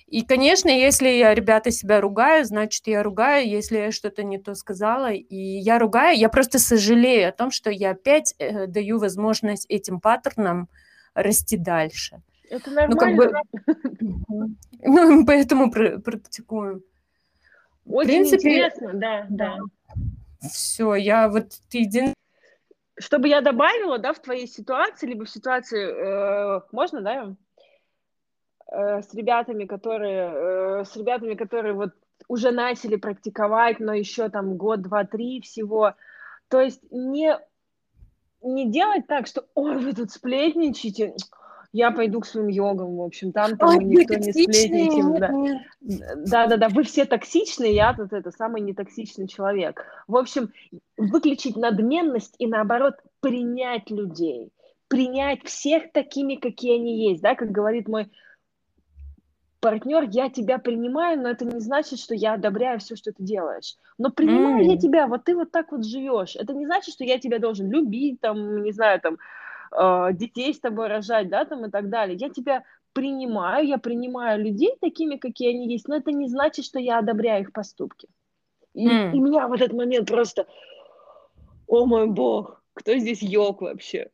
И, 0.07 0.21
конечно, 0.21 0.69
если 0.69 1.09
я, 1.09 1.33
ребята, 1.33 1.71
себя 1.71 1.99
ругаю, 1.99 2.45
значит, 2.45 2.85
я 2.87 3.01
ругаю, 3.01 3.49
если 3.49 3.77
я 3.77 3.91
что-то 3.91 4.23
не 4.23 4.37
то 4.37 4.53
сказала, 4.53 5.11
и 5.11 5.35
я 5.35 5.79
ругаю, 5.79 6.17
я 6.17 6.29
просто 6.29 6.59
сожалею 6.59 7.29
о 7.29 7.31
том, 7.31 7.49
что 7.49 7.71
я 7.71 7.91
опять 7.91 8.35
э, 8.37 8.67
даю 8.67 8.99
возможность 8.99 9.65
этим 9.69 9.99
паттернам 9.99 10.69
расти 11.15 11.57
дальше. 11.57 12.21
Это 12.49 12.69
нормально. 12.69 12.93
Ну, 12.93 12.99
как 12.99 13.15
бы, 13.15 14.55
ну, 14.83 15.25
поэтому 15.25 15.71
практикуем. 15.71 16.83
Очень 17.85 18.07
принципе, 18.07 18.49
интересно, 18.49 18.91
да, 18.93 19.25
да. 19.29 19.57
Все, 20.41 20.95
я 20.95 21.29
вот 21.29 21.53
един... 21.71 22.13
Чтобы 22.99 23.27
я 23.27 23.41
добавила, 23.41 23.97
да, 23.97 24.13
в 24.13 24.19
твоей 24.19 24.47
ситуации, 24.47 25.07
либо 25.07 25.25
в 25.25 25.29
ситуации, 25.29 25.83
э, 25.83 26.61
можно, 26.71 27.01
да, 27.01 27.35
э, 28.71 29.01
с 29.01 29.13
ребятами, 29.13 29.65
которые, 29.65 30.31
э, 30.33 30.85
с 30.85 30.95
ребятами, 30.95 31.33
которые 31.33 31.73
вот 31.73 31.91
уже 32.27 32.51
начали 32.51 32.95
практиковать, 32.95 33.79
но 33.79 33.93
еще 33.93 34.29
там 34.29 34.57
год, 34.57 34.81
два, 34.81 35.05
три 35.05 35.41
всего. 35.41 35.93
То 36.49 36.61
есть 36.61 36.81
не, 36.91 37.37
не 38.41 38.69
делать 38.69 39.07
так, 39.07 39.27
что, 39.27 39.45
ой, 39.55 39.77
вы 39.77 39.93
тут 39.93 40.11
сплетничаете, 40.11 41.15
я 41.73 41.89
пойду 41.89 42.21
к 42.21 42.27
своим 42.27 42.47
йогам, 42.47 42.97
в 42.97 43.01
общем, 43.01 43.31
там, 43.31 43.57
там 43.57 43.69
Ой, 43.69 43.83
никто 43.83 44.13
не 44.13 44.31
сплетничает. 44.31 45.19
Да. 45.81 46.13
да, 46.15 46.47
да, 46.47 46.57
да, 46.57 46.69
вы 46.69 46.83
все 46.83 47.05
токсичные, 47.05 47.73
я 47.73 47.93
тут 47.93 48.13
это 48.13 48.29
самый 48.31 48.61
нетоксичный 48.61 49.27
человек. 49.27 49.83
В 50.07 50.15
общем, 50.15 50.53
выключить 50.97 51.57
надменность 51.57 52.35
и 52.37 52.45
наоборот 52.45 52.93
принять 53.21 53.89
людей, 53.89 54.51
принять 54.87 55.43
всех 55.45 55.91
такими, 55.91 56.35
какие 56.35 56.75
они 56.75 57.09
есть, 57.09 57.23
да, 57.23 57.33
как 57.33 57.49
говорит 57.51 57.87
мой 57.87 58.11
партнер, 59.59 60.07
я 60.11 60.29
тебя 60.29 60.59
принимаю, 60.59 61.19
но 61.19 61.29
это 61.29 61.45
не 61.45 61.59
значит, 61.59 61.97
что 61.97 62.13
я 62.13 62.33
одобряю 62.33 62.79
все, 62.79 62.95
что 62.95 63.13
ты 63.13 63.23
делаешь. 63.23 63.77
Но 63.97 64.11
принимаю 64.11 64.63
mm. 64.63 64.69
я 64.69 64.77
тебя, 64.77 65.07
вот 65.07 65.23
ты 65.23 65.35
вот 65.35 65.51
так 65.51 65.71
вот 65.71 65.85
живешь. 65.85 66.35
Это 66.35 66.53
не 66.53 66.65
значит, 66.65 66.93
что 66.93 67.05
я 67.05 67.17
тебя 67.17 67.39
должен 67.39 67.71
любить, 67.71 68.19
там, 68.19 68.61
не 68.61 68.73
знаю, 68.73 68.99
там, 68.99 69.17
э, 69.77 70.13
детей 70.13 70.53
с 70.53 70.59
тобой 70.59 70.87
рожать, 70.87 71.29
да, 71.29 71.45
там 71.45 71.65
и 71.65 71.71
так 71.71 71.89
далее. 71.89 72.17
Я 72.19 72.29
тебя 72.29 72.63
принимаю, 72.93 73.67
я 73.67 73.77
принимаю 73.77 74.43
людей 74.43 74.75
такими, 74.79 75.17
какие 75.17 75.49
они 75.49 75.71
есть, 75.71 75.87
но 75.87 75.95
это 75.95 76.11
не 76.11 76.27
значит, 76.29 76.65
что 76.65 76.79
я 76.79 76.99
одобряю 76.99 77.43
их 77.43 77.51
поступки. 77.51 78.07
И, 78.73 78.87
mm. 78.87 79.13
и 79.13 79.19
меня 79.19 79.47
в 79.47 79.53
этот 79.53 79.73
момент 79.73 80.07
просто, 80.09 80.47
о 81.67 81.85
мой 81.85 82.07
бог, 82.07 82.61
кто 82.73 82.97
здесь 82.97 83.21
йог 83.21 83.61
вообще? 83.61 84.09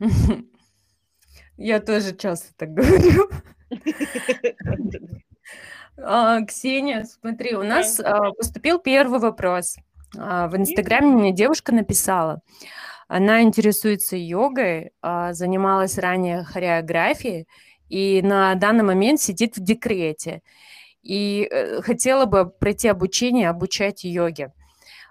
Я 1.56 1.80
тоже 1.80 2.14
часто 2.16 2.54
так 2.56 2.72
говорю. 2.72 3.28
А, 6.00 6.42
Ксения, 6.42 7.04
смотри, 7.04 7.56
у 7.56 7.64
нас 7.64 7.98
а, 7.98 8.30
поступил 8.30 8.78
первый 8.78 9.18
вопрос. 9.18 9.76
А, 10.16 10.46
в 10.46 10.56
Инстаграме 10.56 11.08
мне 11.08 11.32
девушка 11.32 11.74
написала. 11.74 12.40
Она 13.08 13.42
интересуется 13.42 14.16
йогой, 14.16 14.92
а, 15.00 15.32
занималась 15.32 15.98
ранее 15.98 16.44
хореографией 16.44 17.48
и 17.88 18.20
на 18.22 18.54
данный 18.54 18.84
момент 18.84 19.20
сидит 19.20 19.56
в 19.56 19.60
декрете. 19.60 20.42
И 21.02 21.48
э, 21.50 21.80
хотела 21.80 22.26
бы 22.26 22.50
пройти 22.50 22.88
обучение, 22.88 23.48
обучать 23.48 24.04
йоге. 24.04 24.52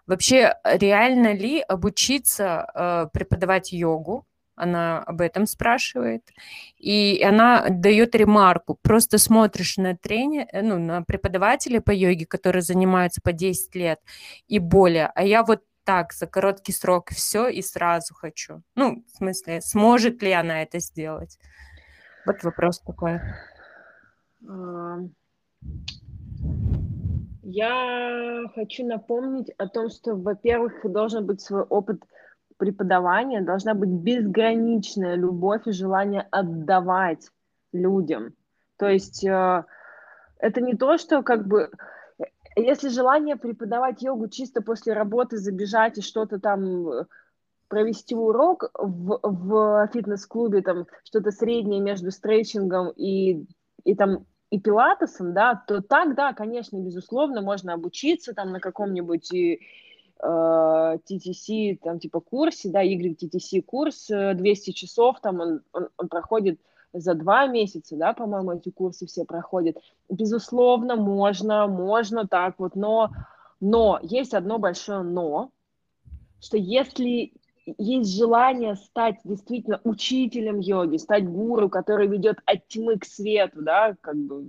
Вообще, 0.06 0.56
реально 0.64 1.34
ли 1.34 1.60
обучиться 1.60 2.70
э, 2.74 3.08
преподавать 3.12 3.74
йогу? 3.74 4.26
Она 4.56 5.00
об 5.04 5.22
этом 5.22 5.45
спрашивает. 5.45 6.24
И 6.78 7.22
она 7.24 7.68
дает 7.70 8.16
ремарку. 8.16 8.78
Просто 8.82 9.18
смотришь 9.18 9.78
на 9.78 9.95
тренер, 9.98 10.48
э, 10.52 10.62
ну, 10.62 10.80
на 10.80 11.02
преподавателя 11.04 11.82
по 11.82 11.91
йоге, 11.91 12.26
которые 12.26 12.62
занимаются 12.62 13.22
по 13.22 13.34
10 13.34 13.76
лет 13.76 14.00
и 14.48 14.60
более. 14.60 15.08
А 15.16 15.24
я 15.24 15.43
вот 15.43 15.62
так, 15.88 16.12
за 16.12 16.28
короткий 16.28 16.74
срок 16.74 17.12
все 17.12 17.48
и 17.48 17.62
сразу 17.62 18.14
хочу. 18.14 18.62
Ну, 18.76 19.06
в 19.08 19.18
смысле, 19.18 19.62
сможет 19.62 20.22
ли 20.22 20.34
она 20.34 20.62
это 20.62 20.80
сделать? 20.80 21.40
Вот 22.26 22.44
вопрос 22.44 22.82
такой. 22.82 23.22
Я 27.44 28.44
хочу 28.54 28.86
напомнить 28.86 29.50
о 29.58 29.70
том, 29.70 29.90
что, 29.90 30.16
во-первых, 30.16 30.74
должен 30.84 31.26
быть 31.26 31.40
свой 31.40 31.62
опыт 31.62 32.04
преподавания 32.58 33.42
должна 33.42 33.74
быть 33.74 33.90
безграничная 33.90 35.16
любовь 35.16 35.68
и 35.68 35.72
желание 35.72 36.28
отдавать 36.32 37.30
людям. 37.72 38.34
То 38.78 38.90
есть 38.90 39.24
э, 39.24 39.64
это 40.40 40.62
не 40.62 40.74
то, 40.76 40.98
что 40.98 41.22
как 41.22 41.48
бы 41.48 41.70
если 42.62 42.89
желание 42.89 43.36
преподавать 43.36 44.01
йогу 44.01 44.28
чисто 44.30 44.62
после 44.62 44.93
работы, 44.93 45.38
забежать 45.38 45.97
и 45.97 46.01
что-то 46.01 46.39
там 46.39 46.89
э, 46.89 47.05
провести 47.68 48.16
урок 48.16 48.72
в, 48.74 49.20
в 49.22 49.89
фитнес-клубе, 49.93 50.62
там 50.62 50.88
что-то 51.03 51.32
среднее 51.32 51.82
между 51.82 52.12
стретчингом 52.12 52.89
и, 52.91 53.45
и 53.84 53.95
там 53.95 54.26
и 54.49 54.60
пилатесом, 54.60 55.34
да, 55.34 55.62
то 55.68 55.82
так, 55.82 56.16
да, 56.16 56.34
конечно, 56.34 56.78
безусловно, 56.78 57.41
можно 57.41 57.74
обучиться 57.74 58.34
там 58.34 58.51
на 58.51 58.60
каком-нибудь 58.60 59.32
и, 59.34 59.60
э, 60.20 60.26
TTC, 60.26 61.80
там, 61.84 61.99
типа, 61.99 62.22
курсе, 62.22 62.70
да, 62.70 62.84
YTTC 62.84 63.62
курс, 63.62 64.08
200 64.08 64.72
часов, 64.72 65.20
там, 65.22 65.41
он, 65.41 65.62
он, 65.74 65.89
он 65.97 66.08
проходит 66.08 66.60
за 66.94 67.14
два 67.14 67.48
месяца, 67.48 67.96
да, 67.96 68.14
по-моему, 68.14 68.54
эти 68.54 68.70
курсы 68.70 69.06
все 69.06 69.26
проходят. 69.26 69.78
Безусловно, 70.10 70.96
можно, 70.96 71.68
можно 71.68 72.28
так 72.28 72.56
вот, 72.58 72.76
но, 72.76 73.12
но 73.60 74.00
есть 74.02 74.34
одно 74.34 74.58
большое 74.58 75.04
но, 75.04 75.52
что 76.40 76.58
если 76.58 77.34
есть 77.78 78.16
желание 78.16 78.76
стать 78.76 79.18
действительно 79.24 79.82
учителем 79.84 80.60
йоги, 80.60 80.98
стать 80.98 81.28
гуру, 81.28 81.70
который 81.70 82.08
ведет 82.08 82.40
от 82.46 82.68
тьмы 82.68 82.98
к 82.98 83.06
свету, 83.06 83.62
да, 83.62 83.96
как 84.00 84.16
бы, 84.16 84.46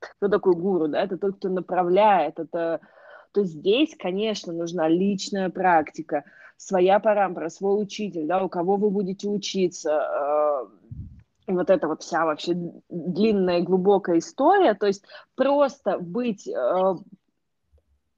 кто 0.00 0.28
такой 0.28 0.54
гуру, 0.54 0.88
да, 0.88 1.02
это 1.02 1.16
тот, 1.16 1.36
кто 1.36 1.48
направляет, 1.48 2.38
это, 2.38 2.80
то 3.32 3.44
здесь, 3.44 3.94
конечно, 3.96 4.52
нужна 4.52 4.88
личная 4.88 5.50
практика, 5.50 6.24
своя 6.56 6.98
парампара, 6.98 7.48
свой 7.48 7.80
учитель, 7.80 8.26
да, 8.26 8.42
у 8.42 8.48
кого 8.48 8.76
вы 8.76 8.90
будете 8.90 9.28
учиться, 9.28 9.90
э, 9.90 10.66
вот 11.56 11.70
эта 11.70 11.88
вот 11.88 12.02
вся 12.02 12.24
вообще 12.24 12.54
длинная 12.88 13.62
глубокая 13.62 14.18
история, 14.18 14.74
то 14.74 14.86
есть 14.86 15.04
просто 15.34 15.98
быть 15.98 16.48
э, 16.48 16.94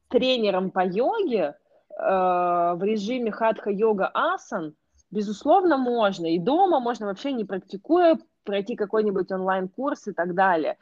тренером 0.08 0.70
по 0.70 0.84
йоге 0.84 1.40
э, 1.40 1.54
в 1.96 2.80
режиме 2.82 3.30
хатха-йога 3.30 4.10
асан, 4.12 4.74
безусловно, 5.10 5.76
можно. 5.76 6.26
И 6.26 6.38
дома 6.38 6.80
можно 6.80 7.06
вообще 7.06 7.32
не 7.32 7.44
практикуя 7.44 8.18
пройти 8.44 8.76
какой-нибудь 8.76 9.30
онлайн-курс 9.30 10.08
и 10.08 10.12
так 10.12 10.34
далее. 10.34 10.76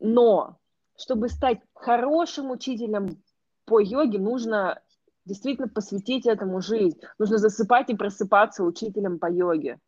Но 0.00 0.58
чтобы 0.96 1.28
стать 1.28 1.60
хорошим 1.74 2.50
учителем 2.50 3.22
по 3.64 3.80
йоге, 3.80 4.18
нужно 4.18 4.80
действительно 5.24 5.68
посвятить 5.68 6.26
этому 6.26 6.60
жизнь. 6.60 7.00
Нужно 7.18 7.38
засыпать 7.38 7.88
и 7.90 7.96
просыпаться 7.96 8.62
учителем 8.62 9.18
по 9.18 9.30
йоге. 9.30 9.78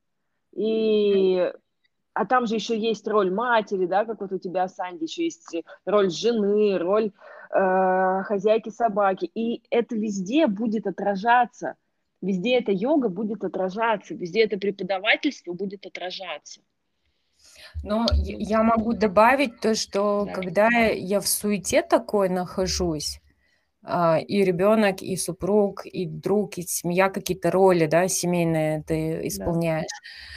И 0.57 1.53
а 2.17 2.25
там 2.25 2.47
же 2.47 2.55
еще 2.55 2.79
есть 2.79 3.07
роль 3.07 3.31
матери, 3.31 3.85
да, 3.85 4.07
как 4.07 4.23
вот 4.23 4.33
у 4.33 4.39
тебя, 4.39 4.69
Санди, 4.69 5.03
еще 5.03 5.25
есть 5.25 5.55
роль 5.85 6.11
жены, 6.11 6.79
роль 6.79 7.13
э, 7.51 8.23
хозяйки 8.25 8.71
собаки. 8.71 9.31
И 9.35 9.63
это 9.69 9.97
везде 9.97 10.47
будет 10.47 10.87
отражаться. 10.87 11.75
Везде 12.23 12.59
эта 12.59 12.73
йога 12.73 13.11
будет 13.11 13.45
отражаться, 13.45 14.15
везде 14.15 14.45
это 14.45 14.57
преподавательство 14.57 15.53
будет 15.53 15.85
отражаться. 15.85 16.63
Но 17.85 18.07
я 18.15 18.63
могу 18.63 18.95
добавить 18.95 19.61
то, 19.61 19.75
что 19.75 20.25
да. 20.25 20.33
когда 20.33 20.69
я 20.69 21.21
в 21.21 21.29
суете 21.29 21.83
такой 21.83 22.31
нахожусь, 22.31 23.21
а, 23.83 24.19
и 24.19 24.43
ребенок, 24.43 25.03
и 25.03 25.17
супруг, 25.17 25.85
и 25.85 26.07
друг, 26.07 26.57
и 26.57 26.63
семья, 26.63 27.11
какие-то 27.11 27.51
роли, 27.51 27.85
да, 27.85 28.09
семейные 28.09 28.83
ты 28.85 29.29
исполняешь. 29.29 29.83
Да 29.83 30.37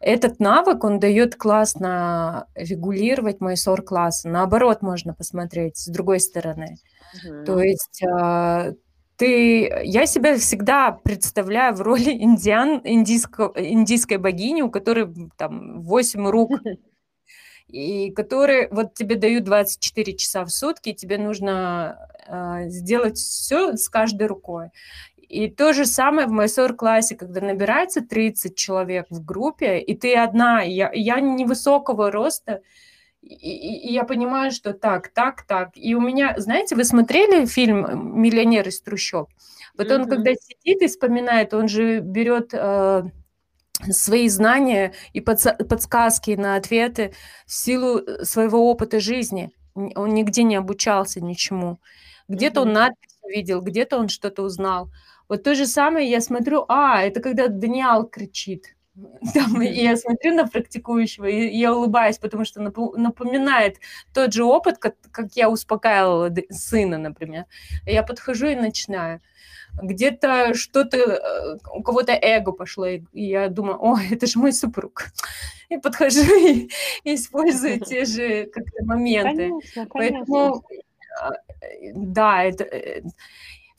этот 0.00 0.38
навык, 0.38 0.84
он 0.84 1.00
дает 1.00 1.34
классно 1.34 2.46
регулировать 2.54 3.40
мои 3.40 3.56
СОР-классы. 3.56 4.28
Наоборот, 4.28 4.82
можно 4.82 5.12
посмотреть 5.14 5.76
с 5.76 5.88
другой 5.88 6.20
стороны. 6.20 6.76
Угу. 7.24 7.44
То 7.44 7.60
есть 7.60 8.02
э, 8.02 8.74
ты, 9.16 9.82
я 9.82 10.06
себя 10.06 10.36
всегда 10.38 10.92
представляю 10.92 11.74
в 11.74 11.80
роли 11.80 12.10
индиан, 12.10 12.80
индийско, 12.84 13.52
индийской 13.56 14.18
богини, 14.18 14.62
у 14.62 14.70
которой 14.70 15.12
там 15.36 15.82
8 15.82 16.28
рук, 16.28 16.52
и 17.66 18.12
которые 18.12 18.68
вот 18.70 18.94
тебе 18.94 19.16
дают 19.16 19.44
24 19.44 20.16
часа 20.16 20.44
в 20.44 20.50
сутки, 20.50 20.90
и 20.90 20.94
тебе 20.94 21.18
нужно 21.18 21.98
э, 22.28 22.68
сделать 22.68 23.18
все 23.18 23.76
с 23.76 23.88
каждой 23.88 24.28
рукой. 24.28 24.70
И 25.28 25.48
то 25.50 25.74
же 25.74 25.84
самое 25.84 26.26
в 26.26 26.30
майсор-классе, 26.30 27.14
когда 27.14 27.42
набирается 27.42 28.00
30 28.00 28.56
человек 28.56 29.06
в 29.10 29.22
группе, 29.22 29.78
и 29.78 29.94
ты 29.94 30.16
одна, 30.16 30.62
я, 30.62 30.90
я 30.94 31.20
невысокого 31.20 32.10
роста, 32.10 32.62
и, 33.20 33.34
и, 33.34 33.88
и 33.88 33.92
я 33.92 34.04
понимаю, 34.04 34.50
что 34.52 34.72
так, 34.72 35.08
так, 35.08 35.42
так. 35.42 35.70
И 35.74 35.94
у 35.94 36.00
меня, 36.00 36.34
знаете, 36.38 36.76
вы 36.76 36.84
смотрели 36.84 37.44
фильм 37.44 38.20
«Миллионер 38.20 38.68
из 38.68 38.80
трущоб»? 38.80 39.28
Вот 39.76 39.90
он, 39.90 40.02
mm-hmm. 40.02 40.08
когда 40.08 40.34
сидит 40.34 40.82
и 40.82 40.86
вспоминает, 40.86 41.52
он 41.52 41.68
же 41.68 42.00
берет 42.00 42.50
э, 42.54 43.02
свои 43.90 44.28
знания 44.28 44.94
и 45.12 45.20
подсказки 45.20 46.30
на 46.32 46.56
ответы 46.56 47.12
в 47.46 47.52
силу 47.52 48.00
своего 48.22 48.70
опыта 48.70 48.98
жизни. 48.98 49.50
Он 49.74 50.14
нигде 50.14 50.42
не 50.42 50.56
обучался 50.56 51.20
ничему. 51.20 51.80
Где-то 52.28 52.60
mm-hmm. 52.60 52.62
он 52.62 52.72
надпись 52.72 53.18
увидел, 53.22 53.60
где-то 53.60 53.98
он 53.98 54.08
что-то 54.08 54.42
узнал. 54.42 54.90
Вот 55.28 55.42
то 55.42 55.54
же 55.54 55.66
самое 55.66 56.10
я 56.10 56.20
смотрю, 56.20 56.64
а, 56.68 57.02
это 57.02 57.20
когда 57.20 57.48
Даниал 57.48 58.06
кричит. 58.06 58.76
Там, 59.34 59.62
и 59.62 59.82
я 59.82 59.96
смотрю 59.96 60.34
на 60.34 60.46
практикующего, 60.46 61.26
и 61.26 61.56
я 61.56 61.74
улыбаюсь, 61.74 62.18
потому 62.18 62.44
что 62.44 62.60
напоминает 62.60 63.76
тот 64.12 64.32
же 64.32 64.44
опыт, 64.44 64.78
как, 64.78 64.96
как 65.12 65.32
я 65.34 65.48
успокаивала 65.50 66.34
сына, 66.50 66.98
например. 66.98 67.44
Я 67.86 68.02
подхожу 68.02 68.48
и 68.48 68.54
начинаю. 68.56 69.20
Где-то 69.80 70.54
что-то, 70.54 70.96
э, 70.96 71.58
у 71.72 71.82
кого-то 71.82 72.12
эго 72.12 72.52
пошло, 72.52 72.86
и 72.86 73.02
я 73.12 73.48
думаю, 73.48 73.78
о, 73.80 73.96
это 74.10 74.26
же 74.26 74.38
мой 74.38 74.52
супруг. 74.52 75.06
И 75.68 75.76
подхожу 75.76 76.22
и, 76.22 76.70
и 77.04 77.14
использую 77.14 77.80
те 77.80 78.04
же 78.04 78.46
как-то 78.46 78.84
моменты. 78.84 79.48
Конечно, 79.48 79.86
конечно. 79.86 80.24
Поэтому, 80.26 80.64
э, 81.22 81.92
да, 81.94 82.42
это 82.42 82.64
э, 82.64 83.02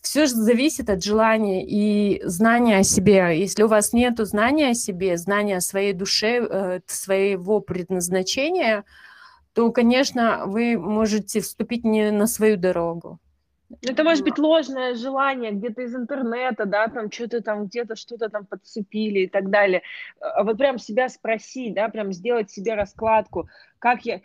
все 0.01 0.25
же 0.25 0.33
зависит 0.33 0.89
от 0.89 1.03
желания 1.03 1.65
и 1.65 2.21
знания 2.23 2.77
о 2.77 2.83
себе. 2.83 3.39
Если 3.39 3.63
у 3.63 3.67
вас 3.67 3.93
нет 3.93 4.17
знания 4.19 4.69
о 4.69 4.73
себе, 4.73 5.17
знания 5.17 5.57
о 5.57 5.61
своей 5.61 5.93
душе, 5.93 6.45
э, 6.49 6.79
своего 6.87 7.59
предназначения, 7.59 8.85
то, 9.53 9.71
конечно, 9.71 10.43
вы 10.45 10.77
можете 10.77 11.41
вступить 11.41 11.83
не 11.83 12.11
на 12.11 12.27
свою 12.27 12.57
дорогу. 12.57 13.19
Это 13.83 14.03
может 14.03 14.23
быть 14.23 14.39
ложное 14.39 14.95
желание 14.95 15.51
где-то 15.51 15.83
из 15.83 15.95
интернета, 15.95 16.65
да, 16.65 16.87
там 16.87 17.11
что-то 17.11 17.41
там 17.41 17.67
где-то 17.67 17.95
что-то 17.95 18.29
там 18.29 18.45
подцепили 18.45 19.21
и 19.21 19.27
так 19.27 19.49
далее. 19.51 19.83
А 20.19 20.43
вот 20.43 20.57
прям 20.57 20.79
себя 20.79 21.07
спросить, 21.07 21.75
да, 21.75 21.87
прям 21.89 22.11
сделать 22.11 22.49
себе 22.49 22.73
раскладку, 22.73 23.47
как 23.77 24.05
я, 24.05 24.21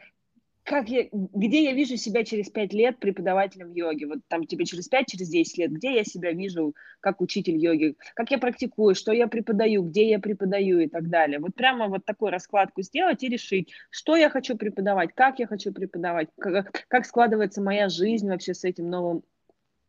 как 0.65 0.89
я, 0.89 1.07
где 1.13 1.65
я 1.65 1.73
вижу 1.73 1.97
себя 1.97 2.25
через 2.25 2.49
пять 2.49 2.73
лет 2.73 2.99
преподавателем 2.99 3.71
йоги? 3.73 4.05
Вот 4.05 4.21
там 4.29 4.47
тебе 4.47 4.65
через 4.65 4.89
пять, 4.89 5.07
через 5.09 5.29
десять 5.29 5.59
лет, 5.59 5.73
где 5.73 5.95
я 5.95 6.05
себя 6.05 6.33
вижу 6.33 6.75
как 7.01 7.21
учитель 7.21 7.57
йоги? 7.57 7.97
Как 8.15 8.31
я 8.31 8.39
практикую, 8.39 8.95
что 8.95 9.13
я 9.13 9.29
преподаю, 9.29 9.83
где 9.83 10.09
я 10.09 10.19
преподаю 10.19 10.81
и 10.81 10.89
так 10.89 11.09
далее. 11.11 11.39
Вот 11.39 11.55
прямо 11.55 11.89
вот 11.89 12.05
такую 12.07 12.31
раскладку 12.31 12.83
сделать 12.83 13.23
и 13.23 13.29
решить, 13.29 13.73
что 13.91 14.17
я 14.17 14.31
хочу 14.31 14.57
преподавать, 14.57 15.11
как 15.15 15.39
я 15.39 15.47
хочу 15.47 15.73
преподавать, 15.73 16.29
как, 16.39 16.87
как 16.89 17.05
складывается 17.05 17.61
моя 17.61 17.89
жизнь 17.89 18.29
вообще 18.29 18.55
с 18.55 18.65
этим 18.65 18.89
новым 18.89 19.23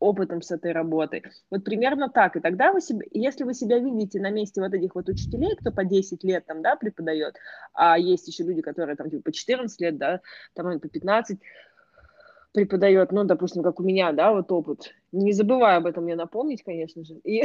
опытом 0.05 0.41
с 0.41 0.51
этой 0.51 0.71
работой. 0.71 1.23
Вот 1.49 1.63
примерно 1.63 2.09
так. 2.09 2.35
И 2.35 2.39
тогда 2.39 2.71
вы 2.71 2.81
себе, 2.81 3.07
если 3.11 3.43
вы 3.43 3.53
себя 3.53 3.79
видите 3.79 4.19
на 4.19 4.29
месте 4.29 4.61
вот 4.61 4.73
этих 4.73 4.95
вот 4.95 5.09
учителей, 5.09 5.55
кто 5.55 5.71
по 5.71 5.83
10 5.83 6.23
лет 6.23 6.45
там, 6.45 6.61
да, 6.61 6.75
преподает, 6.75 7.35
а 7.73 7.97
есть 7.97 8.27
еще 8.27 8.43
люди, 8.43 8.61
которые 8.61 8.95
там 8.95 9.09
типа 9.09 9.23
по 9.23 9.31
14 9.31 9.81
лет, 9.81 9.97
да, 9.97 10.21
там 10.53 10.79
по 10.79 10.87
15 10.87 11.39
преподает, 12.53 13.11
ну, 13.11 13.25
допустим, 13.25 13.63
как 13.63 13.79
у 13.79 13.83
меня, 13.83 14.13
да, 14.13 14.31
вот 14.31 14.51
опыт. 14.51 14.93
Не 15.11 15.33
забываю 15.33 15.77
об 15.77 15.87
этом 15.87 16.05
мне 16.05 16.15
напомнить, 16.15 16.63
конечно 16.63 17.03
же. 17.03 17.15
И, 17.23 17.43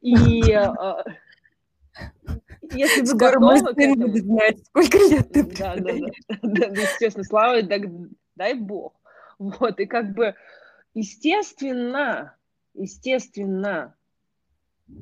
и 0.00 0.52
а, 0.52 1.04
если 2.72 3.00
вы 3.02 3.06
Скоро 3.06 3.38
готовы 3.38 3.74
к 3.74 3.78
этому... 3.78 4.16
знать, 4.16 4.58
сколько 4.66 4.98
лет 4.98 5.32
ты 5.32 5.44
да, 5.44 5.76
да, 5.76 5.92
да, 5.92 6.36
да, 6.42 6.68
да, 6.70 6.80
естественно, 6.80 7.24
слава, 7.24 7.62
дай 8.36 8.54
бог. 8.54 8.94
Вот, 9.38 9.80
и 9.80 9.86
как 9.86 10.12
бы 10.14 10.34
Естественно, 10.94 12.36
естественно, 12.74 13.96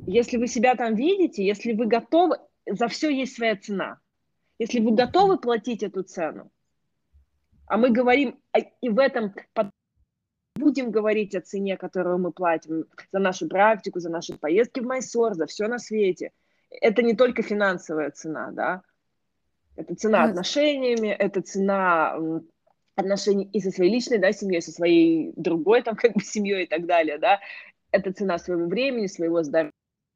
если 0.06 0.36
вы 0.36 0.46
себя 0.46 0.76
там 0.76 0.94
видите, 0.94 1.44
если 1.44 1.72
вы 1.72 1.86
готовы, 1.86 2.38
за 2.66 2.88
все 2.88 3.10
есть 3.10 3.34
своя 3.34 3.56
цена. 3.56 3.98
Если 4.58 4.80
вы 4.80 4.92
готовы 4.92 5.38
платить 5.38 5.82
эту 5.82 6.02
цену, 6.02 6.50
а 7.66 7.78
мы 7.78 7.90
говорим 7.90 8.38
и 8.80 8.88
в 8.88 8.98
этом 8.98 9.34
будем 10.54 10.90
говорить 10.90 11.34
о 11.34 11.40
цене, 11.40 11.76
которую 11.76 12.18
мы 12.18 12.32
платим 12.32 12.84
за 13.10 13.18
нашу 13.18 13.48
практику, 13.48 14.00
за 14.00 14.10
наши 14.10 14.36
поездки 14.36 14.80
в 14.80 14.84
Майсор, 14.84 15.34
за 15.34 15.46
все 15.46 15.66
на 15.66 15.78
свете. 15.78 16.32
Это 16.68 17.02
не 17.02 17.14
только 17.14 17.42
финансовая 17.42 18.10
цена, 18.10 18.50
да, 18.52 18.82
это 19.76 19.94
цена 19.94 20.24
отношениями, 20.24 21.08
это 21.08 21.40
цена 21.40 22.16
отношений 23.00 23.48
и 23.52 23.60
со 23.60 23.70
своей 23.70 23.92
личной, 23.92 24.18
да, 24.18 24.32
семьей, 24.32 24.62
со 24.62 24.72
своей 24.72 25.32
другой, 25.36 25.82
там, 25.82 25.96
как 25.96 26.14
бы, 26.14 26.20
семьей 26.22 26.64
и 26.64 26.66
так 26.66 26.86
далее, 26.86 27.18
да. 27.18 27.40
Это 27.90 28.12
цена 28.12 28.38
своего 28.38 28.66
времени, 28.66 29.06
своего 29.06 29.42
здоровья. 29.42 29.72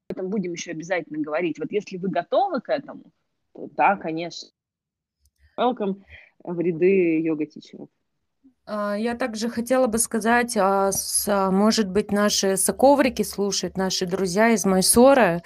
Об 0.08 0.16
этом 0.16 0.30
будем 0.30 0.52
еще 0.52 0.70
обязательно 0.70 1.18
говорить. 1.18 1.58
Вот 1.58 1.72
если 1.72 1.96
вы 1.96 2.08
готовы 2.08 2.60
к 2.60 2.68
этому, 2.68 3.04
то 3.52 3.68
да, 3.76 3.96
конечно. 3.96 4.48
Welcome 5.58 6.02
в 6.44 6.60
ряды 6.60 7.20
йога-тичеров. 7.22 7.88
А, 8.66 8.96
я 8.96 9.14
также 9.14 9.50
хотела 9.50 9.88
бы 9.88 9.98
сказать, 9.98 10.56
а, 10.56 10.90
а, 11.26 11.50
может 11.50 11.90
быть, 11.90 12.10
наши 12.10 12.56
соковрики 12.56 13.22
слушают, 13.22 13.76
наши 13.76 14.06
друзья 14.06 14.50
из 14.50 14.64
Майсора 14.64 15.42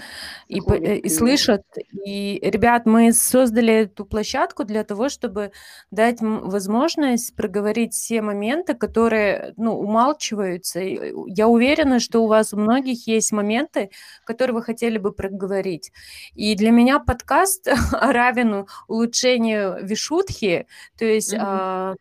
и, 0.46 0.60
э, 0.60 0.98
и 0.98 1.08
слышат. 1.08 1.62
И, 1.92 2.38
ребят, 2.40 2.86
мы 2.86 3.12
создали 3.12 3.74
эту 3.74 4.04
площадку 4.04 4.62
для 4.62 4.84
того, 4.84 5.08
чтобы 5.08 5.50
дать 5.90 6.18
возможность 6.20 7.34
проговорить 7.34 7.92
все 7.92 8.22
моменты, 8.22 8.74
которые 8.74 9.52
ну, 9.56 9.76
умалчиваются. 9.76 10.78
Я 10.80 11.48
уверена, 11.48 11.98
что 11.98 12.22
у 12.22 12.28
вас 12.28 12.54
у 12.54 12.56
многих 12.56 13.08
есть 13.08 13.32
моменты, 13.32 13.90
которые 14.24 14.54
вы 14.54 14.62
хотели 14.62 14.96
бы 14.96 15.10
проговорить. 15.10 15.90
И 16.34 16.54
для 16.54 16.70
меня 16.70 17.00
подкаст 17.00 17.66
равен 17.92 18.66
улучшению 18.86 19.84
вишутхи, 19.84 20.68
то 20.96 21.04
есть... 21.04 21.34
Mm-hmm 21.34 21.96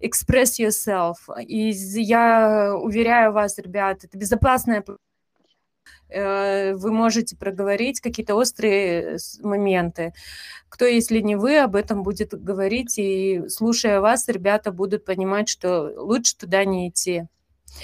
express 0.00 0.58
yourself. 0.58 1.16
И 1.46 1.70
я 1.70 2.74
уверяю 2.74 3.32
вас, 3.32 3.58
ребят, 3.58 4.04
это 4.04 4.16
безопасная 4.16 4.84
э, 6.08 6.74
вы 6.74 6.92
можете 6.92 7.36
проговорить 7.36 8.00
какие-то 8.00 8.34
острые 8.34 9.18
моменты. 9.42 10.12
Кто, 10.68 10.84
если 10.84 11.20
не 11.20 11.36
вы, 11.36 11.58
об 11.58 11.76
этом 11.76 12.02
будет 12.02 12.30
говорить, 12.32 12.98
и 12.98 13.48
слушая 13.48 14.00
вас, 14.00 14.28
ребята 14.28 14.72
будут 14.72 15.04
понимать, 15.04 15.48
что 15.48 15.92
лучше 15.96 16.36
туда 16.36 16.64
не 16.64 16.88
идти. 16.88 17.26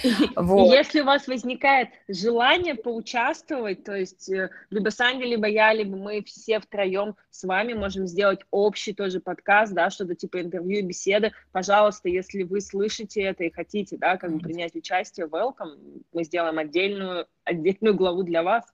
Вот. 0.36 0.72
Если 0.72 1.00
у 1.00 1.04
вас 1.04 1.26
возникает 1.26 1.88
желание 2.08 2.74
поучаствовать, 2.74 3.84
то 3.84 3.94
есть 3.94 4.28
э, 4.30 4.50
либо 4.70 4.90
Саня, 4.90 5.24
либо 5.24 5.46
я, 5.46 5.72
либо 5.72 5.96
мы 5.96 6.22
все 6.22 6.60
втроем 6.60 7.16
с 7.30 7.44
вами 7.44 7.72
можем 7.72 8.06
сделать 8.06 8.40
общий 8.50 8.92
тоже 8.92 9.20
подкаст, 9.20 9.72
да, 9.72 9.90
что-то 9.90 10.14
типа 10.14 10.40
интервью, 10.40 10.86
беседы, 10.86 11.32
пожалуйста, 11.52 12.08
если 12.08 12.42
вы 12.42 12.60
слышите 12.60 13.22
это 13.22 13.44
и 13.44 13.50
хотите, 13.50 13.96
да, 13.96 14.16
как 14.16 14.32
бы 14.32 14.40
принять 14.40 14.74
участие, 14.74 15.26
welcome, 15.26 16.02
мы 16.12 16.24
сделаем 16.24 16.58
отдельную, 16.58 17.26
отдельную 17.44 17.94
главу 17.94 18.22
для 18.22 18.42
вас. 18.42 18.64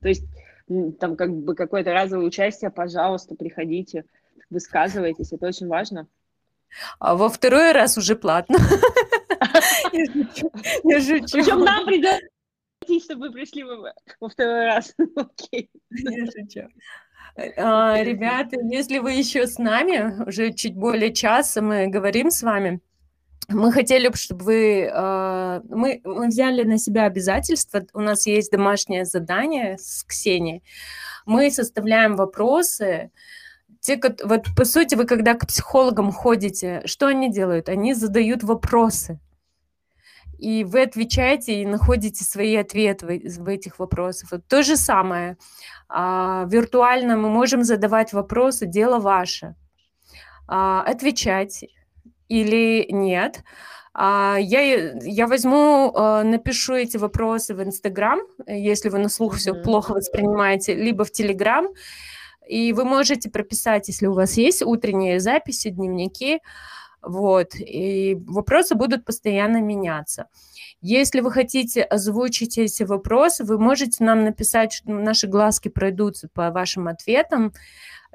То 0.00 0.08
есть 0.08 0.24
там 0.98 1.16
как 1.16 1.30
бы 1.30 1.54
какое-то 1.54 1.92
разовое 1.92 2.26
участие, 2.26 2.70
пожалуйста, 2.70 3.34
приходите, 3.34 4.04
высказывайтесь, 4.50 5.32
это 5.32 5.46
очень 5.46 5.68
важно. 5.68 6.08
А 6.98 7.14
во 7.14 7.28
второй 7.28 7.72
раз 7.72 7.96
уже 7.96 8.16
платно. 8.16 8.58
Я 10.84 11.00
шучу. 11.00 11.26
Причем 11.32 11.60
нам 11.60 11.84
придется 11.86 12.20
чтобы 13.02 13.28
вы 13.28 13.32
пришли 13.32 13.64
во 13.64 14.28
второй 14.28 14.66
раз. 14.66 14.94
Окей. 15.16 15.70
Я 15.90 16.26
шучу. 16.26 16.68
А, 17.56 18.02
ребята, 18.02 18.56
если 18.70 18.98
вы 18.98 19.12
еще 19.12 19.46
с 19.46 19.58
нами, 19.58 20.22
уже 20.26 20.52
чуть 20.52 20.76
более 20.76 21.12
часа 21.12 21.62
мы 21.62 21.86
говорим 21.86 22.30
с 22.30 22.42
вами, 22.42 22.80
мы 23.48 23.72
хотели 23.72 24.08
бы, 24.08 24.16
чтобы 24.16 24.44
вы... 24.44 24.90
А, 24.92 25.62
мы, 25.68 26.00
мы 26.04 26.28
взяли 26.28 26.62
на 26.62 26.78
себя 26.78 27.04
обязательства, 27.04 27.86
у 27.94 28.00
нас 28.00 28.26
есть 28.26 28.52
домашнее 28.52 29.04
задание 29.04 29.78
с 29.78 30.04
Ксенией. 30.04 30.62
Мы 31.26 31.50
составляем 31.50 32.16
вопросы, 32.16 33.10
те, 33.80 34.00
вот 34.24 34.46
по 34.56 34.64
сути, 34.64 34.94
вы 34.94 35.04
когда 35.04 35.34
к 35.34 35.46
психологам 35.46 36.10
ходите, 36.10 36.82
что 36.86 37.06
они 37.06 37.30
делают? 37.30 37.68
Они 37.68 37.92
задают 37.92 38.42
вопросы. 38.42 39.20
И 40.38 40.64
вы 40.64 40.82
отвечаете 40.82 41.62
и 41.62 41.66
находите 41.66 42.24
свои 42.24 42.56
ответы 42.56 43.06
в, 43.06 43.42
в 43.42 43.48
этих 43.48 43.78
вопросах. 43.78 44.32
Вот 44.32 44.46
то 44.46 44.62
же 44.62 44.76
самое. 44.76 45.36
А, 45.88 46.46
виртуально 46.48 47.16
мы 47.16 47.28
можем 47.28 47.64
задавать 47.64 48.12
вопросы, 48.12 48.66
дело 48.66 48.98
ваше. 48.98 49.54
А, 50.46 50.82
отвечать 50.82 51.64
или 52.28 52.86
нет. 52.90 53.42
А, 53.92 54.36
я, 54.40 54.92
я 55.02 55.26
возьму, 55.26 55.92
а, 55.94 56.24
напишу 56.24 56.74
эти 56.74 56.96
вопросы 56.96 57.54
в 57.54 57.62
Инстаграм, 57.62 58.20
если 58.46 58.88
вы 58.88 58.98
на 58.98 59.08
слух 59.08 59.36
все 59.36 59.54
плохо 59.54 59.92
воспринимаете, 59.92 60.74
либо 60.74 61.04
в 61.04 61.12
Телеграм. 61.12 61.68
И 62.48 62.72
вы 62.72 62.84
можете 62.84 63.30
прописать, 63.30 63.88
если 63.88 64.06
у 64.06 64.12
вас 64.12 64.36
есть 64.36 64.62
утренние 64.62 65.20
записи, 65.20 65.70
дневники, 65.70 66.40
вот, 67.06 67.54
и 67.54 68.16
вопросы 68.26 68.74
будут 68.74 69.04
постоянно 69.04 69.60
меняться. 69.60 70.26
Если 70.80 71.20
вы 71.20 71.30
хотите 71.32 71.82
озвучить 71.82 72.58
эти 72.58 72.82
вопросы, 72.82 73.44
вы 73.44 73.58
можете 73.58 74.04
нам 74.04 74.24
написать, 74.24 74.72
что 74.72 74.90
наши 74.90 75.26
глазки 75.26 75.68
пройдутся 75.68 76.28
по 76.32 76.50
вашим 76.50 76.88
ответам, 76.88 77.52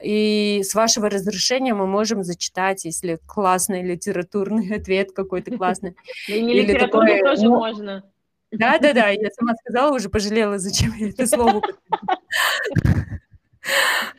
и 0.01 0.61
с 0.63 0.75
вашего 0.75 1.09
разрешения 1.09 1.73
мы 1.73 1.87
можем 1.87 2.23
зачитать, 2.23 2.85
если 2.85 3.19
классный 3.25 3.83
литературный 3.83 4.75
ответ 4.75 5.11
какой-то 5.11 5.55
классный. 5.57 5.95
Или 6.27 6.61
литературный 6.61 7.21
тоже 7.21 7.43
ну, 7.43 7.57
можно. 7.57 8.03
Да-да-да, 8.51 9.09
я 9.09 9.29
сама 9.31 9.53
сказала, 9.55 9.95
уже 9.95 10.09
пожалела, 10.09 10.57
зачем 10.57 10.93
я 10.95 11.09
это 11.09 11.27
слово 11.27 11.61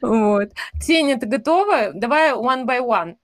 Вот. 0.01 0.51
Ксения, 0.79 1.17
ты 1.17 1.27
готова? 1.27 1.93
Давай 1.95 2.33
one 2.33 2.65
by 2.65 2.81
one. 2.81 3.17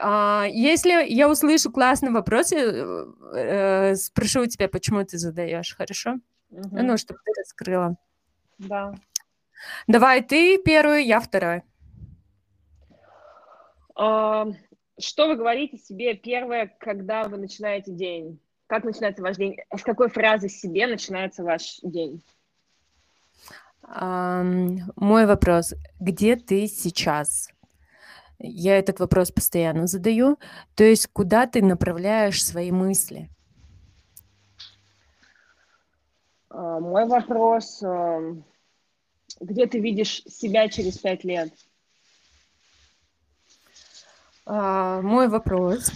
А, 0.00 0.46
если 0.50 1.06
я 1.08 1.28
услышу 1.28 1.70
классный 1.70 2.10
вопрос, 2.10 2.52
я 2.52 3.06
э, 3.34 3.94
спрошу 3.96 4.42
у 4.42 4.46
тебя, 4.46 4.68
почему 4.68 5.04
ты 5.04 5.18
задаешь, 5.18 5.74
хорошо? 5.76 6.18
Угу. 6.50 6.68
Ну, 6.72 6.96
чтобы 6.96 7.20
ты 7.24 7.32
раскрыла. 7.40 7.96
Да. 8.58 8.94
Давай 9.86 10.22
ты 10.22 10.58
первую, 10.58 11.04
я 11.04 11.20
вторая. 11.20 11.64
А, 13.94 14.46
что 14.98 15.28
вы 15.28 15.36
говорите 15.36 15.78
себе 15.78 16.14
первое, 16.14 16.74
когда 16.78 17.24
вы 17.24 17.36
начинаете 17.36 17.92
день? 17.92 18.40
Как 18.66 18.84
начинается 18.84 19.22
ваш 19.22 19.36
день? 19.36 19.56
С 19.74 19.82
какой 19.82 20.10
фразы 20.10 20.48
себе 20.48 20.86
начинается 20.86 21.42
ваш 21.42 21.78
день? 21.82 22.22
Мой 23.82 25.26
вопрос. 25.26 25.74
Где 25.98 26.36
ты 26.36 26.66
сейчас? 26.66 27.48
Я 28.38 28.78
этот 28.78 29.00
вопрос 29.00 29.30
постоянно 29.30 29.86
задаю. 29.86 30.38
То 30.74 30.84
есть 30.84 31.08
куда 31.12 31.46
ты 31.46 31.62
направляешь 31.62 32.44
свои 32.44 32.70
мысли? 32.70 33.30
А, 36.50 36.80
мой 36.80 37.06
вопрос. 37.06 37.82
Где 39.40 39.66
ты 39.66 39.80
видишь 39.80 40.22
себя 40.26 40.68
через 40.68 40.98
пять 40.98 41.24
лет? 41.24 41.52
А, 44.46 45.02
мой 45.02 45.28
вопрос. 45.28 45.92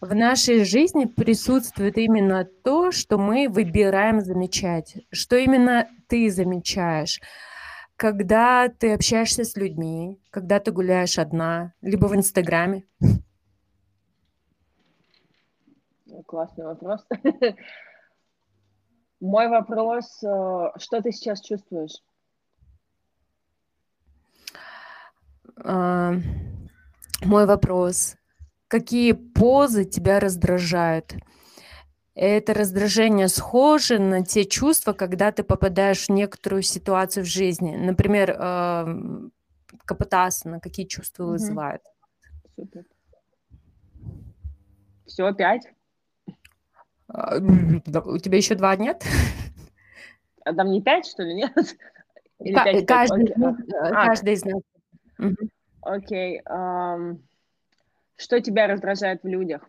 В 0.00 0.14
нашей 0.14 0.64
жизни 0.64 1.04
присутствует 1.04 1.98
именно 1.98 2.44
то, 2.44 2.90
что 2.90 3.18
мы 3.18 3.48
выбираем 3.50 4.22
замечать, 4.22 4.96
что 5.12 5.36
именно 5.36 5.88
ты 6.08 6.30
замечаешь, 6.30 7.20
когда 8.00 8.70
ты 8.70 8.94
общаешься 8.94 9.44
с 9.44 9.56
людьми, 9.56 10.18
когда 10.30 10.58
ты 10.58 10.72
гуляешь 10.72 11.18
одна, 11.18 11.74
либо 11.82 12.06
в 12.06 12.16
Инстаграме. 12.16 12.86
Классный 16.24 16.64
вопрос. 16.64 17.06
Мой 19.20 19.48
вопрос, 19.48 20.22
э, 20.24 20.70
что 20.78 21.02
ты 21.02 21.12
сейчас 21.12 21.42
чувствуешь? 21.42 22.02
А, 25.62 26.14
мой 27.22 27.44
вопрос, 27.44 28.16
какие 28.66 29.12
позы 29.12 29.84
тебя 29.84 30.20
раздражают. 30.20 31.16
Это 32.22 32.52
раздражение 32.52 33.28
схоже 33.28 33.98
на 33.98 34.22
те 34.22 34.44
чувства, 34.44 34.92
когда 34.92 35.32
ты 35.32 35.42
попадаешь 35.42 36.04
в 36.04 36.10
некоторую 36.10 36.60
ситуацию 36.60 37.24
в 37.24 37.26
жизни. 37.26 37.74
Например, 37.74 38.36
э, 38.38 39.30
капотасана, 39.86 40.60
какие 40.60 40.84
чувства 40.84 41.22
угу. 41.24 41.32
вызывает. 41.32 41.80
Супер. 42.54 42.84
Все, 45.06 45.24
опять? 45.24 45.62
А, 47.08 47.38
у 47.38 48.18
тебя 48.18 48.36
еще 48.36 48.54
два 48.54 48.76
нет? 48.76 49.02
А 50.44 50.52
там 50.52 50.70
не 50.70 50.82
пять, 50.82 51.06
что 51.06 51.22
ли, 51.22 51.32
нет? 51.32 51.52
Или 52.40 52.54
К- 52.54 52.64
5, 52.64 52.86
каждый, 52.86 53.26
5? 53.28 53.36
Okay. 53.36 53.54
А. 53.80 54.06
каждый 54.06 54.34
из 54.34 54.44
нас. 54.44 54.62
Окей. 55.80 56.42
Что 58.16 58.40
тебя 58.42 58.66
раздражает 58.66 59.22
в 59.22 59.26
людях? 59.26 59.62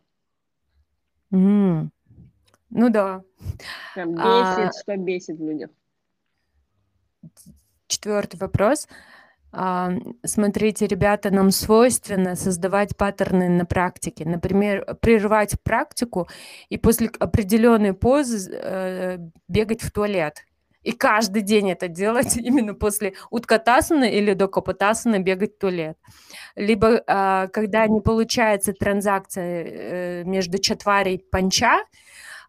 Mm. 1.33 1.91
Ну 2.71 2.89
да. 2.89 3.23
Прям 3.93 4.15
бесит, 4.15 4.23
а... 4.23 4.71
что 4.81 4.97
бесит 4.97 5.37
в 5.37 5.43
людях. 5.43 5.69
Четвертый 7.87 8.37
вопрос. 8.37 8.87
А, 9.53 9.91
смотрите, 10.25 10.87
ребята, 10.87 11.29
нам 11.29 11.51
свойственно 11.51 12.35
создавать 12.35 12.95
паттерны 12.95 13.49
на 13.49 13.65
практике. 13.65 14.23
Например, 14.25 14.95
прервать 15.01 15.57
практику 15.61 16.29
и 16.69 16.77
после 16.77 17.09
определенной 17.19 17.93
позы 17.93 18.49
э, 18.51 19.17
бегать 19.49 19.81
в 19.81 19.91
туалет. 19.91 20.45
И 20.83 20.93
каждый 20.93 21.41
день 21.41 21.71
это 21.71 21.89
делать 21.89 22.37
именно 22.37 22.73
после 22.73 23.13
уткатасана 23.29 24.05
или 24.05 24.33
докопатасана 24.33 25.19
бегать 25.19 25.55
в 25.55 25.59
туалет. 25.59 25.97
Либо 26.55 27.03
а, 27.05 27.47
когда 27.47 27.85
не 27.87 27.99
получается 27.99 28.71
транзакция 28.71 29.63
э, 29.65 30.23
между 30.23 30.59
чатварей 30.59 31.15
и 31.15 31.29
панча, 31.29 31.79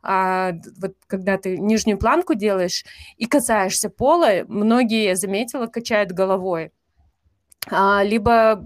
а, 0.02 0.52
вот 0.80 0.94
когда 1.06 1.38
ты 1.38 1.56
нижнюю 1.56 1.98
планку 1.98 2.34
делаешь 2.34 2.84
и 3.16 3.26
касаешься 3.26 3.88
пола, 3.88 4.44
многие, 4.48 5.04
я 5.04 5.16
заметила, 5.16 5.66
качают 5.66 6.12
головой. 6.12 6.72
А, 7.70 8.02
либо 8.02 8.56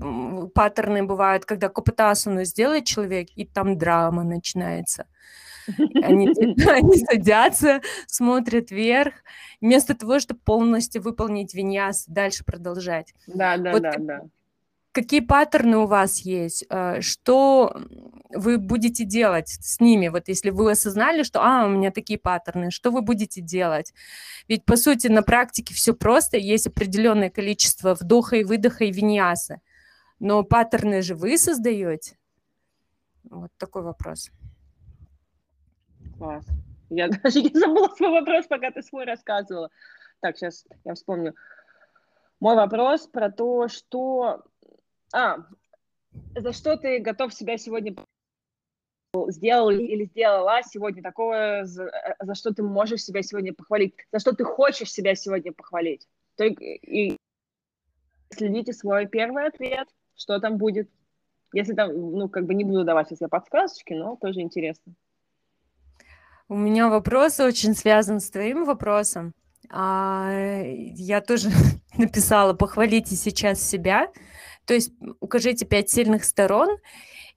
паттерны 0.54 1.04
бывают, 1.04 1.44
когда 1.44 1.68
копытасану 1.68 2.44
сделает 2.44 2.86
человек, 2.86 3.28
и 3.36 3.44
там 3.44 3.76
драма 3.76 4.24
начинается. 4.24 5.06
Они, 6.02 6.28
они 6.70 6.96
садятся, 7.04 7.82
смотрят 8.06 8.70
вверх, 8.70 9.14
вместо 9.60 9.94
того, 9.94 10.18
чтобы 10.18 10.40
полностью 10.40 11.02
выполнить 11.02 11.54
виньяс, 11.54 12.06
дальше 12.06 12.44
продолжать. 12.44 13.12
Да, 13.26 13.58
да, 13.58 13.72
вот 13.72 13.82
да, 13.82 13.92
да. 13.98 14.20
Какие 14.96 15.20
паттерны 15.20 15.76
у 15.76 15.86
вас 15.86 16.20
есть? 16.20 16.64
Э, 16.70 17.02
что 17.02 17.76
вы 18.30 18.56
будете 18.56 19.04
делать 19.04 19.48
с 19.48 19.78
ними? 19.78 20.08
Вот 20.08 20.28
если 20.28 20.48
вы 20.48 20.70
осознали, 20.70 21.22
что 21.22 21.42
а, 21.42 21.66
у 21.66 21.68
меня 21.68 21.90
такие 21.90 22.18
паттерны, 22.18 22.70
что 22.70 22.90
вы 22.90 23.02
будете 23.02 23.42
делать? 23.42 23.92
Ведь, 24.48 24.64
по 24.64 24.76
сути, 24.76 25.08
на 25.08 25.20
практике 25.20 25.74
все 25.74 25.92
просто, 25.92 26.38
есть 26.38 26.66
определенное 26.66 27.28
количество 27.28 27.92
вдоха 27.92 28.36
и 28.36 28.44
выдоха 28.44 28.84
и 28.84 28.90
виньяса. 28.90 29.60
Но 30.18 30.42
паттерны 30.44 31.02
же 31.02 31.14
вы 31.14 31.36
создаете? 31.36 32.16
Вот 33.24 33.50
такой 33.58 33.82
вопрос. 33.82 34.30
Класс. 36.16 36.46
Я 36.88 37.08
даже 37.22 37.42
не 37.42 37.50
забыла 37.52 37.88
свой 37.94 38.12
вопрос, 38.12 38.46
пока 38.46 38.70
ты 38.70 38.82
свой 38.82 39.04
рассказывала. 39.04 39.68
Так, 40.20 40.38
сейчас 40.38 40.64
я 40.86 40.94
вспомню. 40.94 41.34
Мой 42.40 42.56
вопрос 42.56 43.06
про 43.06 43.30
то, 43.30 43.68
что 43.68 44.42
а, 45.16 45.38
за 46.34 46.52
что 46.52 46.76
ты 46.76 46.98
готов 46.98 47.32
себя 47.32 47.56
сегодня 47.56 47.96
сделал 49.28 49.70
или 49.70 50.04
сделала 50.04 50.60
сегодня 50.62 51.02
такое, 51.02 51.64
за, 51.64 51.90
за 52.20 52.34
что 52.34 52.52
ты 52.52 52.62
можешь 52.62 53.02
себя 53.02 53.22
сегодня 53.22 53.54
похвалить, 53.54 53.94
за 54.12 54.18
что 54.18 54.32
ты 54.32 54.44
хочешь 54.44 54.92
себя 54.92 55.14
сегодня 55.14 55.52
похвалить. 55.52 56.06
Только, 56.36 56.62
и 56.64 57.16
следите 58.30 58.74
свой 58.74 59.06
первый 59.06 59.46
ответ, 59.46 59.88
что 60.14 60.38
там 60.38 60.58
будет. 60.58 60.90
Если 61.54 61.72
там, 61.72 61.92
ну, 61.94 62.28
как 62.28 62.44
бы 62.44 62.52
не 62.52 62.64
буду 62.64 62.84
давать 62.84 63.08
сейчас 63.08 63.22
я 63.22 63.28
подсказочки, 63.28 63.94
но 63.94 64.16
тоже 64.16 64.40
интересно. 64.40 64.92
У 66.48 66.56
меня 66.56 66.88
вопрос 66.88 67.40
очень 67.40 67.74
связан 67.74 68.20
с 68.20 68.30
твоим 68.30 68.64
вопросом. 68.66 69.32
А, 69.70 70.60
я 70.62 71.22
тоже 71.22 71.48
написала, 71.96 72.52
похвалите 72.52 73.16
сейчас 73.16 73.62
себя, 73.62 74.12
то 74.66 74.74
есть 74.74 74.92
укажите 75.20 75.64
пять 75.64 75.88
сильных 75.88 76.24
сторон 76.24 76.68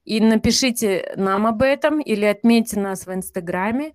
и 0.03 0.19
напишите 0.19 1.13
нам 1.15 1.45
об 1.45 1.61
этом 1.61 2.01
или 2.01 2.25
отметьте 2.25 2.79
нас 2.79 3.05
в 3.05 3.13
Инстаграме. 3.13 3.93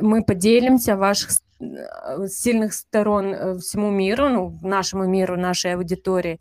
Мы 0.00 0.24
поделимся 0.24 0.96
ваших 0.96 1.32
э, 1.60 2.26
сильных 2.28 2.72
сторон 2.72 3.34
э, 3.34 3.58
всему 3.58 3.90
миру, 3.90 4.30
ну, 4.30 4.58
нашему 4.62 5.04
миру, 5.04 5.36
нашей 5.36 5.74
аудитории. 5.74 6.40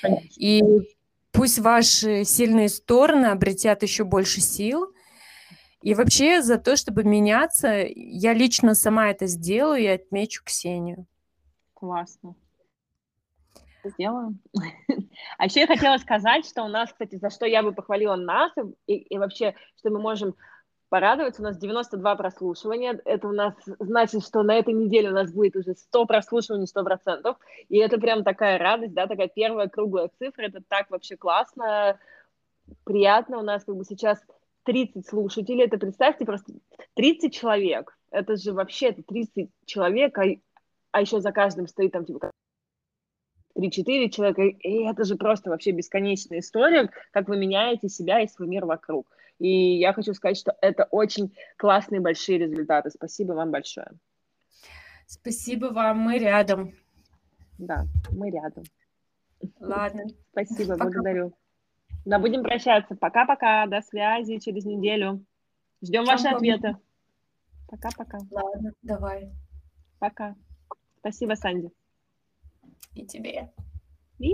Конечно. 0.00 0.28
И 0.36 0.62
пусть 1.32 1.58
ваши 1.58 2.24
сильные 2.24 2.70
стороны 2.70 3.26
обретят 3.26 3.82
еще 3.82 4.04
больше 4.04 4.40
сил. 4.40 4.86
И 5.82 5.94
вообще 5.94 6.40
за 6.40 6.56
то, 6.56 6.76
чтобы 6.76 7.04
меняться, 7.04 7.84
я 7.94 8.32
лично 8.32 8.74
сама 8.74 9.10
это 9.10 9.26
сделаю 9.26 9.82
и 9.82 9.86
отмечу 9.86 10.42
Ксению. 10.44 11.06
Классно 11.74 12.34
сделаем. 13.88 14.38
А 15.38 15.46
еще 15.46 15.60
я 15.60 15.66
хотела 15.66 15.96
сказать, 15.98 16.46
что 16.46 16.64
у 16.64 16.68
нас, 16.68 16.90
кстати, 16.92 17.16
за 17.16 17.30
что 17.30 17.46
я 17.46 17.62
бы 17.62 17.72
похвалила 17.72 18.16
нас, 18.16 18.52
и, 18.86 18.94
и 18.94 19.18
вообще, 19.18 19.54
что 19.76 19.90
мы 19.90 19.98
можем 19.98 20.34
порадоваться, 20.90 21.40
у 21.40 21.44
нас 21.44 21.56
92 21.56 22.16
прослушивания, 22.16 23.00
это 23.04 23.28
у 23.28 23.32
нас 23.32 23.54
значит, 23.78 24.24
что 24.24 24.42
на 24.42 24.56
этой 24.56 24.74
неделе 24.74 25.10
у 25.10 25.14
нас 25.14 25.32
будет 25.32 25.56
уже 25.56 25.74
100 25.74 26.04
прослушиваний, 26.04 26.66
100%, 26.66 27.36
и 27.68 27.78
это 27.78 27.98
прям 27.98 28.24
такая 28.24 28.58
радость, 28.58 28.92
да, 28.92 29.06
такая 29.06 29.28
первая 29.28 29.68
круглая 29.68 30.10
цифра, 30.18 30.42
это 30.42 30.60
так 30.66 30.90
вообще 30.90 31.16
классно, 31.16 31.98
приятно, 32.84 33.38
у 33.38 33.42
нас 33.42 33.64
как 33.64 33.76
бы 33.76 33.84
сейчас 33.84 34.18
30 34.64 35.06
слушателей, 35.06 35.64
это 35.64 35.78
представьте 35.78 36.24
просто 36.24 36.52
30 36.94 37.32
человек, 37.32 37.96
это 38.10 38.36
же 38.36 38.52
вообще 38.52 38.88
это 38.88 39.02
30 39.04 39.48
человек, 39.66 40.18
а, 40.18 40.24
а 40.90 41.00
еще 41.00 41.20
за 41.20 41.30
каждым 41.30 41.68
стоит 41.68 41.92
там 41.92 42.04
типа 42.04 42.32
3-4 43.60 44.08
человека, 44.10 44.42
и 44.42 44.84
это 44.84 45.04
же 45.04 45.16
просто 45.16 45.50
вообще 45.50 45.72
бесконечная 45.72 46.40
история, 46.40 46.90
как 47.12 47.28
вы 47.28 47.36
меняете 47.36 47.88
себя 47.88 48.20
и 48.20 48.28
свой 48.28 48.48
мир 48.48 48.64
вокруг. 48.64 49.06
И 49.38 49.78
я 49.78 49.92
хочу 49.92 50.12
сказать, 50.14 50.36
что 50.36 50.54
это 50.60 50.84
очень 50.90 51.34
классные 51.56 52.00
большие 52.00 52.38
результаты. 52.38 52.90
Спасибо 52.90 53.32
вам 53.32 53.50
большое. 53.50 53.88
Спасибо 55.06 55.66
вам, 55.66 55.98
мы 55.98 56.18
рядом. 56.18 56.72
Да, 57.58 57.84
мы 58.10 58.30
рядом. 58.30 58.64
Ладно. 59.58 60.04
Спасибо, 60.32 60.74
Пока. 60.74 60.84
благодарю. 60.84 61.32
Да, 62.04 62.18
будем 62.18 62.42
прощаться. 62.42 62.94
Пока-пока, 62.96 63.66
до 63.66 63.80
связи 63.82 64.38
через 64.38 64.64
неделю. 64.64 65.24
Ждем 65.82 66.04
ваши 66.04 66.28
ответы. 66.28 66.76
Пока-пока. 67.68 68.18
Ладно, 68.30 68.72
давай. 68.82 69.30
Пока. 69.98 70.34
Спасибо, 71.00 71.34
Санди. 71.34 71.70
И 72.94 73.06
тебе. 73.06 73.52
И 74.18 74.32